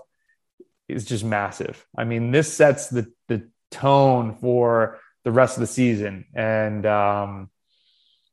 is 0.87 1.05
just 1.05 1.23
massive. 1.23 1.85
I 1.97 2.03
mean, 2.03 2.31
this 2.31 2.51
sets 2.51 2.87
the 2.89 3.11
the 3.27 3.49
tone 3.71 4.35
for 4.35 4.99
the 5.23 5.31
rest 5.31 5.57
of 5.57 5.61
the 5.61 5.67
season, 5.67 6.25
and 6.33 6.85
um, 6.85 7.49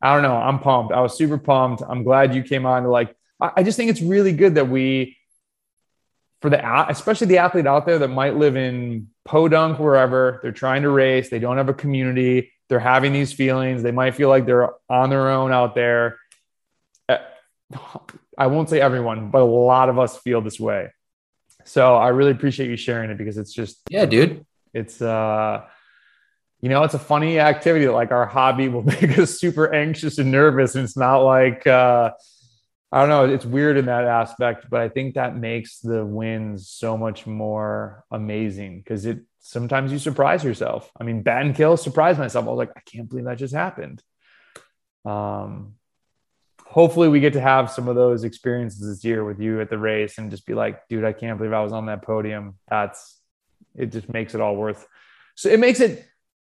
I 0.03 0.15
don't 0.15 0.23
know. 0.23 0.37
I'm 0.37 0.59
pumped. 0.59 0.93
I 0.93 1.01
was 1.01 1.17
super 1.17 1.39
pumped. 1.39 1.83
I'm 1.87 2.03
glad 2.03 2.35
you 2.35 2.43
came 2.43 2.67
on. 2.67 2.85
Like, 2.85 3.15
I, 3.41 3.53
I 3.57 3.63
just 3.63 3.77
think 3.77 3.91
it's 3.91 4.03
really 4.03 4.33
good 4.33 4.57
that 4.57 4.69
we, 4.69 5.17
for 6.43 6.51
the 6.51 6.91
especially 6.91 7.29
the 7.29 7.39
athlete 7.39 7.67
out 7.67 7.87
there 7.87 8.01
that 8.01 8.09
might 8.09 8.37
live 8.37 8.57
in 8.57 9.09
Podunk, 9.25 9.79
wherever 9.79 10.41
they're 10.43 10.53
trying 10.53 10.83
to 10.83 10.91
race, 10.91 11.29
they 11.29 11.39
don't 11.39 11.59
have 11.59 11.69
a 11.69 11.75
community. 11.75 12.53
They're 12.69 12.79
having 12.79 13.13
these 13.13 13.33
feelings. 13.33 13.83
They 13.83 13.93
might 13.93 14.15
feel 14.15 14.29
like 14.29 14.45
they're 14.45 14.71
on 14.91 15.09
their 15.09 15.31
own 15.31 15.53
out 15.53 15.75
there 15.75 16.19
I 18.39 18.47
won't 18.47 18.69
say 18.69 18.81
everyone, 18.81 19.31
but 19.31 19.43
a 19.43 19.45
lot 19.45 19.89
of 19.89 19.99
us 19.99 20.17
feel 20.19 20.41
this 20.41 20.59
way. 20.59 20.91
So 21.65 21.97
I 21.97 22.09
really 22.09 22.31
appreciate 22.31 22.71
you 22.71 22.77
sharing 22.77 23.11
it 23.11 23.19
because 23.19 23.37
it's 23.37 23.53
just 23.53 23.79
yeah, 23.91 24.07
dude. 24.07 24.47
It's 24.73 25.03
uh 25.03 25.65
you 26.61 26.69
know, 26.69 26.83
it's 26.83 26.95
a 26.95 26.99
funny 26.99 27.39
activity 27.39 27.85
that 27.85 27.93
like 27.93 28.11
our 28.11 28.27
hobby 28.27 28.69
will 28.69 28.83
make 29.01 29.19
us 29.19 29.39
super 29.39 29.73
anxious 29.73 30.19
and 30.19 30.31
nervous. 30.31 30.75
And 30.75 30.85
it's 30.85 30.97
not 30.97 31.19
like 31.19 31.67
uh 31.67 32.13
I 32.91 33.01
don't 33.01 33.11
know, 33.11 33.27
it's 33.33 33.45
weird 33.45 33.77
in 33.77 33.85
that 33.87 34.05
aspect, 34.05 34.67
but 34.71 34.81
I 34.81 34.89
think 34.89 35.15
that 35.15 35.37
makes 35.37 35.81
the 35.81 36.07
wins 36.07 36.71
so 36.71 36.97
much 36.97 37.27
more 37.27 38.05
amazing 38.11 38.79
because 38.79 39.05
it 39.05 39.21
sometimes 39.41 39.93
you 39.93 39.99
surprise 39.99 40.43
yourself. 40.43 40.91
I 40.99 41.05
mean, 41.05 41.23
Battenkill 41.23 41.79
surprised 41.79 42.19
myself. 42.19 42.47
I 42.47 42.49
was 42.49 42.59
like, 42.59 42.73
I 42.77 42.81
can't 42.81 43.09
believe 43.09 43.27
that 43.27 43.37
just 43.37 43.55
happened. 43.55 44.03
Um, 45.05 45.75
hopefully 46.71 47.09
we 47.09 47.19
get 47.19 47.33
to 47.33 47.41
have 47.41 47.71
some 47.71 47.89
of 47.89 47.97
those 47.97 48.25
experiences 48.25 48.87
this 48.87 49.03
year 49.03 49.25
with 49.25 49.41
you 49.41 49.61
at 49.61 49.71
the 49.71 49.79
race 49.79 50.19
and 50.19 50.31
just 50.31 50.45
be 50.45 50.55
like, 50.55 50.87
dude, 50.89 51.05
I 51.05 51.13
can't 51.13 51.39
believe 51.39 51.55
I 51.55 51.63
was 51.63 51.73
on 51.73 51.87
that 51.87 52.03
podium. 52.03 52.57
That's 52.69 53.19
it 53.75 53.91
just 53.91 54.13
makes 54.13 54.35
it 54.35 54.41
all 54.41 54.55
worth. 54.55 54.87
So 55.35 55.49
it 55.49 55.61
makes 55.61 55.81
it 55.81 56.07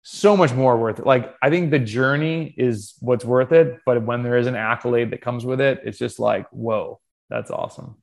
so 0.02 0.36
much 0.36 0.52
more 0.52 0.76
worth 0.76 0.98
it. 0.98 1.06
Like 1.06 1.34
I 1.40 1.48
think 1.48 1.70
the 1.70 1.78
journey 1.78 2.54
is 2.58 2.94
what's 3.00 3.24
worth 3.24 3.52
it, 3.52 3.78
but 3.86 4.02
when 4.02 4.22
there 4.22 4.36
is 4.36 4.46
an 4.46 4.54
accolade 4.56 5.10
that 5.12 5.22
comes 5.22 5.46
with 5.46 5.60
it, 5.60 5.80
it's 5.84 5.98
just 5.98 6.18
like, 6.18 6.46
whoa, 6.50 7.00
that's 7.30 7.50
awesome. 7.50 7.96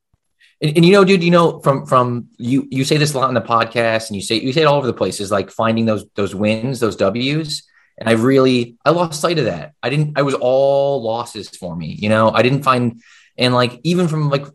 And, 0.61 0.75
and, 0.75 0.85
you 0.85 0.93
know, 0.93 1.05
dude, 1.05 1.23
you 1.23 1.31
know, 1.31 1.59
from 1.59 1.85
from 1.85 2.29
you 2.37 2.67
you 2.71 2.83
say 2.85 2.97
this 2.97 3.13
a 3.13 3.19
lot 3.19 3.29
in 3.29 3.35
the 3.35 3.41
podcast, 3.41 4.07
and 4.07 4.15
you 4.15 4.21
say 4.21 4.39
you 4.39 4.51
say 4.51 4.61
it 4.61 4.65
all 4.65 4.77
over 4.77 4.87
the 4.87 4.93
places, 4.93 5.31
like 5.31 5.51
finding 5.51 5.85
those 5.85 6.05
those 6.15 6.33
wins, 6.33 6.79
those 6.79 6.95
W's. 6.95 7.68
And 7.99 8.09
I 8.09 8.13
really, 8.13 8.77
I 8.85 8.91
lost 8.91 9.21
sight 9.21 9.37
of 9.37 9.45
that. 9.45 9.73
I 9.83 9.89
didn't, 9.89 10.17
I 10.17 10.23
was 10.23 10.33
all 10.33 11.03
losses 11.03 11.49
for 11.49 11.75
me, 11.75 11.87
you 11.87 12.09
know, 12.09 12.31
I 12.31 12.41
didn't 12.41 12.63
find, 12.63 13.01
and 13.37 13.53
like, 13.53 13.79
even 13.83 14.07
from 14.07 14.29
like 14.29 14.45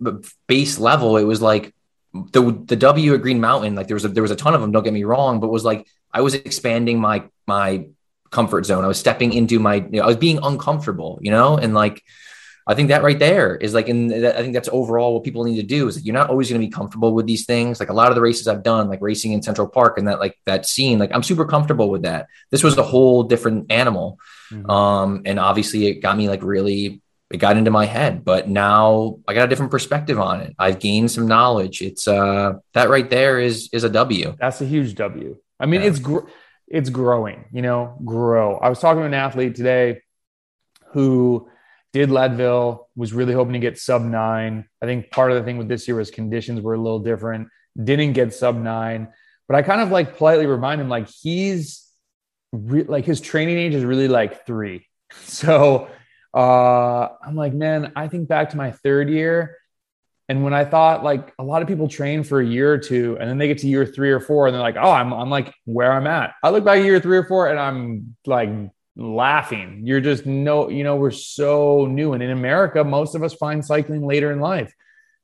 base 0.47 0.79
level, 0.79 1.19
it 1.19 1.25
was 1.25 1.43
like 1.43 1.75
the, 2.13 2.43
the 2.67 2.77
W 2.77 3.15
at 3.15 3.23
Green 3.23 3.41
Mountain, 3.41 3.75
like 3.75 3.87
there 3.87 3.97
was 3.97 4.05
a, 4.05 4.09
there 4.09 4.23
was 4.23 4.33
a 4.33 4.37
ton 4.37 4.55
of 4.55 4.61
them, 4.61 4.73
don't 4.73 4.83
get 4.83 4.93
me 4.93 5.05
wrong, 5.05 5.41
but 5.41 5.49
was 5.49 5.65
like, 5.65 5.87
I 6.13 6.23
was 6.23 6.35
expanding 6.35 6.99
my, 7.01 7.25
my 7.47 7.87
comfort 8.31 8.65
zone. 8.67 8.83
I 8.83 8.89
was 8.89 8.99
stepping 8.99 9.33
into 9.33 9.59
my, 9.59 9.77
you 9.77 9.99
know, 9.99 10.05
I 10.05 10.07
was 10.07 10.17
being 10.17 10.41
uncomfortable, 10.43 11.19
you 11.21 11.31
know, 11.31 11.59
and 11.59 11.75
like, 11.75 12.03
I 12.67 12.75
think 12.75 12.89
that 12.89 13.03
right 13.03 13.19
there 13.19 13.57
is 13.57 13.75
like, 13.75 13.89
and 13.89 14.13
I 14.27 14.41
think 14.41 14.55
that's 14.55 14.71
overall 14.73 15.15
what 15.15 15.25
people 15.25 15.45
need 15.45 15.57
to 15.57 15.63
do 15.63 15.87
is 15.87 16.03
you're 16.05 16.15
not 16.15 16.31
always 16.31 16.49
going 16.49 16.61
to 16.61 16.67
be 16.67 16.71
comfortable 16.71 17.13
with 17.13 17.27
these 17.27 17.45
things. 17.45 17.79
Like 17.79 17.91
a 17.91 17.95
lot 17.95 18.09
of 18.09 18.15
the 18.15 18.23
races 18.23 18.49
I've 18.49 18.63
done, 18.63 18.89
like 18.89 19.03
racing 19.03 19.33
in 19.33 19.43
Central 19.43 19.69
Park 19.69 19.99
and 19.99 20.09
that 20.09 20.19
like 20.19 20.39
that 20.47 20.65
scene, 20.65 20.99
like 20.99 21.11
I'm 21.13 21.23
super 21.23 21.45
comfortable 21.45 21.91
with 21.91 22.03
that. 22.03 22.27
This 22.51 22.63
was 22.63 22.79
a 22.79 22.83
whole 22.83 23.25
different 23.25 23.71
animal, 23.71 24.19
mm-hmm. 24.51 24.71
um, 24.71 25.23
and 25.27 25.39
obviously 25.39 25.89
it 25.89 26.01
got 26.01 26.17
me 26.17 26.31
like 26.31 26.43
really, 26.43 27.03
it 27.31 27.37
got 27.37 27.59
into 27.59 27.71
my 27.71 27.85
head. 27.85 28.25
But 28.25 28.49
now 28.49 29.19
I 29.29 29.35
got 29.35 29.45
a 29.45 29.49
different 29.49 29.71
perspective 29.71 30.19
on 30.19 30.41
it. 30.41 30.55
I've 30.59 30.79
gained 30.79 31.11
some 31.11 31.29
knowledge. 31.29 31.83
It's 31.83 32.09
uh 32.09 32.55
that 32.73 32.89
right 32.89 33.11
there 33.11 33.41
is 33.41 33.69
is 33.73 33.85
a 33.85 33.91
W. 33.91 34.37
That's 34.41 34.63
a 34.63 34.67
huge 34.67 34.95
W. 34.95 35.37
I 35.61 35.67
mean, 35.67 35.83
yeah. 35.83 35.89
it's 35.89 35.99
gr- 35.99 36.29
it's 36.67 36.89
growing. 36.89 37.45
You 37.53 37.61
know, 37.61 37.99
grow. 38.05 38.57
I 38.57 38.71
was 38.71 38.79
talking 38.79 39.03
to 39.03 39.07
an 39.07 39.13
athlete 39.13 39.55
today 39.55 40.01
who 40.93 41.49
did 41.95 42.11
Leadville, 42.11 42.89
was 42.97 43.13
really 43.13 43.33
hoping 43.33 43.53
to 43.53 43.61
get 43.61 43.79
sub 43.79 44.03
nine. 44.03 44.69
I 44.83 44.87
think 44.87 45.13
part 45.13 45.31
of 45.31 45.39
the 45.39 45.45
thing 45.45 45.59
with 45.59 45.69
this 45.69 45.87
year 45.87 45.97
was 45.97 46.11
conditions 46.11 46.61
were 46.61 46.75
a 46.75 46.79
little 46.79 46.99
different. 46.99 47.49
Didn't 47.83 48.15
get 48.15 48.35
sub 48.35 48.57
nine, 48.57 49.13
but 49.47 49.55
I 49.55 49.63
kind 49.63 49.81
of 49.81 49.93
like 49.93 50.19
politely 50.19 50.47
remind 50.47 50.81
him 50.81 50.89
like 50.89 51.09
he's 51.09 51.89
re- 52.51 52.83
like 52.83 53.05
his 53.05 53.21
training 53.21 53.59
age 53.59 53.75
is 53.75 53.85
really 53.85 54.09
like 54.09 54.45
three. 54.45 54.87
So 55.27 55.89
uh, 56.35 57.09
I'm 57.25 57.37
like, 57.37 57.55
man, 57.55 57.93
I 57.95 58.09
think 58.09 58.27
back 58.27 58.51
to 58.51 58.57
my 58.57 58.73
third 58.73 59.09
year. 59.09 59.57
And 60.29 60.43
when 60.43 60.53
I 60.53 60.65
thought 60.65 61.05
like 61.05 61.33
a 61.39 61.45
lot 61.45 61.63
of 61.63 61.69
people 61.69 61.87
train 61.87 62.25
for 62.25 62.41
a 62.41 62.45
year 62.45 62.73
or 62.73 62.79
two 62.79 63.17
and 63.21 63.31
then 63.31 63.39
they 63.39 63.47
get 63.47 63.59
to 63.59 63.69
year 63.69 63.87
three 63.87 64.11
or 64.11 64.19
four 64.19 64.49
and 64.49 64.55
they're 64.55 64.63
like, 64.63 64.77
oh, 64.77 64.91
I'm, 64.91 65.13
I'm 65.13 65.31
like 65.31 65.55
where 65.67 65.93
I'm 65.93 66.09
at. 66.09 66.33
I 66.43 66.51
look 66.51 66.65
back 66.65 66.83
year 66.83 66.99
three 66.99 67.19
or 67.19 67.25
four 67.25 67.47
and 67.47 67.61
I'm 67.61 68.17
like 68.27 68.49
laughing. 68.97 69.83
You're 69.85 70.01
just 70.01 70.27
no, 70.27 70.69
you 70.69 70.85
know, 70.85 70.97
we're 70.97 71.11
so 71.11 71.87
new. 71.87 72.13
And 72.13 72.23
in 72.23 72.31
America, 72.31 72.85
most 72.85 73.15
of 73.15 73.23
us 73.23 73.35
find 73.35 73.65
cycling 73.65 74.07
later 74.07 74.33
in 74.33 74.41
life. 74.41 74.73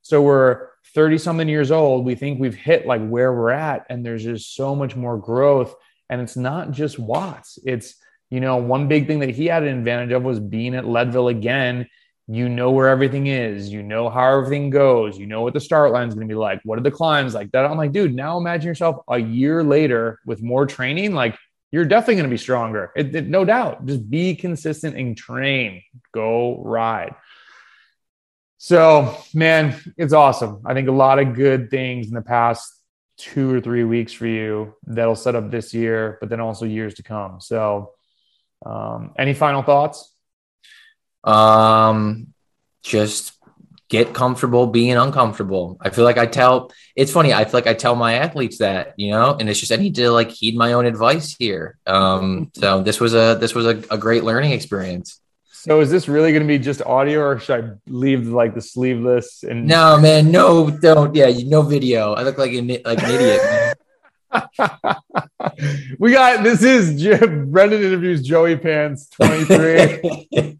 So 0.03 0.23
we're 0.23 0.69
30 0.95 1.19
something 1.19 1.49
years 1.49 1.71
old. 1.71 2.05
We 2.05 2.15
think 2.15 2.41
we've 2.41 2.55
hit 2.55 2.87
like 2.87 3.07
where 3.07 3.33
we're 3.33 3.51
at. 3.51 3.87
And 3.89 4.05
there's 4.05 4.25
just 4.25 4.55
so 4.55 4.75
much 4.75 4.97
more 4.97 5.19
growth. 5.19 5.75
And 6.09 6.21
it's 6.21 6.37
not 6.37 6.73
just 6.73 6.99
Watts. 6.99 7.59
It's, 7.65 7.95
you 8.31 8.41
know, 8.41 8.57
one 8.57 8.89
big 8.89 9.07
thing 9.07 9.21
that 9.21 9.31
he 9.31 9.47
had 9.47 9.63
an 9.63 9.79
advantage 9.79 10.13
of 10.13 10.23
was 10.23 10.41
being 10.41 10.75
at 10.75 10.87
Leadville 10.87 11.29
again. 11.29 11.87
You 12.27 12.49
know 12.49 12.71
where 12.71 12.89
everything 12.89 13.27
is, 13.27 13.73
you 13.73 13.83
know 13.83 14.09
how 14.09 14.39
everything 14.39 14.71
goes, 14.71 15.19
you 15.19 15.27
know 15.27 15.43
what 15.43 15.53
the 15.53 15.59
start 15.59 15.91
line 15.91 16.07
is 16.07 16.15
going 16.15 16.29
to 16.29 16.33
be 16.33 16.39
like, 16.39 16.61
what 16.63 16.79
are 16.79 16.83
the 16.83 16.91
climbs 16.93 17.35
like 17.35 17.51
that. 17.51 17.65
I'm 17.65 17.77
like, 17.77 17.91
dude, 17.91 18.15
now 18.15 18.39
imagine 18.39 18.69
yourself 18.69 18.99
a 19.09 19.19
year 19.19 19.65
later 19.65 20.21
with 20.25 20.41
more 20.41 20.65
training, 20.65 21.13
like 21.13 21.37
you're 21.73 21.85
definitely 21.85 22.17
going 22.17 22.31
to 22.31 22.35
be 22.35 22.39
stronger. 22.39 22.93
It, 22.97 23.15
it, 23.15 23.29
no 23.29 23.45
doubt. 23.45 23.87
Just 23.87 24.09
be 24.11 24.35
consistent 24.35 24.97
and 24.97 25.17
train, 25.17 25.83
go 26.13 26.61
ride. 26.63 27.15
So, 28.59 29.17
man, 29.33 29.81
it's 29.97 30.13
awesome. 30.13 30.63
I 30.67 30.75
think 30.75 30.89
a 30.89 30.93
lot 30.93 31.19
of 31.19 31.35
good 31.35 31.71
things 31.71 32.09
in 32.09 32.15
the 32.15 32.23
past 32.23 32.75
two 33.17 33.55
or 33.55 33.61
three 33.61 33.85
weeks 33.85 34.13
for 34.13 34.27
you 34.27 34.75
that'll 34.87 35.17
set 35.17 35.35
up 35.35 35.51
this 35.51 35.73
year, 35.73 36.19
but 36.21 36.29
then 36.29 36.41
also 36.41 36.67
years 36.67 36.95
to 36.95 37.03
come. 37.03 37.41
So, 37.41 37.93
um, 38.65 39.13
any 39.19 39.35
final 39.35 39.63
thoughts? 39.63 40.13
Um, 41.25 42.35
just 42.83 43.33
get 43.91 44.15
comfortable 44.15 44.69
being 44.69 44.97
uncomfortable. 44.97 45.77
I 45.81 45.91
feel 45.91 46.05
like 46.05 46.17
I 46.17 46.25
tell 46.25 46.73
it's 46.97 47.13
funny. 47.13 47.35
I 47.35 47.45
feel 47.45 47.55
like 47.55 47.67
I 47.67 47.75
tell 47.75 47.97
my 47.97 48.15
athletes 48.15 48.59
that, 48.59 48.95
you 48.97 49.11
know, 49.11 49.37
and 49.39 49.51
it's 49.51 49.61
just 49.61 49.73
I 49.73 49.77
need 49.77 49.97
to 49.97 50.11
like 50.11 50.31
heed 50.31 50.57
my 50.57 50.73
own 50.73 50.87
advice 50.87 51.35
here. 51.39 51.77
Um, 51.87 52.51
so 52.55 52.83
this 52.83 53.01
was 53.01 53.15
a 53.15 53.37
this 53.39 53.55
was 53.55 53.67
a, 53.67 53.83
a 53.91 53.99
great 53.99 54.25
learning 54.25 54.53
experience. 54.53 55.21
So 55.51 55.81
is 55.81 55.91
this 55.91 56.09
really 56.09 56.31
going 56.31 56.43
to 56.43 56.49
be 56.49 56.59
just 56.59 56.81
audio, 56.81 57.21
or 57.21 57.39
should 57.39 57.65
I 57.65 57.69
leave 57.87 58.29
like 58.29 58.55
the 58.55 58.63
sleeveless? 58.63 59.43
And 59.43 59.67
no, 59.67 59.99
man, 60.01 60.31
no, 60.31 60.71
don't. 60.71 61.15
Yeah, 61.15 61.31
no 61.45 61.61
video. 61.61 62.15
I 62.15 62.23
look 62.23 62.39
like 62.39 62.53
an 62.53 62.69
like 62.69 63.03
an 63.03 63.11
idiot. 63.11 63.77
we 65.99 66.13
got 66.13 66.45
this 66.45 66.63
is 66.63 67.03
Brendan 67.47 67.83
interviews 67.83 68.23
Joey 68.23 68.57
Pants 68.57 69.09
23. 69.11 70.29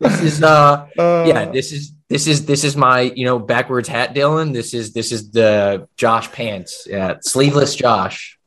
this 0.00 0.22
is 0.22 0.42
uh, 0.42 0.86
uh, 0.98 1.24
yeah, 1.26 1.46
this 1.46 1.72
is 1.72 1.92
this 2.08 2.26
is 2.26 2.44
this 2.46 2.64
is 2.64 2.76
my 2.76 3.00
you 3.00 3.24
know 3.24 3.38
backwards 3.38 3.88
hat 3.88 4.14
Dylan. 4.14 4.52
This 4.52 4.74
is 4.74 4.92
this 4.92 5.12
is 5.12 5.30
the 5.30 5.88
Josh 5.96 6.30
Pants. 6.32 6.86
Yeah, 6.88 7.16
sleeveless 7.22 7.74
Josh. 7.74 8.38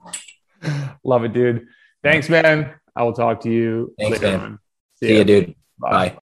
Love 1.03 1.23
it, 1.25 1.33
dude. 1.33 1.67
Thanks, 2.03 2.29
man. 2.29 2.73
I 2.95 3.03
will 3.03 3.13
talk 3.13 3.41
to 3.41 3.49
you. 3.49 3.93
Thanks, 3.97 4.21
later, 4.21 4.37
man. 4.37 4.59
See, 4.99 5.07
See 5.07 5.17
you, 5.17 5.23
dude. 5.23 5.55
Bye. 5.79 6.09
Bye. 6.09 6.17